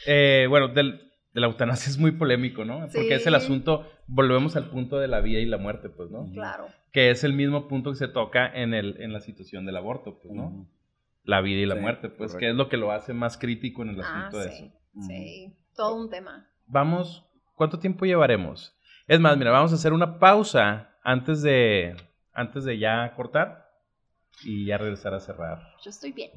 [0.06, 2.80] eh, bueno, del, de la eutanasia es muy polémico, ¿no?
[2.92, 3.44] Porque es el Sí.
[3.44, 6.30] asunto, volvemos al punto de la vida y la muerte, pues, ¿no?
[6.32, 6.68] Claro.
[6.92, 10.18] Que es el mismo punto que se toca en, el, en la situación del aborto,
[10.22, 10.66] pues, ¿no?
[11.24, 12.38] La vida y la Sí, muerte, pues, correcto.
[12.38, 14.64] que es lo que lo hace más crítico en el Ah, asunto de sí.
[14.64, 15.06] eso.
[15.06, 16.48] Sí, todo un tema.
[16.66, 18.74] Vamos, ¿cuánto tiempo llevaremos?
[19.06, 21.94] Es más, mira, vamos a hacer una pausa antes de,
[22.32, 23.68] antes de ya cortar
[24.44, 25.58] y ya regresar a cerrar.
[25.82, 26.30] Yo estoy bien.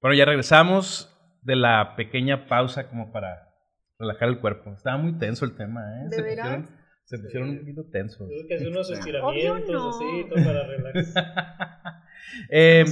[0.00, 3.48] Bueno, ya regresamos de la pequeña pausa como para
[3.98, 4.72] relajar el cuerpo.
[4.72, 6.08] Estaba muy tenso el tema, ¿eh?
[6.08, 6.46] ¿De se, veras?
[6.46, 8.28] pusieron, se pusieron un poquito tensos.
[8.28, 8.94] Creo que hace unos Sí.
[8.94, 9.88] estiramientos no.
[9.90, 11.14] así, todo para relax.
[12.48, 12.84] Eh,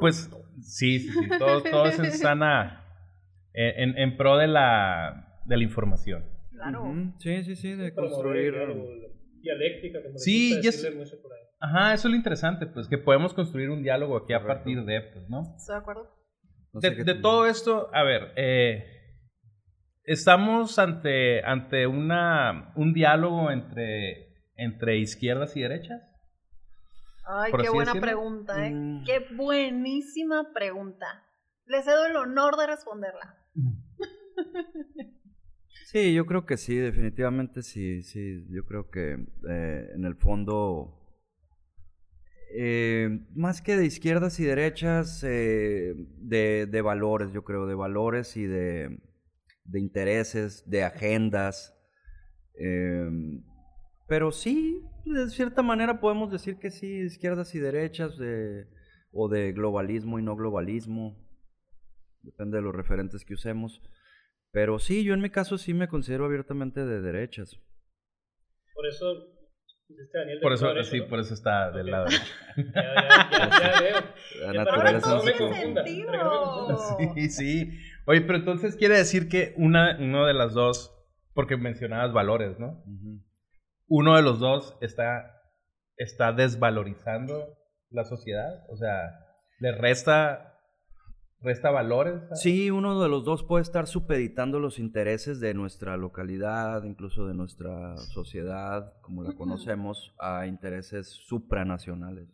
[0.00, 0.28] pues
[0.60, 1.28] sí, sí, sí.
[1.38, 2.84] Todo, todo es sana
[3.52, 6.24] en, en- en pro de la, de la información.
[6.50, 6.82] Claro.
[6.82, 8.54] Ujú, Sí, sí, sí, de construir.
[9.40, 10.72] dialéctica, como Sí, ya
[11.22, 11.45] por ahí.
[11.58, 15.00] Ajá, eso es lo interesante, pues que podemos construir un diálogo aquí a partir de,
[15.00, 15.54] pues, ¿no?
[15.56, 16.10] Estoy de acuerdo.
[16.72, 18.84] de, todo esto, a ver, eh,
[20.04, 26.02] estamos ante, ante una, un diálogo entre, entre izquierdas y derechas.
[27.26, 28.06] Ay, qué buena decirlo.
[28.06, 28.70] pregunta, ¿eh?
[28.72, 29.04] Mm.
[29.04, 31.24] Qué buenísima pregunta.
[31.64, 33.36] Les cedo el honor de responderla.
[35.86, 38.44] Sí, yo creo que sí, definitivamente sí, sí.
[38.50, 39.12] Yo creo que
[39.48, 40.95] eh, en el fondo,
[42.58, 48.36] eh, más que de izquierdas y derechas, eh, de, de valores, yo creo, de valores
[48.36, 49.00] y de,
[49.64, 51.74] de intereses, de agendas.
[52.58, 53.08] eh,
[54.08, 58.66] pero sí, de cierta manera podemos decir que sí, izquierdas y derechas, de-
[59.12, 61.16] o de globalismo y no globalismo.
[62.22, 63.80] Depende de los referentes que usemos.
[64.52, 67.58] Pero sí, yo en mi caso sí me considero abiertamente de derechas.
[68.74, 69.35] Por eso
[69.86, 71.06] pusiste Daniel de Por eso, derecho, sí, ¿no?
[71.08, 72.06] por eso está del lado.
[72.56, 74.00] Ya, ya, ya, ya veo.
[74.46, 75.84] La Ya naturaleza no tiene confunda.
[77.14, 77.78] Sí, sí.
[78.06, 80.92] Oye, pero entonces quiere decir que una, uno de las dos,
[81.34, 82.82] porque mencionabas valores, ¿no?
[83.88, 85.42] Uno de los dos está,
[85.96, 87.58] está desvalorizando
[87.90, 89.20] la sociedad, o sea,
[89.58, 90.55] le resta,
[91.46, 92.20] resta valores.
[92.34, 97.34] Sí, uno de los dos puede estar supeditando los intereses de nuestra localidad, incluso de
[97.34, 102.28] nuestra sociedad, como la conocemos, a intereses supranacionales.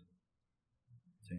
[1.28, 1.36] Sí.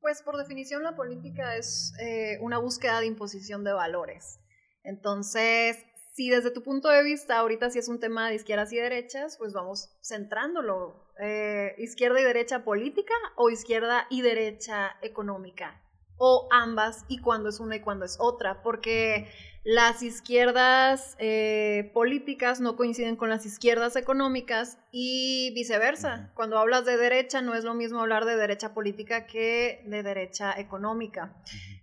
[0.00, 4.40] Pues por definición la política es eh, una búsqueda de imposición de valores.
[4.82, 8.76] Entonces, si desde tu punto de vista ahorita sí es un tema de izquierdas y
[8.76, 11.04] derechas, pues vamos centrándolo.
[11.20, 15.82] Eh, izquierda y derecha política o izquierda y derecha económica.
[16.18, 18.62] O ambas y cuando es una y cuando es otra.
[18.62, 19.28] Porque
[19.68, 26.30] las izquierdas eh, políticas no coinciden con las izquierdas económicas y viceversa.
[26.34, 30.54] Cuando hablas de derecha no es lo mismo hablar de derecha política que de derecha
[30.56, 31.34] económica.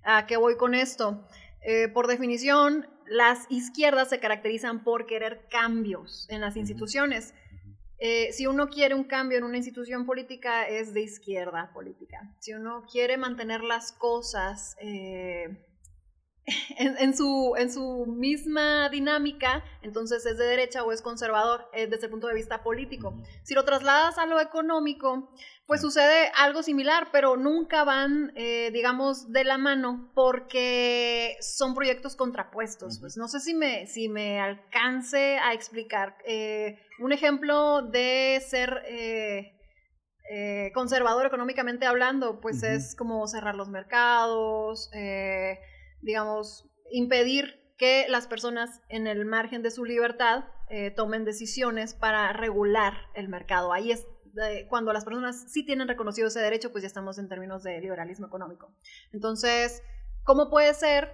[0.04, 1.28] ¿A qué voy con esto?
[1.62, 7.34] Eh, por definición, las izquierdas se caracterizan por querer cambios en las instituciones.
[8.00, 12.34] Eh, si uno quiere un cambio en una institución política, es de izquierda política.
[12.40, 15.48] Si uno quiere mantener las cosas eh,
[16.78, 21.88] en, en su, en su misma dinámica, entonces es de derecha o es conservador eh,
[21.88, 23.22] desde el punto de vista político.
[23.44, 25.30] Si lo trasladas a lo económico,
[25.66, 32.16] pues sucede algo similar, pero nunca van, eh, digamos, de la mano porque son proyectos
[32.16, 33.00] contrapuestos.
[33.00, 36.18] Pues no sé si me, si me alcance a explicar.
[36.26, 39.54] Eh, un ejemplo de ser eh,
[40.30, 45.60] eh, conservador económicamente hablando, pues es como cerrar los mercados, eh,
[46.02, 52.32] digamos, impedir que las personas en el margen de su libertad eh, tomen decisiones para
[52.32, 53.74] regular el mercado.
[53.74, 57.30] Ahí es de- cuando las personas sí tienen reconocido ese derecho, pues ya estamos en
[57.30, 58.72] términos de liberalismo económico.
[59.12, 59.82] Entonces,
[60.24, 61.12] ¿cómo puede ser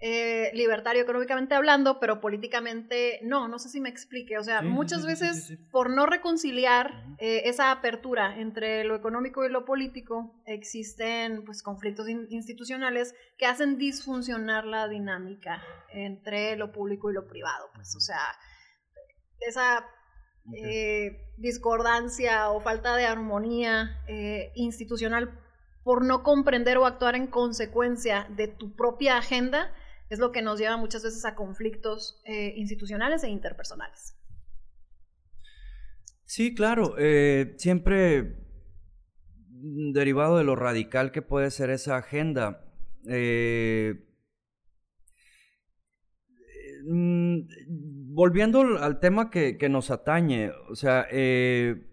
[0.00, 3.48] eh, libertario económicamente hablando, pero políticamente no?
[3.48, 4.36] No sé si me explique.
[4.36, 8.96] O sea, Sí, muchas sí, veces sí, por no reconciliar eh, esa apertura entre lo
[8.96, 16.56] económico y lo político, existen pues conflictos in- institucionales que hacen disfuncionar la dinámica entre
[16.56, 17.70] lo público y lo privado.
[17.74, 18.20] Pues, o sea,
[19.40, 19.86] esa
[20.52, 25.40] Eh, discordancia o falta de armonía eh, institucional
[25.82, 29.72] por no comprender o actuar en consecuencia de tu propia agenda
[30.10, 34.18] es lo que nos lleva muchas veces a conflictos eh, institucionales e interpersonales.
[36.26, 36.94] Sí, claro.
[37.56, 38.36] siempre
[39.92, 42.66] derivado de lo radical que puede ser esa agenda.
[46.86, 47.40] mm,
[48.14, 51.90] volviendo al- tema que, nos atañe, o sea, eh,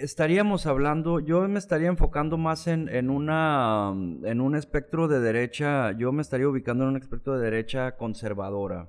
[0.00, 3.92] estaríamos hablando, yo me estaría enfocando más en, en una
[4.24, 8.88] en un espectro de derecha, yo me estaría ubicando en un espectro de derecha conservadora.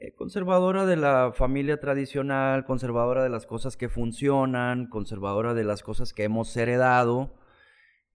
[0.00, 5.82] Eh, conservadora de la familia tradicional, conservadora de las cosas que funcionan, conservadora de las
[5.82, 7.34] cosas que hemos heredado.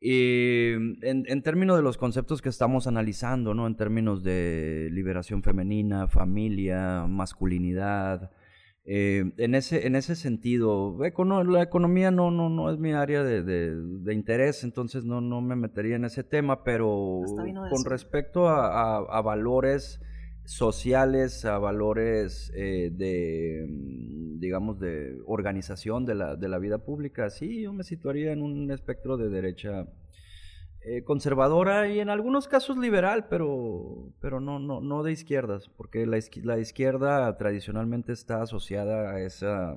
[0.02, 0.72] Y
[1.02, 3.68] en, en términos de los conceptos que estamos analizando, ¿no?
[3.68, 8.32] En términos de liberación femenina, familia, masculinidad,
[8.92, 13.44] Eh, en, ese, en ese sentido, la economía no, no, no es mi área de,
[13.44, 17.22] de- de interés, entonces no, no me metería en ese tema, pero
[17.70, 18.66] con respecto a,
[18.98, 20.02] a- a valores
[20.50, 27.30] sociales, a valores eh, de, mm, digamos, de organización de la, de la vida pública,
[27.30, 29.86] sí, yo me situaría en un espectro de derecha
[30.82, 36.08] eh, conservadora y en algunos casos liberal, pero, pero no, no, no de izquierdas, porque
[36.08, 39.76] la, la izquierda tradicionalmente está asociada a esa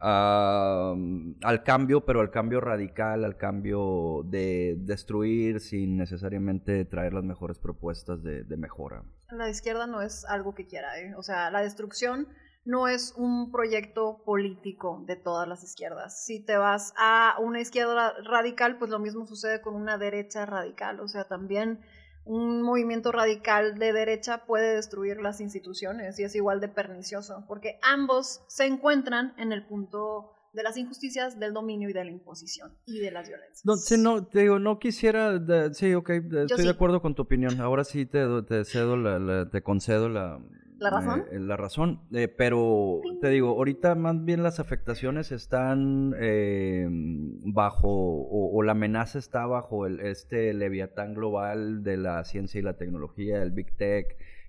[0.00, 7.24] mm, al cambio, pero al cambio radical, al cambio de destruir sin necesariamente traer las
[7.24, 9.04] mejores propuestas de mejora.
[9.30, 11.14] La izquierda no es algo que quiera, ¿eh?
[11.16, 12.28] O sea, la destrucción
[12.64, 16.24] no es un proyecto político de todas las izquierdas.
[16.24, 21.00] Si te vas a una izquierda radical, pues lo mismo sucede con una derecha radical.
[21.00, 21.80] O sea, también
[22.24, 27.78] un movimiento radical de derecha puede destruir las instituciones y es igual de pernicioso, porque
[27.82, 32.72] ambos se encuentran en el punto de las injusticias, del dominio y de la imposición
[32.86, 33.64] y de las violencias.
[33.64, 36.64] No, sí, no, te digo, no quisiera, de- sí, ok, de- estoy sí.
[36.64, 37.60] de acuerdo con tu opinión.
[37.60, 40.40] Ahora sí te, te cedo la, la- te concedo la,
[40.78, 41.24] ¿La razón?
[41.30, 47.88] eh, la razón, eh, pero te digo, ahorita más bien las afectaciones están eh, bajo,
[47.88, 52.76] o, o la amenaza está bajo el, este leviatán global de la ciencia y la
[52.76, 54.06] tecnología, el Big Tech,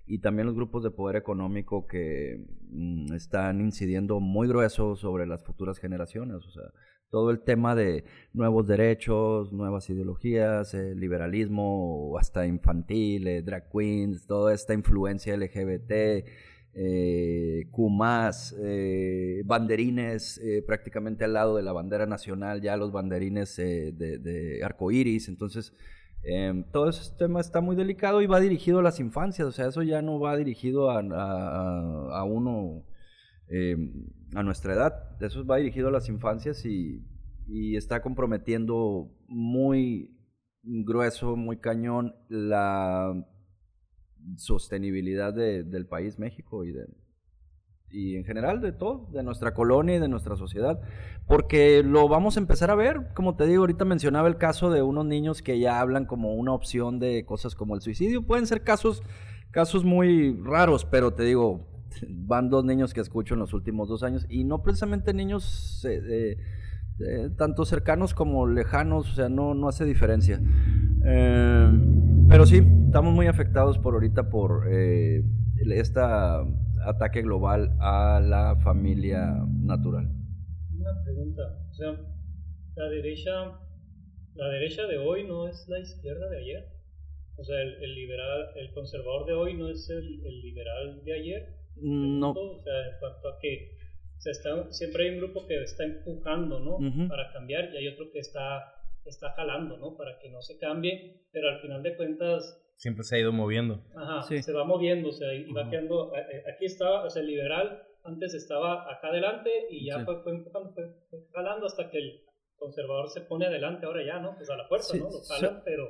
[0.08, 5.44] y también los grupos de poder económico que mm, están incidiendo muy grueso sobre las
[5.44, 6.44] futuras generaciones.
[6.46, 6.64] O sea,
[7.10, 14.54] todo el tema de nuevos derechos, nuevas ideologías, liberalismo hasta infantil, eh, drag queens, toda
[14.54, 16.24] esta influencia LGBT,
[16.74, 17.90] eh, Q+,
[18.62, 24.64] eh, banderines eh, prácticamente al lado de la bandera nacional, ya los banderines de, de
[24.64, 25.74] arcoíris, entonces...
[26.30, 29.68] Eh, todo ese tema está muy delicado y va dirigido a las infancias, o sea,
[29.68, 32.84] eso ya no va dirigido a, a- uno
[33.48, 33.76] eh,
[34.34, 37.02] a nuestra edad, eso va dirigido a las infancias y,
[37.46, 40.14] y está comprometiendo muy
[40.62, 43.14] grueso, muy cañón la
[44.36, 46.86] sostenibilidad de- del país México y de
[47.90, 50.80] y en general de todo, de nuestra colonia y de nuestra sociedad,
[51.26, 54.82] porque lo vamos a empezar a ver, como te digo, ahorita mencionaba el caso de
[54.82, 58.62] unos niños que ya hablan como una opción de cosas como el suicidio, pueden ser
[58.62, 59.02] casos
[59.50, 61.66] casos muy raros, pero te digo,
[62.08, 66.00] van dos niños que escucho en los últimos dos años y no precisamente niños eh,
[66.08, 66.36] eh,
[67.00, 70.40] eh, tanto cercanos como lejanos, o sea, no, no hace diferencia.
[71.04, 71.72] Eh,
[72.28, 75.22] pero sí, estamos muy afectados por ahorita por eh,
[75.70, 76.00] este
[76.82, 80.08] ataque global a la familia natural.
[80.78, 81.96] Una pregunta, o sea,
[82.76, 83.58] la derecha,
[84.34, 86.64] la derecha de hoy no es la izquierda de ayer.
[87.36, 91.12] O sea, el, el liberal, el conservador de hoy no es el, el liberal de
[91.12, 91.58] ayer.
[91.76, 93.78] No, O sea, en cuanto a que
[94.18, 96.76] se está, siempre hay un grupo que está empujando, ¿no?
[96.76, 97.08] Ujú.
[97.08, 98.74] Para cambiar y hay otro que está,
[99.04, 99.96] está jalando, ¿no?
[99.96, 103.82] Para que no se cambie, pero al final de cuentas Siempre se ha ido moviendo.
[103.96, 104.40] Ajá, Sí.
[104.40, 107.28] se va moviendo, o sea, y va quedando, eh, eh, aquí estaba, o sea, el
[107.28, 110.04] liberal antes estaba acá adelante y ya Sí.
[110.04, 112.20] fue, fue empujando, fue, fue jalando hasta que el
[112.56, 114.36] conservador se pone adelante ahora ya, ¿no?
[114.36, 115.06] Pues a la fuerza, Sí, ¿no?
[115.06, 115.32] Lo sí.
[115.34, 115.88] jalan, pero...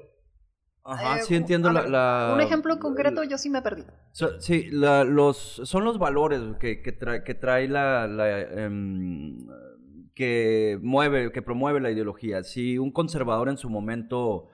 [0.84, 3.84] ajá, Eh, sí entiendo la, la- Un ejemplo concreto, yo sí me perdí.
[4.12, 9.36] So- sí, la- los, son los valores que, que, trae, que trae la, la, em,
[10.14, 12.42] que mueve, que promueve la ideología.
[12.44, 14.48] Si un conservador en su momento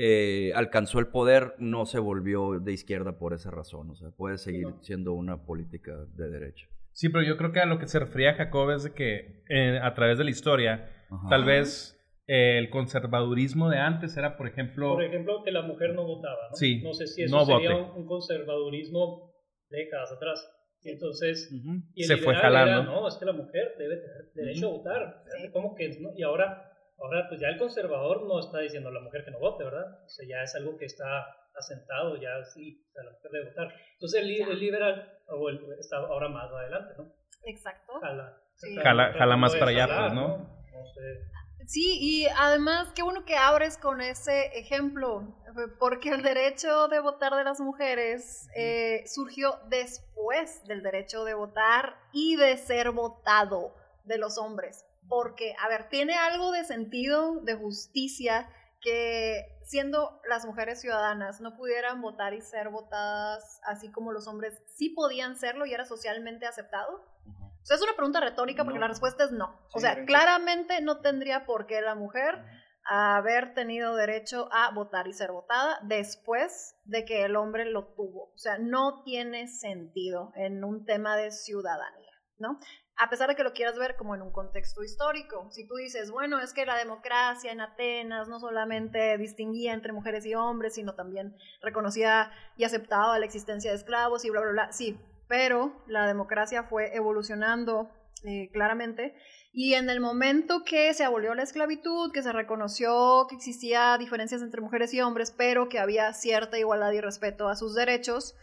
[0.00, 3.90] eh, alcanzó el poder, no se volvió de izquierda por esa razón.
[3.90, 4.82] O sea, puede seguir No.
[4.82, 6.68] siendo una política de derecha.
[6.92, 9.78] Sí, pero yo creo que a lo que se refería Jacob es de que eh,
[9.82, 11.28] a través de la historia, Ajá.
[11.28, 11.94] tal vez
[12.28, 16.48] eh, el conservadurismo de antes era, por ejemplo, Por ejemplo, que la mujer no votaba,
[16.50, 16.56] ¿no?
[16.56, 17.98] Sí, No sé si eso no sería vote.
[18.00, 19.32] un, conservadurismo
[19.70, 20.48] décadas atrás.
[20.82, 21.50] Y entonces...
[21.94, 22.92] Y el Se fue liberal era, jalando.
[23.00, 25.22] no, es que la mujer debe tener derecho a votar.
[25.52, 26.10] ¿Cómo que no?
[26.16, 26.67] Y ahora,
[26.98, 30.02] ahora, pues ya el conservador no está diciendo a la mujer que no vote, ¿verdad?
[30.04, 33.48] O sea, ya es algo que está asentado, ya sí, o sea, la mujer debe
[33.50, 33.74] votar.
[33.94, 37.12] Entonces el, li- el liberal o el- está ahora más adelante, ¿no?
[37.44, 37.92] Exacto.
[38.00, 38.36] Jala.
[38.56, 38.74] Sí.
[38.76, 40.28] Jala- más para allá, jalar, pues, ¿no?
[40.38, 41.28] No sé.
[41.66, 45.36] Sí, y además, qué bueno que abres con ese ejemplo,
[45.78, 51.96] porque el derecho de votar de las mujeres eh, surgió después del derecho de votar
[52.12, 54.86] y de ser votado de los hombres.
[55.08, 58.48] Porque, a ver, tiene algo de sentido, de justicia,
[58.80, 64.62] que siendo las mujeres ciudadanas no pudieran votar y ser votadas así como los hombres
[64.76, 66.88] sí podían serlo y era socialmente aceptado.
[66.94, 68.82] O sea, es una pregunta retórica porque No.
[68.82, 69.60] la respuesta es no.
[69.74, 72.42] O sea, claramente no tendría por qué la mujer
[72.84, 78.32] haber tenido derecho a votar y ser votada después de que el hombre lo tuvo.
[78.32, 82.08] O sea, no tiene sentido en un tema de ciudadanía.
[82.38, 82.58] ¿no?
[82.98, 85.48] A pesar de que lo quieras ver como en un contexto histórico.
[85.50, 90.26] Si tú dices, bueno, es que la democracia en Atenas no solamente distinguía entre mujeres
[90.26, 94.72] y hombres, sino también reconocía y aceptaba la existencia de esclavos y bla, bla, bla.
[94.72, 94.98] Sí,
[95.28, 97.88] pero la democracia fue evolucionando
[98.24, 99.14] eh, claramente
[99.52, 104.42] y en el momento que se abolió la esclavitud, que se reconoció que existía diferencias
[104.42, 108.36] entre mujeres y hombres, pero que había cierta igualdad y respeto a sus derechos,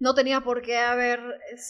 [0.00, 0.78] no tenía por qué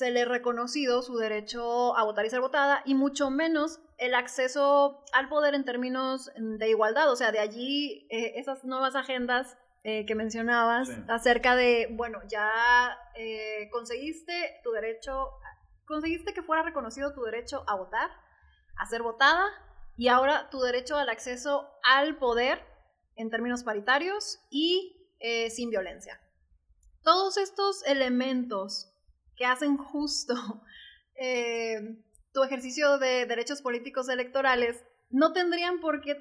[0.00, 5.28] le reconocido su derecho a votar y ser votada, y mucho menos el acceso al
[5.28, 7.10] poder en términos de igualdad.
[7.10, 12.50] O sea, de allí eh, esas nuevas agendas eh, que mencionabas acerca de, bueno, ya
[13.16, 15.30] eh, conseguiste tu derecho,
[15.84, 18.10] conseguiste que fuera reconocido tu derecho a votar,
[18.78, 19.44] a ser votada,
[19.96, 22.64] y ahora tu derecho al acceso al poder
[23.16, 24.96] en términos paritarios y
[25.50, 26.18] sin violencia.
[27.02, 28.92] Todos estos elementos
[29.36, 30.34] que hacen justo
[31.20, 36.16] eh, tu ejercicio de derechos políticos electorales no tendrían por qué,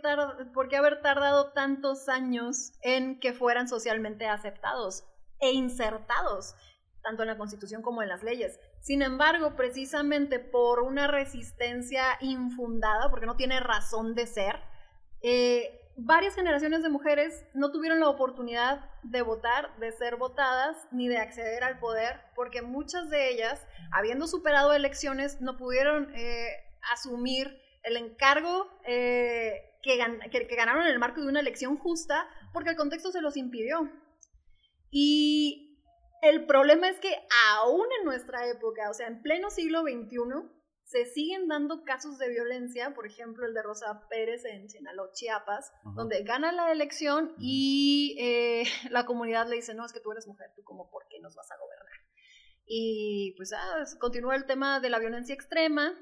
[0.53, 5.05] por qué haber tardado tantos años en que fueran socialmente aceptados
[5.39, 6.55] e insertados,
[7.03, 8.59] tanto en la Constitución como en las leyes.
[8.81, 14.59] Sin embargo, precisamente por una resistencia infundada, porque no tiene razón de ser,
[15.21, 21.07] eh, varias generaciones de mujeres no tuvieron la oportunidad de votar, de ser votadas, ni
[21.07, 26.49] de acceder al poder, porque muchas de ellas, habiendo superado elecciones, no pudieron eh,
[26.93, 29.99] asumir el encargo eh, que,
[30.31, 33.89] que, ganaron en el marco de una elección justa, porque el contexto se los impidió.
[34.91, 35.81] Y
[36.21, 37.15] el problema es que
[37.53, 40.58] aún en nuestra época, o sea, en pleno siglo XXI,
[40.89, 45.71] se siguen dando casos de violencia, por ejemplo el de Rosa Pérez en Sinaloa, Chiapas,
[45.95, 50.25] donde gana la elección y eh, la comunidad le dice, no, es que tú eres
[50.25, 51.93] mujer, tú como, ¿por qué nos vas a gobernar?
[52.65, 55.93] Y pues ah, continúa el tema de la violencia extrema,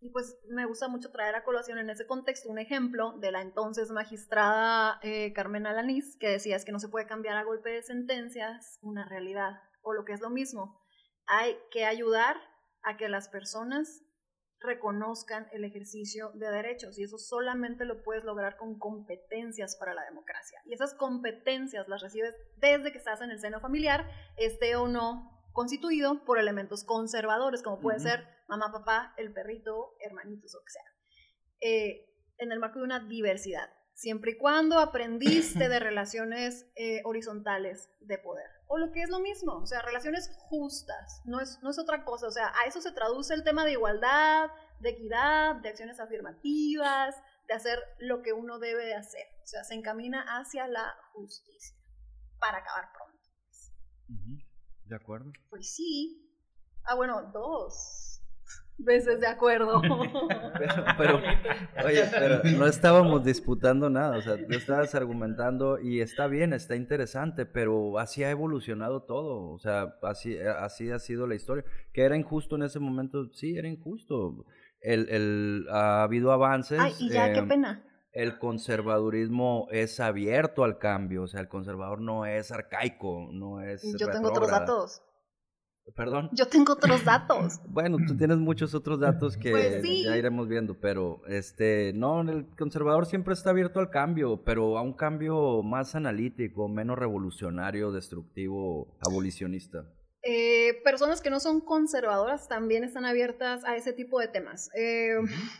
[0.00, 3.42] y pues me gusta mucho traer a colación en ese contexto un ejemplo de la
[3.42, 7.70] entonces magistrada eh, Carmen Alaniz, que decía es que no se puede cambiar a golpe
[7.70, 9.52] de sentencias una realidad,
[9.82, 10.84] o lo que es lo mismo,
[11.26, 12.36] hay que ayudar
[12.84, 14.02] a que las personas
[14.60, 20.04] reconozcan el ejercicio de derechos y eso solamente lo puedes lograr con competencias para la
[20.04, 20.60] democracia.
[20.64, 25.30] Y esas competencias las recibes desde que estás en el seno familiar, esté o no
[25.52, 30.82] constituido por elementos conservadores, como puede ser mamá, papá, el perrito, hermanitos o que sea,
[31.60, 32.06] eh,
[32.38, 38.18] en el marco de una diversidad, siempre y cuando aprendiste de relaciones eh, horizontales de
[38.18, 41.78] poder o lo que es lo mismo, o sea, relaciones justas, no es, no es
[41.78, 44.50] otra cosa, o sea, a eso se traduce el tema de igualdad,
[44.80, 47.16] de equidad, de acciones afirmativas,
[47.46, 51.76] de hacer lo que uno debe de hacer, o sea, se encamina hacia la justicia
[52.38, 53.14] para acabar pronto.
[54.86, 55.32] ¿De acuerdo?
[55.48, 56.30] Pues sí.
[56.84, 58.13] Ah, bueno, dos
[58.78, 59.80] veces de acuerdo.
[60.98, 61.20] pero,
[61.84, 66.76] oye, pero no estábamos disputando nada, o sea, tú estabas argumentando y está bien, está
[66.76, 71.64] interesante, pero así ha evolucionado todo, o sea, así, así ha sido la historia.
[71.92, 74.44] Que era injusto en ese momento, sí, era injusto.
[74.80, 76.78] El, el, ha habido avances.
[76.80, 77.84] Ay, y ya, qué em, pena.
[78.12, 83.82] El conservadurismo es abierto al cambio, o sea, el conservador no es arcaico, no es.
[83.98, 85.02] Yo tengo otros datos.
[85.96, 86.30] Perdón.
[86.32, 87.60] Yo tengo otros datos.
[87.68, 92.46] bueno, tú tienes muchos otros datos que pues ya iremos viendo, pero este, no, el
[92.56, 98.96] conservador siempre está abierto al cambio, pero a un cambio más analítico, menos revolucionario, destructivo,
[99.06, 99.84] abolicionista.
[100.22, 104.70] Eh, personas que no son conservadoras también están abiertas a ese tipo de temas.
[104.74, 105.16] Eh,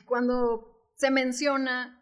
[0.06, 2.00] cuando se menciona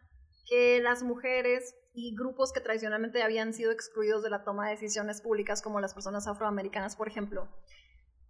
[0.48, 5.20] que las mujeres y grupos que tradicionalmente habían sido excluidos de la toma de decisiones
[5.20, 7.48] públicas, como las personas afroamericanas, por ejemplo,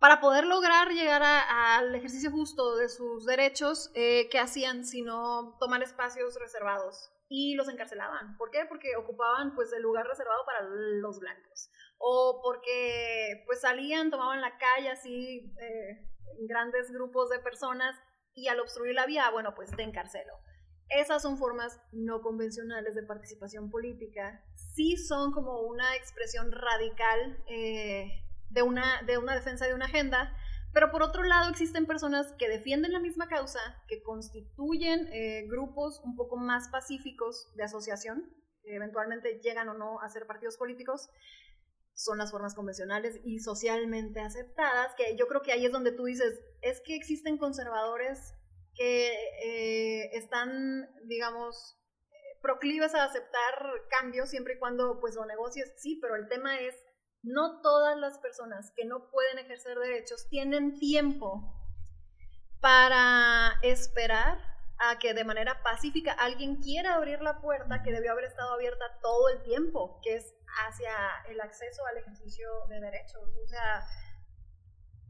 [0.02, 5.80] para poder lograr llegar al ejercicio justo de sus derechos, eh, ¿qué hacían sino tomar
[5.80, 7.12] espacios reservados?
[7.28, 8.36] Y los encarcelaban.
[8.36, 8.64] ¿Por qué?
[8.68, 11.70] Porque ocupaban pues el lugar reservado para los blancos.
[11.98, 16.10] O porque pues salían, tomaban la calle así, eh,
[16.48, 17.94] grandes grupos de personas
[18.34, 20.32] y al obstruir la vía, bueno, pues te encarcelo.
[20.88, 24.44] Esas son formas no convencionales de participación política.
[24.74, 28.21] Sí son como una expresión radical eh,
[28.52, 30.36] de una, de una defensa de una agenda,
[30.72, 36.00] pero por otro lado existen personas que defienden la misma causa, que constituyen eh, grupos
[36.04, 38.30] un poco más pacíficos de asociación,
[38.62, 41.10] que eventualmente llegan o no a ser partidos políticos,
[41.94, 46.04] son las formas convencionales y socialmente aceptadas, que yo creo que ahí es donde tú
[46.04, 48.34] dices, es que existen conservadores
[48.74, 49.12] que
[49.44, 51.78] eh, están, digamos,
[52.40, 53.54] proclives a aceptar
[53.90, 56.74] cambios siempre y cuando pues lo negocies, sí, pero el tema es
[57.22, 61.54] no todas las personas que no pueden ejercer derechos tienen tiempo
[62.60, 64.38] para esperar
[64.78, 68.84] a que de manera pacífica alguien quiera abrir la puerta que debió haber estado abierta
[69.00, 70.34] todo el tiempo, que es
[70.66, 70.92] hacia
[71.28, 73.22] el acceso al ejercicio de derechos.
[73.44, 73.84] O sea,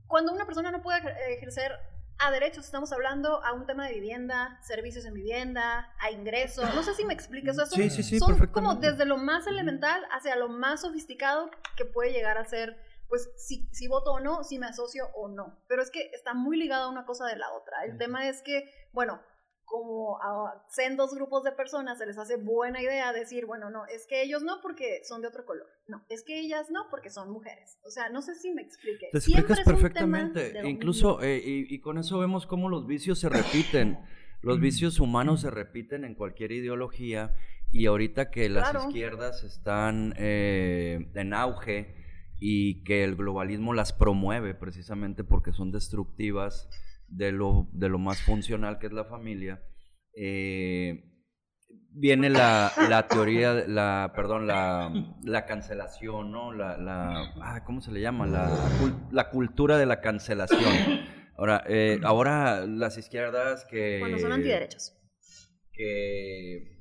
[0.06, 1.00] cuando una persona no puede
[1.34, 1.72] ejercer
[2.18, 6.72] a derechos, estamos hablando a un tema de vivienda, servicios en vivienda, a ingresos.
[6.74, 7.56] No sé si me expliques.
[7.56, 7.66] eso.
[7.66, 12.12] Sí, sí, sí, son como desde lo más elemental hacia lo más sofisticado que puede
[12.12, 12.76] llegar a ser,
[13.08, 15.58] pues, si, si voto o no, si me asocio o no.
[15.68, 17.84] Pero es que está muy ligada una cosa de la otra.
[17.84, 19.20] El tema es que, bueno,
[19.64, 24.06] como a sendos grupos de personas se les hace buena idea decir, bueno, no, es
[24.06, 27.30] que ellos no porque son de otro color, no, es que ellas no porque son
[27.30, 27.78] mujeres.
[27.84, 29.08] O sea, no sé si me explique.
[29.12, 30.68] Te Siempre explicas tema perfectamente.
[30.68, 33.98] Incluso, eh, y, y con eso vemos cómo los vicios se repiten.
[34.44, 37.32] Los vicios humanos se repiten en cualquier ideología.
[37.70, 38.88] Y ahorita que las Claro.
[38.88, 41.94] izquierdas están eh, en auge
[42.40, 46.68] y que el globalismo las promueve precisamente porque son destructivas
[47.12, 49.62] de lo, de lo más funcional que es la familia,
[50.16, 51.04] eh,
[51.94, 54.90] viene la, la teoría, la, perdón, la,
[55.22, 56.52] la cancelación, ¿no?
[56.52, 58.26] La, la, ah, ¿cómo se le llama?
[59.10, 61.02] La cultura de la cancelación.
[61.36, 63.98] Ahora, eh, ahora las izquierdas que...
[64.00, 64.94] Cuando son antiderechos.
[65.72, 66.72] que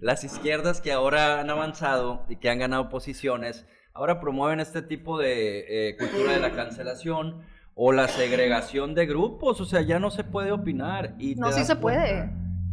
[0.00, 5.18] las izquierdas que ahora han avanzado y que han ganado posiciones, ahora promueven este tipo
[5.18, 7.42] de eh, cultura de la cancelación
[7.80, 11.14] o la segregación de grupos, o sea, ya no se puede opinar.
[11.20, 12.28] Y No, sí se puede.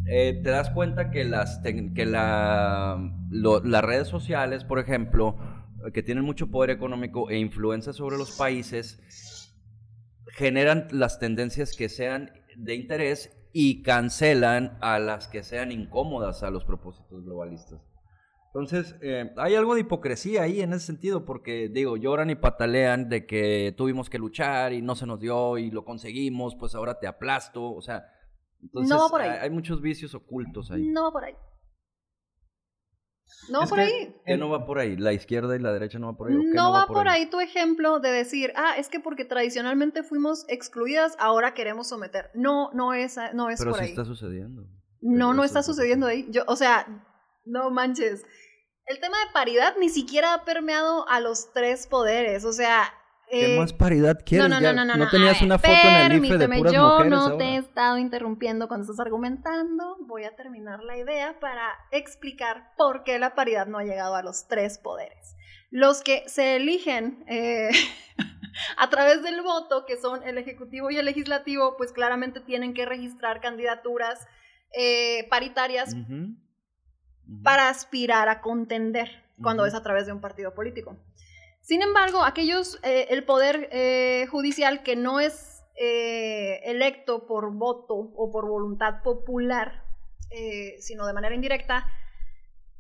[0.08, 2.98] eh, te das cuenta que las que la,
[3.30, 5.38] lo- las redes sociales, por ejemplo,
[5.94, 9.00] que tienen mucho poder económico e influencia sobre los países,
[10.34, 16.50] generan las tendencias que sean de interés y cancelan a las que sean incómodas a
[16.50, 17.80] los propósitos globalistas.
[18.58, 23.10] Entonces, eh, hay algo de hipocresía ahí en ese sentido, porque digo, lloran y patalean
[23.10, 26.98] de que tuvimos que luchar y no se nos dio y lo conseguimos, pues ahora
[26.98, 28.06] te aplasto, o sea,
[28.62, 29.30] entonces No va por ahí.
[29.30, 30.88] hay, hay muchos vicios ocultos ahí.
[30.88, 31.34] No va por ahí.
[33.50, 34.16] No va Es por que- ahí.
[34.26, 34.96] ¿Qué no va por ahí?
[34.96, 36.36] ¿La izquierda y la derecha no va por ahí?
[36.38, 40.02] ¿O qué No va por ahí tu ejemplo de decir, ah, es que porque tradicionalmente
[40.04, 42.32] fuimos excluidas, ahora queremos someter.
[42.34, 43.90] No, no es, no es Pero por sí ahí.
[43.92, 44.66] está sucediendo.
[45.02, 46.26] No, no está que sucediendo ahí.
[46.32, 46.88] Yo, o sea,
[47.46, 48.26] no manches.
[48.88, 52.46] El tema de paridad ni siquiera ha permeado a los tres poderes.
[52.46, 52.94] O sea.
[53.30, 54.48] ¿Qué eh, más paridad quieres?
[54.48, 55.10] no, no, Ya no, no, no.
[55.10, 57.38] tenías ver, una foto en el IFE de permíteme, puras yo mujeres no ahora.
[57.38, 59.98] te he estado interrumpiendo cuando estás argumentando.
[60.02, 64.22] Voy a terminar la idea para explicar por qué la paridad no ha llegado a
[64.22, 65.36] los tres poderes.
[65.72, 67.70] Los que se eligen eh,
[68.78, 72.86] a través del voto, que son el ejecutivo y el legislativo, pues claramente tienen que
[72.86, 74.28] registrar candidaturas
[74.78, 75.96] eh, paritarias
[77.44, 80.98] Para aspirar a contender cuando es a través de un partido político.
[81.66, 87.96] Sin embargo, aquellos, eh, el poder eh, judicial que no es eh, electo por voto
[87.96, 89.84] o por voluntad popular,
[90.80, 91.88] sino de manera indirecta,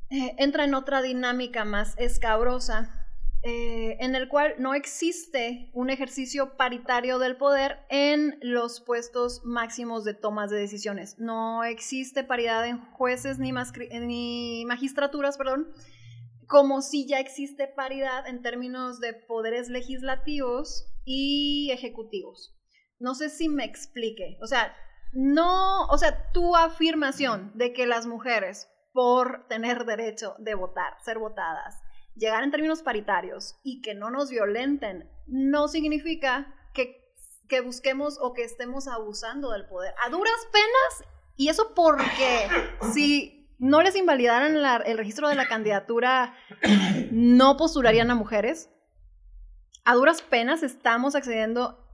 [0.09, 3.04] entra en otra dinámica más escabrosa,
[3.47, 10.03] eh, en el cual no existe un ejercicio paritario del poder en los puestos máximos
[10.03, 11.19] de tomas de decisiones.
[11.19, 15.67] No existe paridad en jueces ni, ni magistraturas, perdón,
[16.47, 22.57] como si ya existe paridad en términos de poderes legislativos y ejecutivos.
[22.97, 24.39] No sé si me explique.
[24.41, 24.75] O sea,
[25.13, 31.19] no, o sea, tu afirmación de que las mujeres, por tener derecho de votar, ser
[31.19, 31.84] votadas,
[32.15, 37.11] llegar en términos paritarios y que no nos violenten, no significa que,
[37.49, 39.93] que busquemos o que estemos abusando del poder.
[40.05, 42.47] A duras penas, y eso porque
[42.93, 46.35] si no les invalidaran la- el registro de la candidatura,
[47.11, 48.69] no postularían a mujeres.
[49.83, 51.87] A duras penas estamos accediendo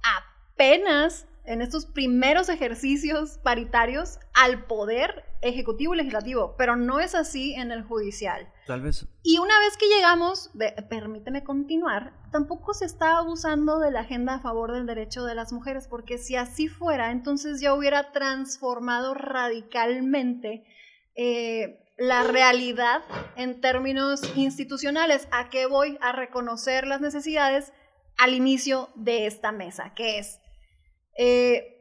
[0.56, 7.56] apenas en estos primeros ejercicios paritarios al poder ejecutivo y legislativo, pero no es así
[7.56, 8.48] en el judicial.
[8.68, 9.08] Tal vez.
[9.24, 14.36] Y una vez que llegamos, de- permíteme continuar, tampoco se está abusando de la agenda
[14.36, 19.16] a favor del derecho de las mujeres, porque si así fuera, entonces ya hubiera transformado
[19.16, 20.64] radicalmente
[21.16, 23.02] eh, la realidad
[23.36, 25.28] en términos institucionales.
[25.32, 25.98] ¿A qué voy?
[26.02, 27.74] A reconocer las necesidades
[28.18, 30.40] al inicio de esta mesa, que es
[31.18, 31.78] eh,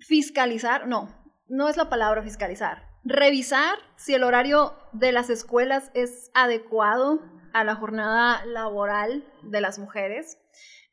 [0.00, 1.08] fiscalizar, no,
[1.46, 7.20] no es la palabra fiscalizar, revisar si el horario de las escuelas es adecuado
[7.52, 10.38] a la jornada laboral de las mujeres,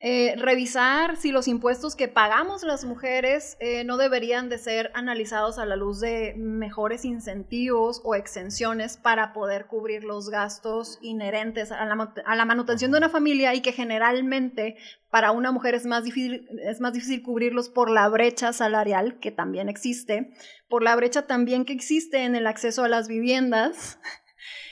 [0.02, 5.60] eh, revisar si los impuestos que pagamos las mujeres eh, no deberían de ser analizados
[5.60, 11.84] a la luz de mejores incentivos o exenciones para poder cubrir los gastos inherentes a
[11.86, 14.78] la, a la manutención de una familia y que generalmente
[15.10, 19.32] para una mujer es más, difícil, es más difícil cubrirlos por la brecha salarial, que
[19.32, 20.32] también existe,
[20.70, 24.00] por la brecha también que existe en el acceso a las viviendas.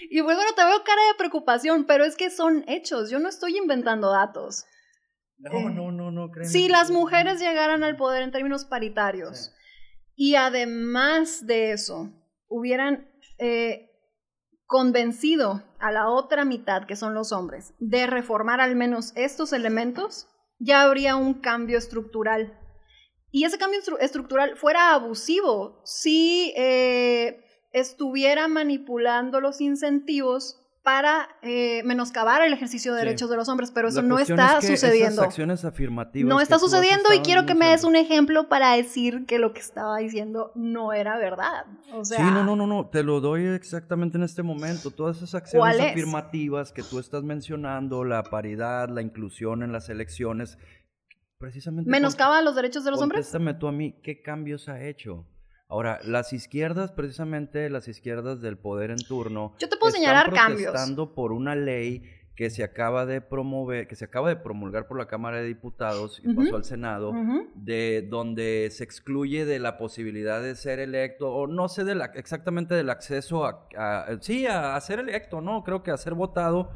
[0.10, 3.28] Y pues, bueno, te veo cara de preocupación, pero es que son hechos, yo no
[3.28, 4.66] estoy inventando datos.
[5.40, 6.50] No, Eh, no, no, no, créeme.
[6.50, 9.54] Si las mujeres llegaran al poder en términos paritarios
[10.16, 12.12] y además de eso
[12.48, 13.08] hubieran
[13.38, 13.92] eh,
[14.66, 20.28] convencido a la otra mitad, que son los hombres, de reformar al menos estos elementos,
[20.60, 22.60] ya habría un cambio estructural.
[23.32, 31.84] Y ese cambio estru- estructural fuera abusivo si eh, estuviera manipulando los incentivos para eh,
[31.84, 33.06] menoscabar el ejercicio de Sí.
[33.08, 35.16] derechos de los hombres, pero eso La no está es que sucediendo.
[35.16, 39.26] Esas acciones afirmativas No está sucediendo y quiero que me des un ejemplo para decir
[39.26, 41.66] que lo que estaba diciendo no era verdad.
[41.92, 44.90] O sea, sí, no, no, no, no, te lo doy exactamente en este momento.
[44.92, 45.92] Todas esas ¿Cuál acciones es?
[45.92, 50.58] afirmativas que tú estás mencionando, la paridad, la inclusión en las elecciones,
[51.38, 51.92] precisamente...
[51.92, 53.26] menoscaba los derechos de los hombres.
[53.26, 55.26] Contéstame tú a mí, ¿qué cambios ha hecho?
[55.70, 60.34] Ahora, las izquierdas, precisamente las izquierdas del poder en turno, Yo te puedo están señalar
[60.34, 60.72] cambios.
[60.72, 62.04] protestando por una ley
[62.38, 66.22] que se acaba de promover, que se acaba de promulgar por la Cámara de Diputados
[66.24, 67.12] y pasó al Senado,
[67.56, 72.12] de donde se excluye de la posibilidad de ser electo, o no sé de la-
[72.16, 75.64] exactamente del acceso a, a- sí, a, a ser electo, ¿no?
[75.64, 76.72] Creo que a ser votado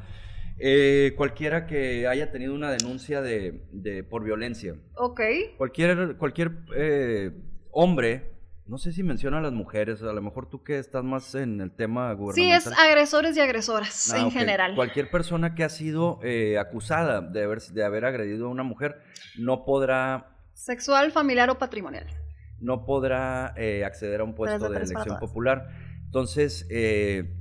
[0.59, 4.75] eh, cualquiera que haya tenido una denuncia de, de- por violencia.
[4.95, 5.21] Ok.
[5.57, 7.31] Cualquier, cualquier eh,
[7.71, 8.31] hombre,
[8.71, 11.59] no sé si menciona a las mujeres, a lo mejor tú que estás más en
[11.59, 12.73] el tema Sí, gubernamental.
[12.73, 14.75] es agresores y agresoras Ah, en general.
[14.75, 19.01] Cualquier persona que ha sido eh, acusada de haber, de haber agredido a una mujer
[19.37, 22.07] no podrá, Sexual, familiar o patrimonial.
[22.61, 25.67] no podrá eh, acceder a un puesto de elección popular.
[26.05, 27.35] Entonces, eh,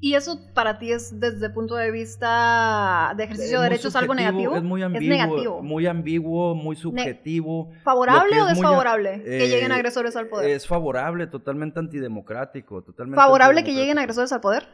[0.00, 4.14] ¿Y eso para ti es desde el punto de vista de ejercicio de derechos algo
[4.14, 4.54] negativo?
[4.54, 5.62] Es muy ambiguo, negativo.
[5.62, 7.72] muy ambiguo, muy subjetivo.
[7.82, 10.50] ¿Favorable o es muy desfavorable que eh, lleguen agresores al poder?
[10.50, 14.68] Es favorable, totalmente antidemocrático, totalmente ¿Favorable que lleguen agresores al poder?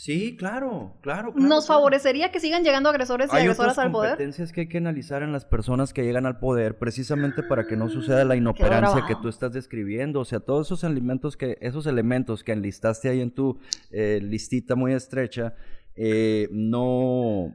[0.00, 1.30] Sí, claro, claro.
[1.30, 1.80] claro, ¿Nos claro.
[1.80, 4.10] favorecería que sigan llegando agresores y Hay agresoras otras al poder?
[4.12, 7.76] competencias que hay que analizar en las personas que llegan al poder, precisamente para que
[7.76, 10.20] no suceda la inoperancia que tú estás describiendo.
[10.20, 13.58] O sea, todos esos elementos que, esos elementos que enlistaste ahí en tu
[13.90, 15.54] eh, listita muy estrecha,
[15.94, 17.54] eh, no,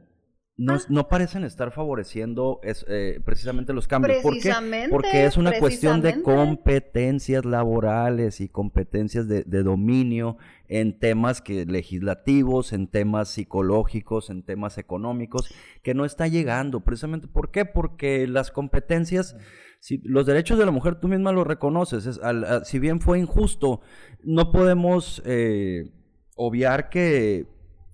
[0.58, 0.80] no, Ah.
[0.88, 4.22] no parecen estar favoreciendo es- eh, precisamente los cambios.
[4.22, 4.40] ¿Por qué?
[4.40, 4.88] Precisamente.
[4.88, 6.22] Porque es una cuestión de precisamente.
[6.56, 10.38] competencias laborales y competencias de, de dominio
[10.68, 15.52] en temas que legislativos, en temas psicológicos, en temas económicos,
[15.82, 16.80] que no está llegando.
[16.80, 17.64] Precisamente, ¿por qué?
[17.66, 19.36] Porque las competencias,
[19.80, 23.00] si, los derechos de la mujer, tú misma lo reconoces, es, al- a- si bien
[23.00, 23.82] fue injusto,
[24.24, 25.90] no podemos eh,
[26.34, 27.46] obviar que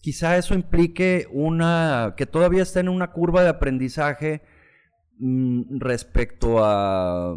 [0.02, 4.42] quizá eso implique una, que todavía está en una curva de aprendizaje
[5.18, 7.34] mm, respecto a,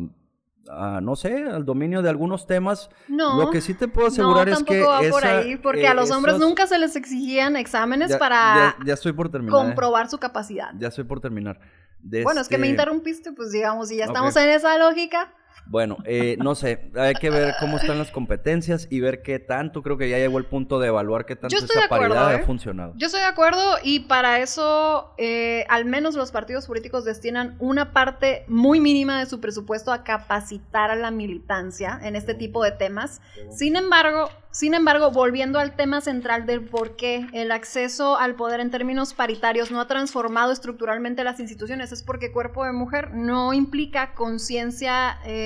[0.69, 2.89] a, no sé, al dominio de algunos temas.
[3.07, 3.37] No.
[3.39, 5.87] Lo que sí te puedo asegurar no, es que va por esa, ahí, porque eh,
[5.87, 9.29] a los hombres esos- nunca se les exigían exámenes ya, para ya- ya estoy por
[9.29, 9.55] terminar.
[9.61, 9.65] eh.
[9.67, 10.71] comprobar su capacidad.
[10.77, 11.59] Ya estoy por terminar.
[11.99, 15.31] De Bueno, es que me este- interrumpiste, pues digamos, y ya estamos en esa lógica.
[15.67, 19.81] Bueno, eh, no sé, hay que ver cómo están las competencias y ver qué tanto,
[19.81, 22.35] creo que ya llegó el punto de evaluar qué tanto esa acuerdo, paridad ¿eh?
[22.35, 22.93] ha funcionado.
[22.97, 27.93] Yo estoy de acuerdo y para eso eh, al menos los partidos políticos destinan una
[27.93, 32.71] parte muy mínima de su presupuesto a capacitar a la militancia en este tipo de
[32.71, 33.21] temas.
[33.49, 38.61] Sin embargo, sin embargo, volviendo al tema central del por qué el acceso al poder
[38.61, 43.51] en términos paritarios no ha transformado estructuralmente las instituciones, es porque cuerpo de mujer no
[43.51, 45.44] implica conciencia eh,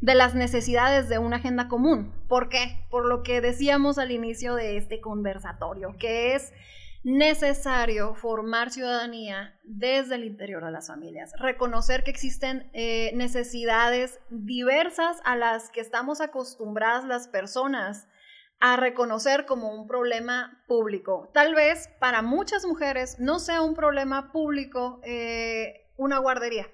[0.00, 2.12] de las necesidades de una agenda común.
[2.28, 2.84] ¿Por qué?
[2.90, 6.52] Por lo que decíamos al inicio de este conversatorio, que es
[7.04, 15.18] necesario formar ciudadanía desde el interior de las familias, reconocer que existen eh, necesidades diversas
[15.24, 18.08] a las que estamos acostumbradas las personas
[18.60, 21.30] a reconocer como un problema público.
[21.32, 26.66] Tal vez para muchas mujeres no sea un problema público eh, una guardería.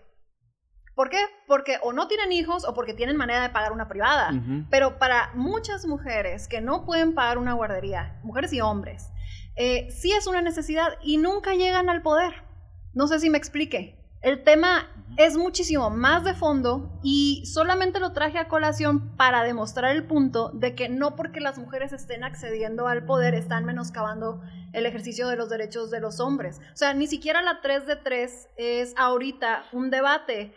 [0.95, 1.19] ¿Por qué?
[1.47, 4.33] Porque o no tienen hijos o porque tienen manera de pagar una privada.
[4.33, 4.65] Ujú.
[4.71, 9.11] Pero para muchas mujeres que no pueden pagar una guardería, mujeres y hombres,
[9.57, 12.45] eh, sí es una necesidad y nunca llegan al poder.
[12.93, 14.01] No sé si me explique.
[14.23, 19.95] El tema es muchísimo más de fondo y solamente lo traje a colación para demostrar
[19.95, 24.41] el punto de que no porque las mujeres estén accediendo al poder están menoscabando
[24.73, 26.61] el ejercicio de los derechos de los hombres.
[26.73, 30.55] O sea, ni siquiera la 3 de 3 es ahorita un debate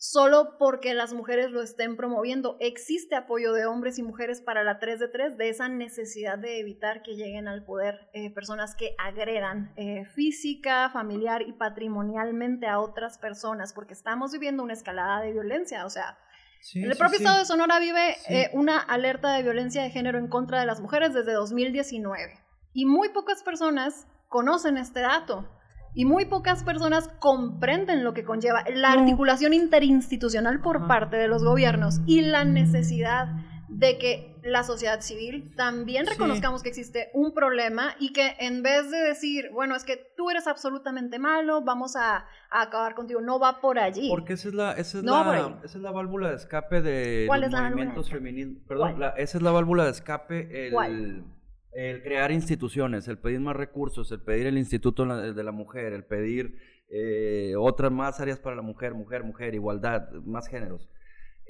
[0.00, 2.56] solo porque las mujeres lo estén promoviendo.
[2.58, 6.58] Existe apoyo de hombres y mujeres para la 3 de 3 de esa necesidad de
[6.58, 12.80] evitar que lleguen al poder eh, personas que agredan eh, física, familiar y patrimonialmente a
[12.80, 15.84] otras personas, porque estamos viviendo una escalada de violencia.
[15.84, 16.18] O sea,
[16.62, 17.24] Sí, el propio sí.
[17.24, 20.80] estado de Sonora vive eh, una alerta de violencia de género en contra de las
[20.80, 22.38] mujeres desde 2019.
[22.74, 25.48] Y muy pocas personas conocen este dato.
[25.94, 31.42] Y muy pocas personas comprenden lo que conlleva la articulación interinstitucional por parte de los
[31.44, 33.28] gobiernos y la necesidad
[33.68, 36.12] de que la sociedad civil también Sí.
[36.12, 40.28] reconozcamos que existe un problema y que en vez de decir, bueno, es que tú
[40.30, 44.08] eres absolutamente malo, vamos a, a acabar contigo, no va por allí.
[44.10, 47.24] Porque esa es la, esa es No, la, esa es la válvula de escape de
[47.28, 48.56] ¿Cuál los es la movimientos femeninos.
[48.66, 51.24] Perdón, la- esa es la válvula de escape, el, ¿Cuál?
[51.72, 56.04] El crear instituciones, el pedir más recursos, el pedir el Instituto de la Mujer, el
[56.04, 60.88] pedir eh, otras más áreas para la mujer, mujer, mujer, igualdad, más géneros.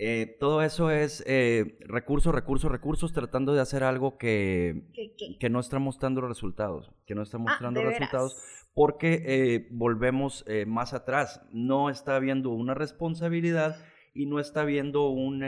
[0.02, 5.38] Eh, todo eso es eh, recursos, recursos, recursos, tratando de hacer algo que, ¿Qué- qué?
[5.38, 8.36] que no está mostrando resultados, que no está Ah, mostrando resultados,
[8.74, 11.42] porque eh, volvemos eh, más atrás.
[11.52, 13.76] No está habiendo una responsabilidad
[14.14, 15.42] y no está habiendo un,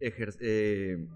[0.00, 1.06] ejer- eh,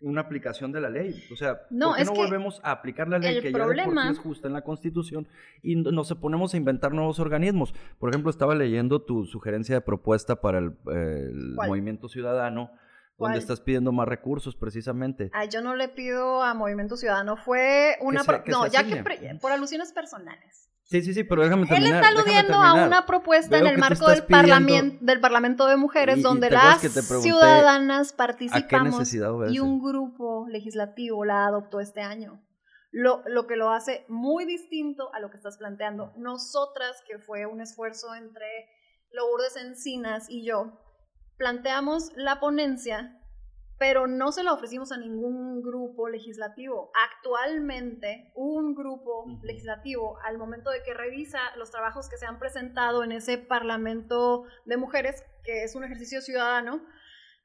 [0.00, 1.24] una aplicación de la ley.
[1.32, 3.84] O sea, No, ¿por qué es no volvemos a aplicar la ley que ya de
[3.84, 5.26] por sí es justa en la Constitución
[5.62, 7.74] y no- nos ponemos a inventar nuevos organismos?
[7.98, 11.30] Por ejemplo, estaba leyendo tu sugerencia de propuesta para el, eh.
[11.56, 12.70] Movimiento Ciudadano,
[13.16, 13.30] ¿Cuál?
[13.32, 15.30] donde estás pidiendo más recursos precisamente.
[15.32, 18.22] Ay, yo no le pido a Movimiento Ciudadano, fue una...
[18.46, 19.04] no, ya que
[19.40, 20.67] por alusiones personales.
[20.88, 22.02] Sí, sí, sí, pero déjame Él terminar.
[22.02, 25.76] está déjame aludiendo a una propuesta Veo en el marco del, parlamento, del Parlamento de
[25.76, 29.12] Mujeres, Y- donde las ciudadanas ¿A qué participamos
[29.50, 32.42] y un grupo legislativo la adoptó este año.
[32.90, 36.14] Lo, lo que lo hace muy distinto a lo que estás planteando.
[36.16, 38.46] Nosotras, que fue un esfuerzo entre
[39.12, 40.80] Lourdes Encinas y yo,
[41.36, 43.17] planteamos la ponencia,
[43.78, 46.90] pero no se la ofrecimos a ningún grupo legislativo.
[47.10, 53.04] Actualmente, un grupo legislativo, al momento de que revisa los trabajos que se han presentado
[53.04, 56.84] en ese Parlamento de Mujeres, que es un ejercicio ciudadano,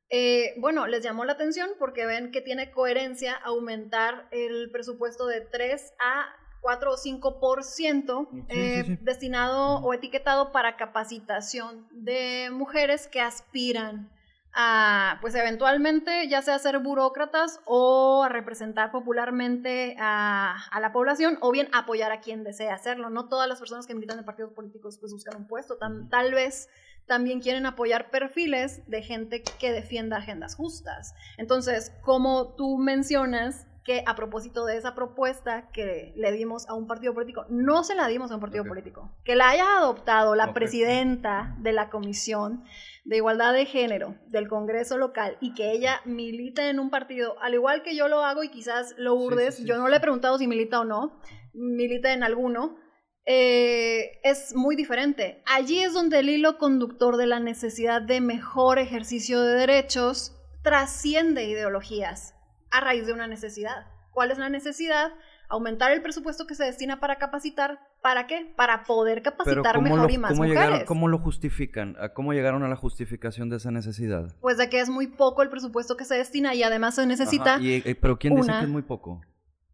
[0.10, 5.42] eh, bueno, les llamó la atención porque ven que tiene coherencia aumentar el presupuesto de
[5.42, 6.26] 3 a
[6.62, 8.98] 4 o 5% Sí, sí, eh, sí.
[9.02, 14.12] destinado o etiquetado para capacitación de mujeres que aspiran
[14.54, 21.38] a, pues eventualmente, ya sea ser burócratas o a representar popularmente a, a la población
[21.42, 23.10] o bien apoyar a quien desee hacerlo.
[23.10, 26.34] No todas las personas que militan en partidos políticos pues buscan un puesto, Tam- tal
[26.34, 26.70] vez
[27.08, 31.14] también quieren apoyar perfiles de gente que defienda agendas justas.
[31.38, 36.88] Entonces, como tú mencionas que a propósito de esa propuesta que le dimos a un
[36.88, 40.54] partido político, no se la dimos a un partido político, que la haya adoptado la
[40.54, 42.64] presidenta de la Comisión
[43.04, 47.54] de Igualdad de Género del Congreso local y que ella milita en un partido, al
[47.54, 50.02] igual que yo lo hago y quizás lo urdes, sí, sí, yo no le he
[50.02, 51.20] preguntado si milita o no,
[51.54, 52.78] milita en alguno,
[53.26, 55.42] eh, es muy diferente.
[55.46, 61.46] Allí es donde el hilo conductor de la necesidad de mejor ejercicio de derechos trasciende
[61.46, 62.33] ideologías
[62.74, 63.88] a raíz de una necesidad.
[64.12, 65.12] ¿Cuál es la necesidad?
[65.50, 67.80] Aumentar el presupuesto que se destina para capacitar.
[68.02, 68.54] ¿Para qué?
[68.58, 70.64] Para poder capacitar ¿cómo mejor lo, y más cómo mujeres.
[70.64, 71.96] llegaron, ¿cómo lo justifican?
[72.00, 74.36] ¿A ¿Cómo llegaron a la justificación de esa necesidad?
[74.42, 77.56] Pues de que es muy poco el presupuesto que se destina y además se necesita.
[77.56, 79.22] Ajá, y, eh, ¿Pero quién dice que es muy poco?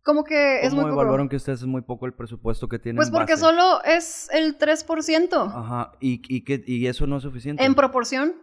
[0.03, 1.01] ¿Cómo que es ¿Cómo muy poco?
[1.01, 3.43] evaluaron que ustedes es muy poco el presupuesto que tienen Pues porque base?
[3.43, 5.51] solo es el 3%.
[5.53, 7.63] Ajá, ¿y, y, qué- y eso no es suficiente?
[7.63, 8.34] En proporción,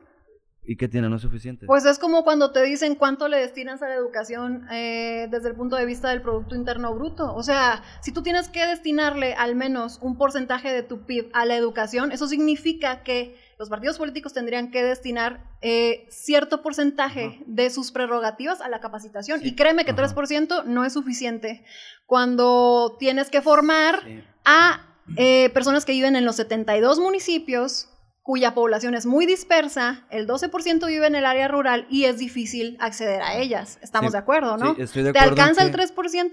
[0.69, 1.09] ¿Y qué tiene?
[1.09, 1.67] ¿No es suficiente?
[1.67, 5.55] Pues es como cuando te dicen cuánto le destinas a la educación eh, desde el
[5.55, 7.35] punto de vista del Producto Interno Bruto.
[7.35, 11.45] O sea, si tú tienes que destinarle al menos un porcentaje de tu PIB a
[11.45, 17.45] la educación, eso significa que los partidos políticos tendrían que destinar eh, cierto porcentaje Ajá.
[17.47, 19.41] de sus prerrogativas a la capacitación.
[19.41, 19.49] Sí.
[19.49, 20.03] Y créeme que Ajá.
[20.15, 21.65] 3% no es suficiente.
[22.07, 24.23] Cuando tienes que formar Sí.
[24.45, 24.83] a
[25.17, 27.89] eh, personas que viven en los 72 municipios
[28.27, 32.77] cuya población es muy dispersa, el 12% vive en el área rural y es difícil
[32.81, 33.79] acceder a ellas.
[33.83, 34.75] Estamos Sí, de acuerdo, ¿no?
[34.75, 36.33] Sí, estoy de ¿Te acuerdo en alcanza el que 3%?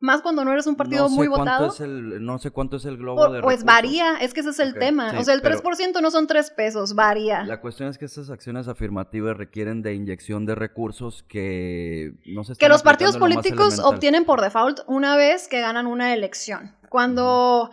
[0.00, 1.68] Más cuando no eres un partido no sé muy votado.
[1.68, 3.64] es el- no sé cuánto es el globo O- de pues recursos.
[3.64, 5.10] varía, es que ese es el tema.
[5.12, 7.44] sí, o sea, el pero- 3% no son 3 pesos, varía.
[7.44, 12.54] La cuestión es que estas acciones afirmativas requieren de inyección de recursos que no se
[12.54, 13.94] que los partidos lo políticos elemental.
[13.94, 16.74] obtienen por default una vez que ganan una elección.
[16.88, 17.70] Cuando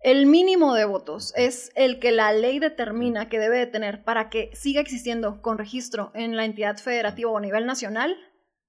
[0.00, 4.30] el mínimo de votos es el que la ley determina que debe de tener para
[4.30, 8.16] que siga existiendo con registro en la entidad federativa o a nivel nacional,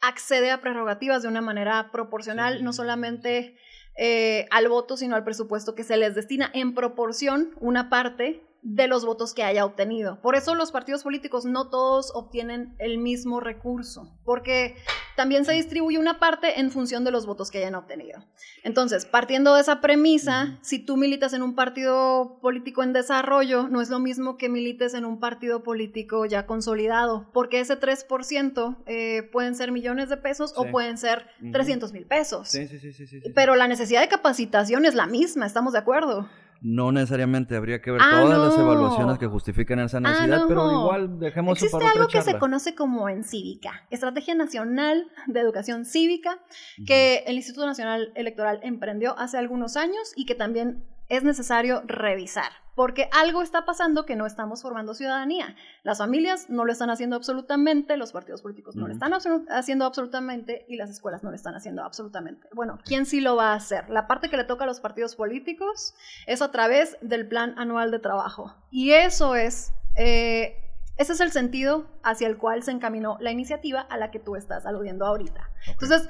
[0.01, 3.57] accede a prerrogativas de una manera proporcional, no solamente
[3.97, 8.87] eh, al voto, sino al presupuesto que se les destina en proporción una parte de
[8.87, 10.19] los votos que haya obtenido.
[10.21, 14.75] Por eso los partidos políticos no todos obtienen el mismo recurso, porque
[15.15, 18.23] también se distribuye una parte en función de los votos que hayan obtenido.
[18.63, 23.81] Entonces, partiendo de esa premisa, si tú militas en un partido político en desarrollo, no
[23.81, 29.23] es lo mismo que milites en un partido político ya consolidado, porque ese 3% eh,
[29.31, 31.51] pueden ser millones de pesos o pueden ser Ujú.
[31.51, 32.49] 300 mil pesos.
[32.49, 33.31] Sí, sí, sí, sí, sí, sí.
[33.33, 36.29] Pero la necesidad de capacitación es la misma, ¿estamos de acuerdo?
[36.61, 40.47] No necesariamente habría que ver Ah, todas las evaluaciones que justifiquen esa necesidad, no.
[40.47, 45.07] pero igual dejemos Existe para otra algo que se conoce como en cívica, Estrategia Nacional
[45.27, 46.39] de Educación Cívica,
[46.85, 52.51] que el Instituto Nacional Electoral emprendió hace algunos años y que también es necesario revisar,
[52.75, 55.55] porque algo está pasando que no estamos formando ciudadanía.
[55.83, 60.65] Las familias no lo están haciendo absolutamente, los partidos políticos no lo están haciendo absolutamente
[60.67, 62.47] y las escuelas no lo están haciendo absolutamente.
[62.53, 63.89] Bueno, ¿quién sí lo va a hacer?
[63.89, 65.93] La parte que le toca a los partidos políticos
[66.25, 68.55] es a través del Plan Anual de Trabajo.
[68.71, 69.73] Y eso es...
[69.95, 70.55] eh,
[70.97, 74.35] ese es el sentido hacia el cual se encaminó la iniciativa a la que tú
[74.35, 75.49] estás aludiendo ahorita.
[75.67, 76.09] Entonces,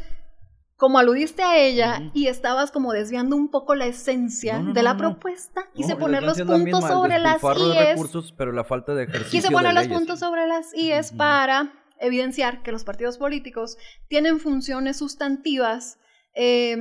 [0.80, 4.82] como aludiste a ella y estabas como desviando un poco la esencia No, no, de
[4.82, 4.98] la no.
[4.98, 7.90] propuesta, quise poner los puntos sobre las IES.
[7.90, 11.74] recursos, pero la falta de ejercicio Quise poner de los puntos sobre las IES para
[12.00, 13.78] evidenciar que los partidos políticos
[14.08, 16.00] tienen funciones sustantivas
[16.34, 16.78] eh,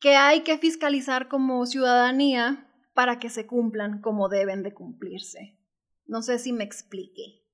[0.00, 5.56] que hay que fiscalizar como ciudadanía para que se cumplan como deben de cumplirse.
[6.04, 7.44] No sé si me expliqué.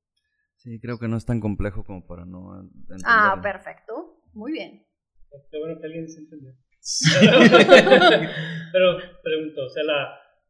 [0.57, 3.05] Sí, creo que no es tan complejo como para no entenderlo.
[3.05, 4.23] Ah, perfecto.
[4.33, 4.87] Muy bien.
[5.51, 6.53] Qué bueno que alguien se entendió.
[8.73, 10.05] Pero pregunto, o sea, la,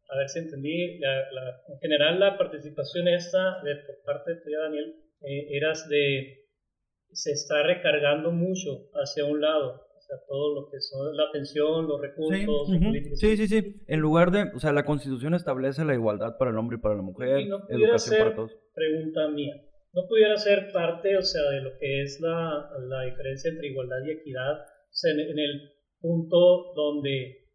[0.08, 4.58] a ver si entendí, la, la- en general la participación esta de, por parte tuya,
[4.60, 6.46] Daniel, eh, eras de,
[7.12, 11.86] se está recargando mucho hacia un lado, o sea, todo lo que son la atención,
[11.86, 12.84] los Sí, recursos, ujú.
[12.84, 13.18] políticos.
[13.20, 13.82] sí, sí, sí.
[13.88, 16.94] En lugar de, o sea, la Constitución establece la igualdad para el hombre y para
[16.96, 18.52] la mujer, Y no pudiera educación ser- para todos.
[18.74, 19.54] Pregunta mía,
[19.92, 23.98] ¿no pudiera ser parte, o sea, de lo que es la, la diferencia entre igualdad
[24.06, 24.64] y equidad,
[25.04, 27.48] en, en el punto donde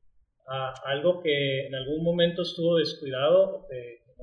[0.50, 4.14] ah, algo que en algún momento estuvo descuidado, eh, que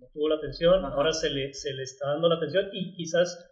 [0.00, 0.94] no, tuvo la atención, Ajá.
[0.94, 3.48] ahora se le, se le está dando la atención y quizás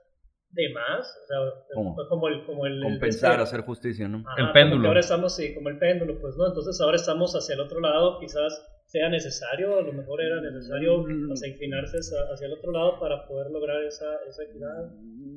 [0.53, 1.39] de más, o sea,
[1.75, 1.95] ¿Cómo?
[1.95, 2.45] fue como el...
[2.45, 4.25] Como el Compensar, hacer justicia, ¿no?
[4.27, 4.89] Ajá, El péndulo.
[4.89, 6.49] ahora estamos, sí, como el péndulo, pues, ¿no?
[6.49, 11.05] Entonces ahora estamos hacia el otro lado, quizás sea necesario, a lo mejor era necesario,
[11.07, 11.37] Mm.
[11.37, 14.91] sea, inclinarse hacia, el otro lado para poder lograr esa, esa equidad.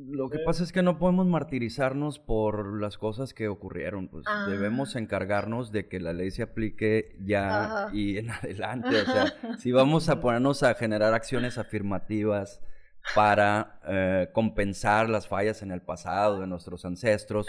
[0.10, 4.48] Lo que pasa es que no podemos martirizarnos por las cosas que ocurrieron, pues Ah.
[4.50, 7.90] debemos encargarnos de que la ley se aplique ya Ajá.
[7.96, 12.60] y en adelante, o sea, si vamos a ponernos a generar acciones afirmativas
[13.14, 17.46] para eh, compensar las fallas en el pasado de nuestros ancestros,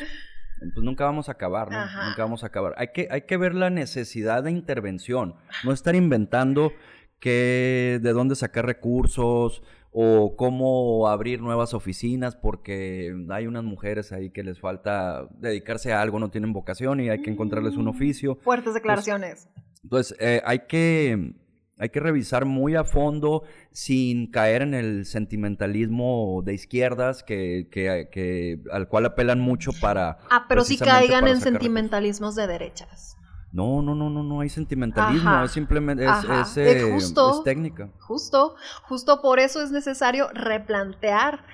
[0.59, 1.79] pues nunca vamos a acabar, ¿no?
[1.79, 2.09] Ajá.
[2.09, 2.75] Nunca vamos a acabar.
[2.77, 6.73] Hay que, hay que ver la necesidad de intervención, no estar inventando
[7.21, 9.63] que de dónde sacar recursos
[9.93, 16.03] o cómo abrir nuevas oficinas porque hay unas mujeres ahí que les falta dedicarse a
[16.03, 17.89] algo, no tienen vocación y hay que encontrarles un Mm.
[17.89, 18.37] oficio.
[18.43, 19.49] Fuertes declaraciones.
[19.85, 21.35] Entonces, eh, hay que
[21.79, 23.43] hay que revisar muy a fondo
[23.73, 30.19] sin caer en el sentimentalismo de izquierdas que, que- que- al cual apelan mucho para...
[30.31, 31.43] ah, pero si precisamente caigan en recursos.
[31.53, 33.17] sentimentalismos de derechas.
[33.53, 35.45] No, no, no, no, no hay sentimentalismo, Ajá.
[35.45, 37.39] es simplemente, es, es, eh, Es justo.
[37.39, 37.89] es técnica.
[38.01, 41.45] Justo, justo por eso es necesario replantear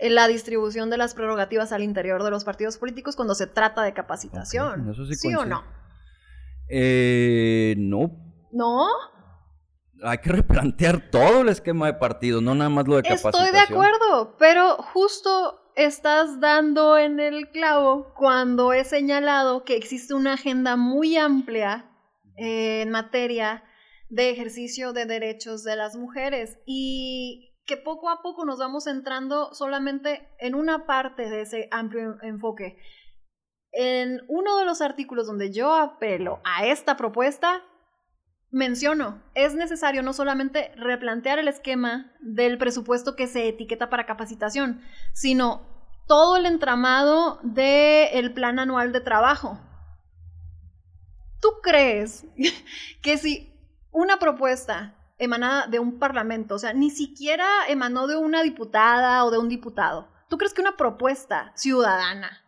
[0.00, 3.82] eh, la distribución de las prerrogativas al interior de los partidos políticos cuando se trata
[3.84, 4.90] de capacitación.
[4.90, 5.62] Eso sí ¿Sí o no?
[6.68, 8.10] Eh, no,
[8.52, 8.86] ¿No?
[10.02, 13.44] Hay que replantear todo el esquema de partidos, no nada más lo de capacitación.
[13.44, 20.14] Estoy de acuerdo, pero justo estás dando en el clavo cuando he señalado que existe
[20.14, 21.90] una agenda muy amplia
[22.38, 23.62] eh, en materia
[24.08, 29.52] de ejercicio de derechos de las mujeres y que poco a poco nos vamos entrando
[29.52, 32.78] solamente en una parte de ese amplio en- enfoque.
[33.72, 37.62] En uno de los artículos donde yo apelo a esta propuesta,
[38.50, 44.80] menciono, es necesario no solamente replantear el esquema del presupuesto que se etiqueta para capacitación,
[45.12, 45.66] sino
[46.06, 49.58] todo el entramado del plan anual de trabajo.
[51.40, 52.26] ¿Tú crees
[53.02, 53.52] que si
[53.90, 59.30] una propuesta emanada de un parlamento, o sea, ni siquiera emanó de una diputada o
[59.30, 62.42] de un diputado, ¿tú crees que una propuesta ciudadana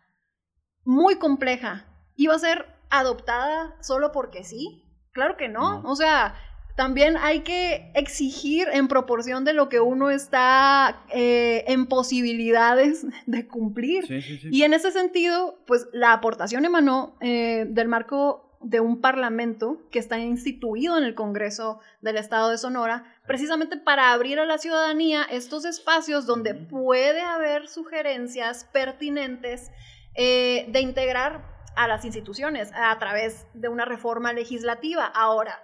[0.84, 4.87] muy compleja iba a ser adoptada solo porque sí?
[5.18, 5.82] Claro que no.
[5.82, 5.90] No.
[5.90, 6.36] O sea,
[6.76, 13.48] también hay que exigir en proporción de lo que uno está eh, en posibilidades de
[13.48, 14.06] cumplir.
[14.06, 14.48] Sí, sí, sí.
[14.52, 19.98] Y en ese sentido, pues la aportación emanó eh, del marco de un parlamento que
[19.98, 25.24] está instituido en el Congreso del Estado de Sonora, precisamente para abrir a la ciudadanía
[25.24, 29.72] estos espacios donde puede haber sugerencias pertinentes
[30.14, 35.04] eh, de integrar a las instituciones a través de una reforma legislativa.
[35.06, 35.62] Ahora,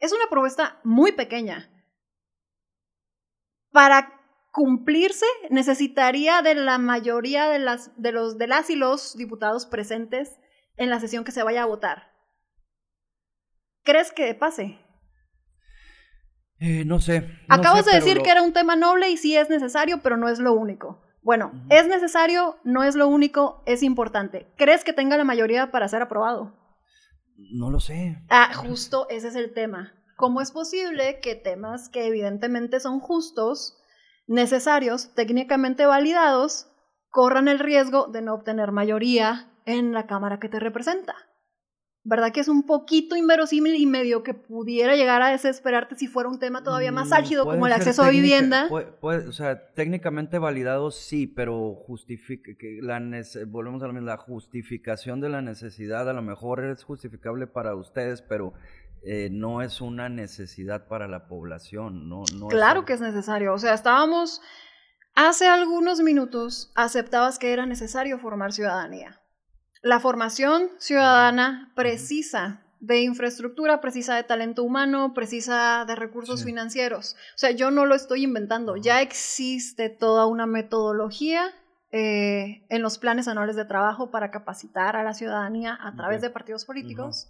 [0.00, 1.70] es una propuesta muy pequeña.
[3.72, 4.20] Para
[4.52, 10.38] cumplirse necesitaría de la mayoría de las, de los, de las y los diputados presentes
[10.76, 12.12] en la sesión que se vaya a votar.
[13.82, 14.78] ¿Crees que pase?
[16.60, 17.22] Eh, no sé.
[17.48, 20.00] no Acabas sé, de decir lo- que era un tema noble y sí es necesario,
[20.02, 21.03] pero no es lo único.
[21.24, 24.46] Bueno, es necesario, no es lo único, es importante.
[24.56, 26.52] ¿Crees que tenga la mayoría para ser aprobado?
[27.38, 28.22] No lo sé.
[28.28, 29.94] Ah, justo ese es el tema.
[30.16, 33.82] ¿Cómo es posible que temas que evidentemente son justos,
[34.26, 36.68] necesarios, técnicamente validados,
[37.08, 41.14] corran el riesgo de no obtener mayoría en la Cámara que te representa?
[42.06, 46.28] ¿Verdad que es un poquito inverosímil y medio que pudiera llegar a desesperarte si fuera
[46.28, 48.66] un tema todavía más álgido como el acceso a vivienda?
[48.68, 53.00] puede- puede- o sea, técnicamente validado sí, pero justifica que la
[53.46, 57.74] volvemos a lo mismo, la justificación de la necesidad a lo mejor es justificable para
[57.74, 58.52] ustedes, pero
[59.06, 63.54] eh, no es una necesidad para la población, no, no es Claro que es necesario.
[63.54, 64.42] O sea, estábamos,
[65.14, 69.20] hace algunos minutos aceptabas que era necesario formar ciudadanía.
[69.84, 76.46] La formación ciudadana precisa de infraestructura, precisa de talento humano, precisa de recursos Sí.
[76.46, 77.16] financieros.
[77.34, 78.76] O sea, yo no lo estoy inventando.
[78.76, 81.52] Ya existe toda una metodología
[81.92, 86.30] eh, en los planes anuales de trabajo para capacitar a la ciudadanía a través de
[86.30, 87.28] partidos políticos.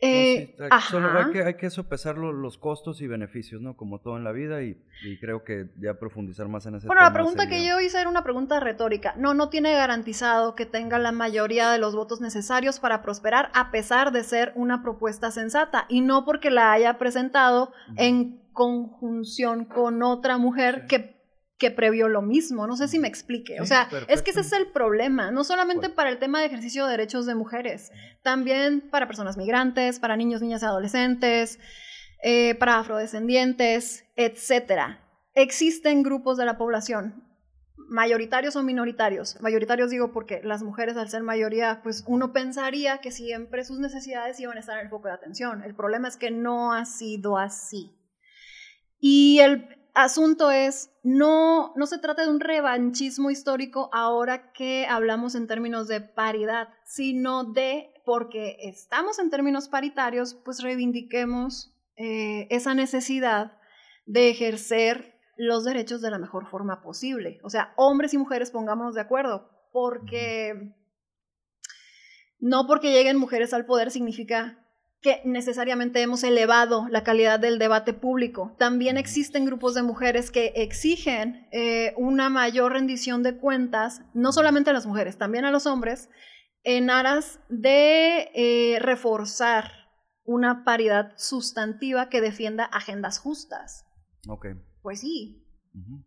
[0.00, 3.76] Eh, sí, solo hay que, hay que sopesar lo- los costos y beneficios, ¿no?
[3.76, 7.02] Como todo en la vida y, y creo que ya profundizar más en ese Bueno,
[7.02, 9.14] la pregunta que yo hice era una pregunta retórica.
[9.16, 13.70] No, no tiene garantizado que tenga la mayoría de los votos necesarios para prosperar, a
[13.70, 20.02] pesar de ser una propuesta sensata, y no porque la haya presentado en conjunción con
[20.02, 20.86] otra mujer Sí.
[20.88, 21.14] que,
[21.58, 22.66] que previó lo mismo.
[22.66, 23.60] No sé si me explique.
[23.60, 26.84] o sea, es que ese es el problema, no solamente para el tema de ejercicio
[26.84, 31.58] de derechos de mujeres, también para personas migrantes, para niños, niñas y adolescentes,
[32.22, 35.00] eh, para afrodescendientes, etcétera.
[35.34, 37.24] Existen grupos de la población,
[37.88, 39.40] mayoritarios o minoritarios.
[39.40, 44.40] Mayoritarios digo porque las mujeres al ser mayoría, pues uno pensaría que siempre sus necesidades
[44.40, 45.62] iban a estar en el foco de atención.
[45.62, 47.96] El problema es que no ha sido así.
[48.98, 55.34] Y el asunto es, no, no se trata de un revanchismo histórico ahora que hablamos
[55.34, 62.74] en términos de paridad, sino de, porque estamos en términos paritarios, pues reivindiquemos eh, esa
[62.74, 63.56] necesidad
[64.06, 67.40] de ejercer los derechos de la mejor forma posible.
[67.42, 70.74] O sea, hombres y mujeres pongámonos de acuerdo, porque
[72.38, 74.63] no porque lleguen mujeres al poder significa
[75.04, 78.56] que necesariamente hemos elevado la calidad del debate público.
[78.58, 84.70] También existen grupos de mujeres que exigen eh, una mayor rendición de cuentas, no solamente
[84.70, 86.08] a las mujeres, también a los hombres,
[86.62, 89.70] en aras de eh, reforzar
[90.24, 93.84] una paridad sustantiva que defienda agendas justas.
[94.26, 94.46] Ok,
[94.80, 95.46] Pues sí.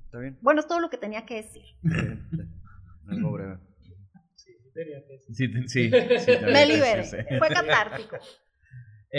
[0.06, 0.40] está bien.
[0.41, 1.65] Bueno, es todo lo que tenía que decir.
[3.10, 3.60] Algo breve.
[4.36, 5.36] Sí, tenía que decir.
[5.36, 5.91] Sí, te- sí,
[6.26, 7.03] sí, Me sí, liberé.
[7.03, 7.18] sí.
[7.38, 8.18] Fue catártico.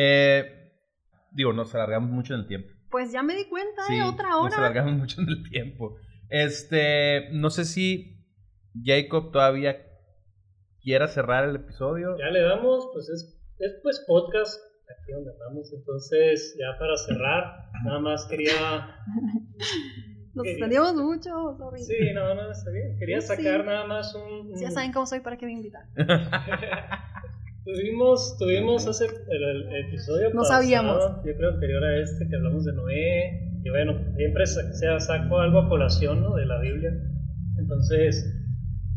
[0.00, 0.72] Eh,
[1.32, 2.68] digo, nos alargamos mucho en el tiempo.
[2.88, 4.56] Pues ya me di cuenta Sí, de otra Nos hora.
[4.58, 5.96] alargamos mucho en el tiempo.
[6.28, 8.24] Este, no sé si
[8.84, 9.76] Jacob todavía
[10.80, 12.16] quiera cerrar el episodio.
[12.16, 15.72] Ya le damos, pues es, es pues podcast, aquí donde andamos.
[15.72, 17.44] Entonces, ya para cerrar,
[17.84, 18.52] nada más quería.
[20.34, 21.82] Nos extendimos mucho, sorry.
[21.82, 22.96] Sí, no, no, está bien.
[23.00, 23.26] Quería Sí.
[23.26, 24.52] sacar nada más un.
[24.52, 25.82] un- Ya saben cómo soy, ¿para qué me invitan?
[27.74, 31.04] tuvimos, tuvimos hace el, el episodio No pasado, sabíamos.
[31.24, 33.44] yo creo anterior a este, que hablamos de Noé.
[33.64, 36.34] Y bueno, siempre se saco algo a colación ¿no?
[36.36, 36.90] de la Biblia.
[37.58, 38.24] Entonces,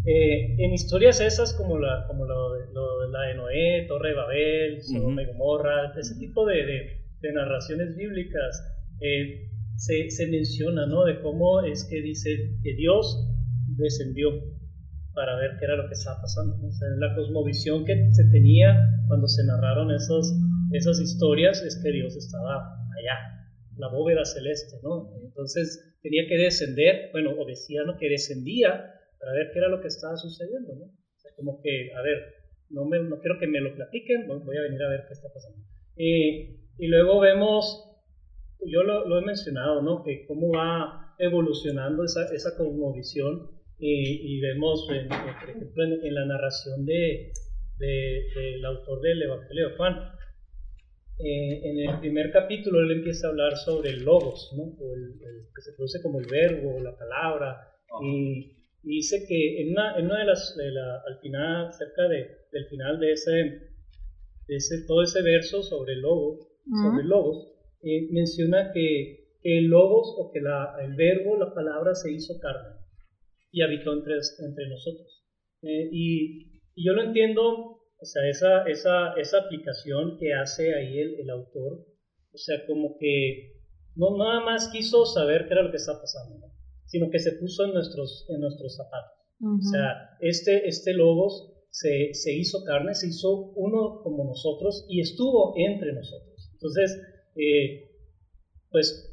[0.05, 4.15] eh, en historias esas como la, como lo, de- lo la de Noé, Torre de
[4.15, 8.63] Babel, Sodoma y Gomorra, ese tipo de, de- de narraciones bíblicas,
[9.01, 11.03] eh, se, se menciona, ¿no?
[11.05, 12.29] De cómo es que dice
[12.63, 13.27] que Dios
[13.77, 14.29] descendió
[15.13, 16.55] para ver qué era lo que estaba pasando.
[16.65, 18.75] O sea, la cosmovisión que se tenía
[19.07, 20.33] cuando se narraron esas,
[20.71, 23.47] esas historias es que Dios estaba allá,
[23.77, 25.11] la bóveda celeste, ¿no?
[25.23, 27.97] Entonces tenía que descender, bueno, o decía, ¿no?
[27.97, 28.69] Que descendía
[29.19, 30.85] para ver qué era lo que estaba sucediendo, ¿no?
[30.85, 32.17] O sea, como que, a ver,
[32.69, 35.27] no, me, no quiero que me lo platiquen, voy a venir a ver qué está
[35.33, 35.59] pasando.
[35.97, 37.87] Eh, y luego vemos,
[38.65, 40.03] yo lo, he mencionado, ¿no?
[40.03, 44.95] Que cómo va evolucionando esa, esa cosmovisión y vemos, por
[45.49, 47.33] ejemplo, en, la narración de,
[47.79, 49.95] del autor del Evangelio de Juan,
[51.23, 54.63] eh, en el primer capítulo él empieza a hablar sobre el logos, ¿no?
[54.63, 55.19] o el,
[55.53, 57.57] que se produce como el verbo, la palabra,
[58.03, 60.57] y, dice que en una, en una de las,
[61.05, 63.31] al final, cerca de, del final de ese,
[64.47, 66.49] de ese, todo ese verso sobre el logo,
[66.81, 67.51] sobre el logos,
[67.83, 72.80] eh, menciona que, el logos o que la, el verbo, la palabra se hizo carne
[73.51, 75.23] y habitó entre, entre nosotros.
[75.63, 81.19] Eh, y, yo lo entiendo, o sea, esa, esa, esa aplicación que hace ahí el,
[81.19, 81.85] el, autor,
[82.33, 83.61] o sea, como que
[83.95, 86.47] no nada más quiso saber qué era lo que está pasando,
[86.85, 89.17] sino que se puso en nuestros, en nuestros zapatos.
[89.43, 95.01] O sea, este, este logos se, se, hizo carne, se hizo uno como nosotros y
[95.01, 96.51] estuvo entre nosotros.
[96.53, 97.01] Entonces,
[97.35, 97.89] eh,
[98.69, 99.10] pues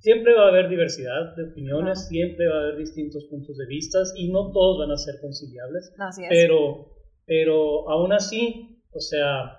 [0.00, 3.98] Siempre va a haber diversidad de opiniones, siempre va a haber distintos puntos de vista
[4.16, 5.92] y no todos van a ser conciliables.
[6.28, 6.92] Pero,
[7.26, 9.58] pero aún así, o sea,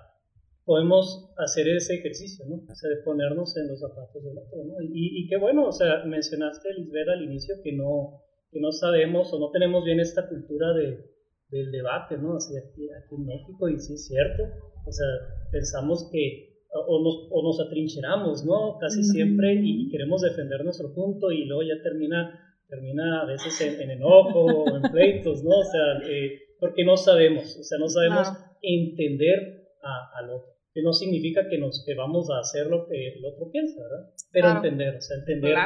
[0.64, 2.56] podemos hacer ese ejercicio, ¿no?
[2.70, 4.80] O sea, de ponernos en los zapatos del otro, ¿no?
[4.80, 9.32] Y, y qué bueno, o sea, mencionaste, Lisbeth, al inicio que no, que no sabemos
[9.32, 11.10] o no tenemos bien esta cultura de,
[11.50, 12.36] del debate, ¿no?
[12.36, 14.44] Así aquí, aquí en México, y sí es cierto,
[14.86, 15.06] o sea,
[15.50, 18.78] pensamos que o nos, o nos atrincheramos, ¿no?
[18.78, 22.38] Casi siempre y, queremos defender nuestro punto y luego ya termina,
[22.68, 25.58] termina a veces en, enojo o en pleitos, ¿no?
[25.58, 28.28] O sea, eh, porque no sabemos, o sea, no sabemos
[28.62, 30.50] entender al otro.
[30.72, 34.10] Que no significa que, nos, que vamos a hacer lo que el otro piensa, ¿verdad?
[34.30, 35.56] Pero entender, o sea, entender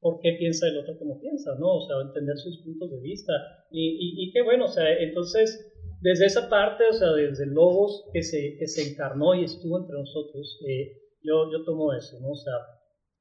[0.00, 1.76] por qué piensa el otro como piensa, ¿no?
[1.76, 3.32] O sea, entender sus puntos de vista.
[3.70, 5.71] Y, y, y qué bueno, o sea, entonces
[6.02, 9.78] desde esa parte, o sea, desde el Logos que se, que se encarnó y estuvo
[9.78, 12.30] entre nosotros, eh, yo, yo tomo eso, ¿no?
[12.30, 12.54] O sea,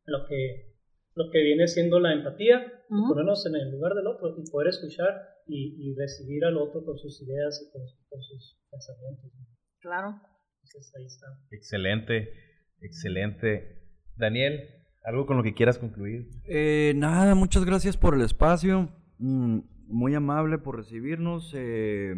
[0.05, 0.73] lo que,
[1.13, 5.13] lo que viene siendo la empatía, ponernos en el lugar del otro y poder escuchar
[5.47, 7.87] y, recibir al otro con sus ideas y con,
[8.21, 9.31] sus pensamientos.
[9.79, 10.19] Claro.
[10.63, 11.27] Entonces ahí está.
[11.51, 12.33] Excelente,
[12.81, 13.77] excelente.
[14.15, 14.59] Daniel,
[15.03, 16.29] ¿algo con lo que quieras concluir?
[16.45, 18.89] Eh, nada, muchas gracias por el espacio.
[19.19, 19.59] Mm,
[19.91, 21.51] muy amable por recibirnos.
[21.55, 22.13] Eh,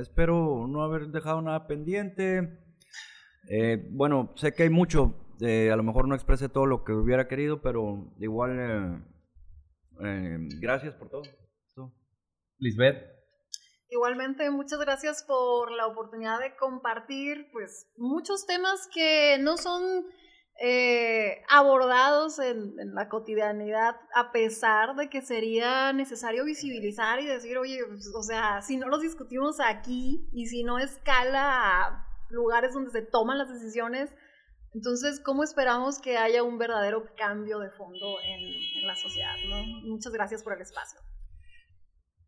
[0.00, 2.58] espero no haber dejado nada pendiente.
[3.48, 5.14] Eh, bueno, sé que hay mucho.
[5.40, 9.04] Eh, a lo mejor no expresé todo lo que hubiera querido, pero igual
[10.60, 11.22] gracias por todo.
[12.58, 13.16] Lisbeth.
[13.88, 20.06] Igualmente, muchas gracias por la oportunidad de compartir pues muchos temas que no son
[20.58, 27.78] eh, abordados en, la cotidianidad, a pesar de que sería necesario visibilizar y decir, oye,
[27.86, 32.90] pues, o sea, si no los discutimos aquí y si no escala a lugares donde
[32.90, 34.14] se toman las decisiones,
[34.72, 39.34] entonces, ¿cómo esperamos que haya un verdadero cambio de fondo en, la sociedad?
[39.84, 41.00] Muchas gracias por el espacio.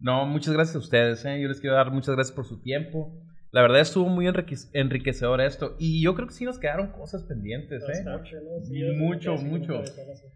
[0.01, 1.25] No, muchas gracias a ustedes.
[1.27, 1.41] ¿eh?
[1.43, 3.13] Yo les quiero dar muchas gracias por su tiempo.
[3.51, 5.75] La verdad estuvo muy enriquecedor esto.
[5.79, 8.05] Y yo creo que sí nos quedaron cosas pendientes, ¿eh?
[8.97, 9.83] mucho, mucho.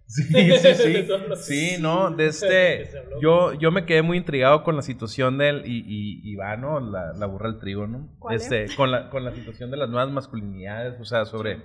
[0.07, 0.25] Sí,
[0.59, 1.07] sí, sí.
[1.37, 2.91] sí, no, de este.
[3.21, 5.63] Yo, yo me quedé muy intrigado con la situación del.
[5.67, 6.81] Y, y, va, ¿no?
[6.81, 8.15] La, la, burra del trigo, ¿no?
[8.31, 11.63] Este, con, la, con la situación de las nuevas masculinidades, o sea, sobre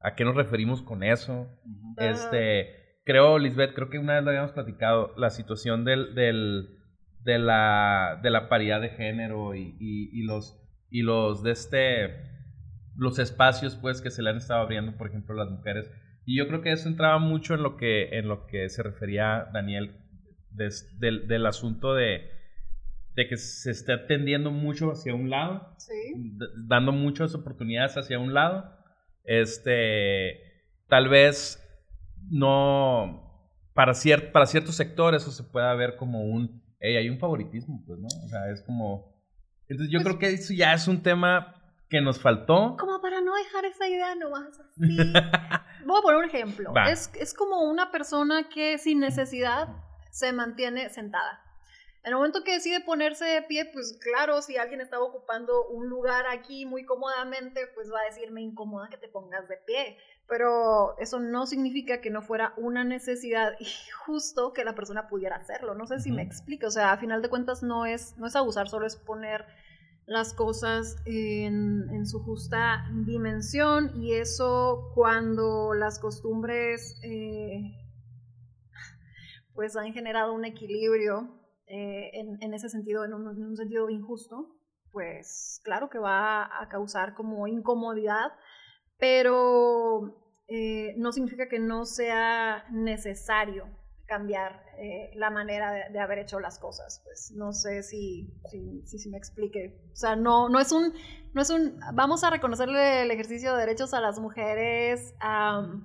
[0.00, 1.48] a qué nos referimos con eso.
[1.98, 2.82] Este.
[3.04, 6.78] Creo, Lisbeth, creo que una vez lo habíamos platicado, la situación del, del
[7.22, 10.63] de la, de la paridad de género y, y, y los
[10.94, 12.14] y los de este
[12.96, 15.90] los espacios pues que se le han estado abriendo por ejemplo las mujeres.
[16.24, 19.48] Y yo creo que eso entraba mucho en lo que en lo que se refería
[19.52, 19.96] Daniel
[20.50, 22.30] del, del, asunto de
[23.16, 25.76] de que se esté atendiendo mucho hacia un lado
[26.68, 28.72] dando muchas oportunidades hacia un lado.
[29.24, 31.60] Este tal vez
[32.30, 37.18] no para, cier para ciertos sectores eso se pueda ver como un hey, hay un
[37.18, 39.13] favoritismo pues no o sea es como
[39.68, 41.54] entonces yo creo que eso ya es un tema
[41.88, 42.76] que nos faltó.
[42.78, 44.96] Como para no dejar esa idea nomás así.
[45.86, 46.72] Voy a poner un ejemplo.
[46.88, 49.68] Es, es como una persona que sin necesidad
[50.10, 51.43] se mantiene sentada.
[52.04, 55.88] En el momento que decide ponerse de pie, pues claro, si alguien estaba ocupando un
[55.88, 59.96] lugar aquí muy cómodamente, pues va a decir, me incomoda que te pongas de pie.
[60.28, 63.66] Pero eso no significa que no fuera una necesidad y
[64.04, 65.74] justo que la persona pudiera hacerlo.
[65.74, 66.66] No sé si me explico.
[66.66, 69.46] O sea, a final de cuentas no es, no es abusar, solo es poner
[70.04, 77.72] las cosas en, en su justa dimensión y eso cuando las costumbres eh,
[79.54, 84.56] pues han generado un equilibrio eh, en, ese sentido, en un, sentido injusto,
[84.92, 88.32] pues claro que va a causar como incomodidad,
[88.98, 90.16] pero
[90.46, 93.66] eh, no significa que no sea necesario
[94.06, 97.00] cambiar eh, la manera de, de, haber hecho las cosas.
[97.04, 99.80] Pues no sé si, si, si, si, me explique.
[99.92, 100.92] O sea, no, no es un,
[101.32, 105.82] no es un, vamos a reconocerle el ejercicio de derechos a las mujeres um,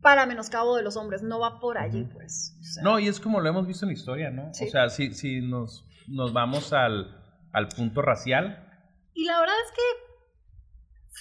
[0.00, 2.56] para menoscabo de los hombres, no va por allí, pues.
[2.60, 2.82] O sea.
[2.82, 4.52] No, y es como lo hemos visto en la historia, ¿no?
[4.54, 4.66] Sí.
[4.66, 7.18] O sea, si, si nos, nos vamos al,
[7.52, 8.64] al punto racial.
[9.14, 10.08] Y la verdad es que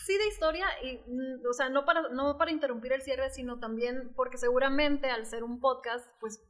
[0.06, 1.00] sí de historia, y,
[1.48, 5.44] o sea, no para, no para interrumpir el cierre, sino también porque seguramente al ser
[5.44, 6.42] un podcast, pues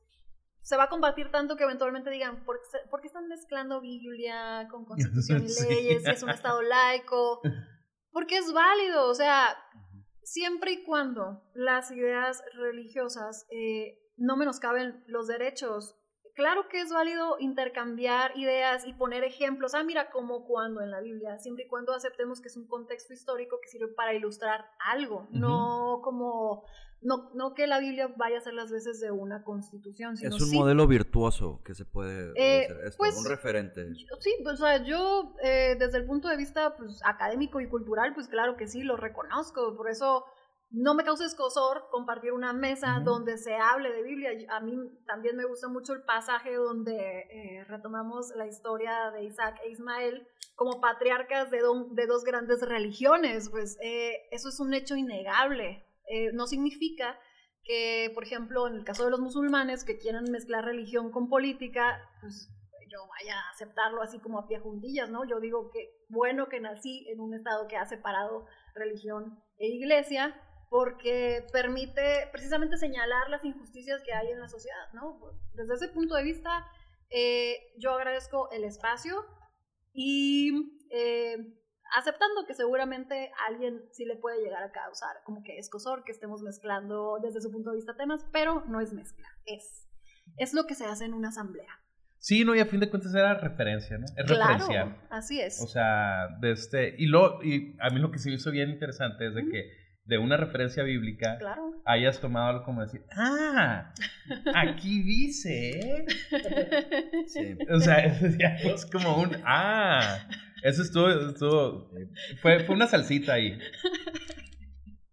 [0.62, 2.60] se va a combatir tanto que eventualmente digan, ¿por,
[2.90, 6.04] ¿por qué están mezclando Biblia con constitución y leyes?
[6.04, 6.12] Sí.
[6.12, 7.41] Es un estado laico.
[8.12, 9.56] Porque es válido, o sea,
[10.32, 15.95] siempre y cuando las ideas religiosas eh, no menoscaben los derechos
[16.38, 19.74] claro que es válido intercambiar ideas y poner ejemplos.
[19.74, 23.12] Ah, mira, como cuando en la Biblia, siempre y cuando aceptemos que es un contexto
[23.12, 25.40] histórico que sirve para ilustrar algo, uh -huh.
[25.40, 26.64] no como,
[27.02, 30.18] no, no que la Biblia vaya a ser las veces de una constitución.
[30.18, 33.94] Sino es un sí, modelo virtuoso que se puede eh, esto, pues, un referente.
[34.19, 38.14] Sí, pues, o sea, yo eh, desde el punto de vista pues, académico y cultural,
[38.14, 40.26] pues claro que sí, lo reconozco, por eso
[40.69, 43.03] no me causa escosor compartir una mesa uh -huh.
[43.03, 44.32] donde se hable de Biblia.
[44.49, 44.76] A mí
[45.06, 50.28] también me gusta mucho el pasaje donde eh, retomamos la historia de Isaac e Ismael
[50.56, 53.49] como patriarcas de, don, de dos grandes religiones.
[53.49, 55.87] Pues eh, eso es un hecho innegable.
[56.08, 57.20] Eh, no significa
[57.64, 62.02] que, por ejemplo, en el caso de los musulmanes que quieran mezclar religión con política,
[62.22, 62.50] pues
[62.90, 65.26] yo vaya a aceptarlo así como a pie juntillas, ¿no?
[65.26, 70.42] Yo digo que bueno que nací en un estado que ha separado religión e iglesia,
[70.70, 75.20] porque permite precisamente señalar las injusticias que hay en la sociedad, ¿no?
[75.54, 76.66] Desde ese punto de vista,
[77.10, 79.26] eh, yo agradezco el espacio
[79.94, 81.38] y eh,
[81.96, 86.42] aceptando que seguramente alguien sí le puede llegar a causar como que escosor que estemos
[86.42, 89.88] mezclando desde su punto de vista temas, pero no es mezcla, es,
[90.38, 91.82] es lo que se hace en una asamblea.
[92.20, 94.06] Sí, no, y a fin de cuentas era referencia, ¿no?
[94.06, 94.98] Es claro, referencial.
[95.10, 95.62] Así es.
[95.62, 98.70] O sea, de este, y, lo, y a mí lo que se me hizo bien
[98.70, 99.70] interesante es de que
[100.08, 101.82] de una referencia bíblica claro.
[101.86, 103.94] hayas tomado algo como decir, ah,
[104.56, 106.06] aquí dice.
[107.28, 107.58] Sí.
[107.70, 107.98] O sea,
[108.64, 110.28] es como un, ah,
[110.68, 111.89] eso estuvo, estuvo
[112.41, 113.57] fue, fue una salsita ahí.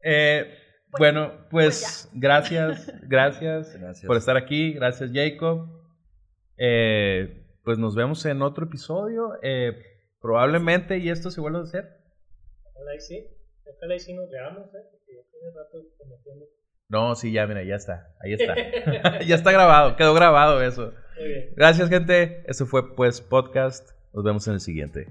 [0.06, 0.58] Eh,
[0.98, 5.66] bueno, pues, pues gracias, gracias, gracias, por estar aquí, gracias Jacob.
[6.58, 9.72] Eh, pues nos vemos en otro episodio, eh,
[10.20, 11.88] probablemente, y esto se vuelve a hacer.
[12.74, 13.26] Ojalá y sí.
[13.64, 14.84] Ojalá y sí nos veamos, ¿eh?
[14.90, 16.44] Porque ya tiene rato prometiendo.
[16.90, 18.14] No, sí, ya, mira, ya está.
[18.20, 18.54] Ahí está.
[19.24, 20.92] ya está grabado, quedó grabado eso.
[21.18, 21.52] Muy bien.
[21.56, 22.44] Gracias, gente.
[22.46, 23.88] Eso fue, pues, podcast.
[24.12, 25.08] Nos vemos en el siguiente.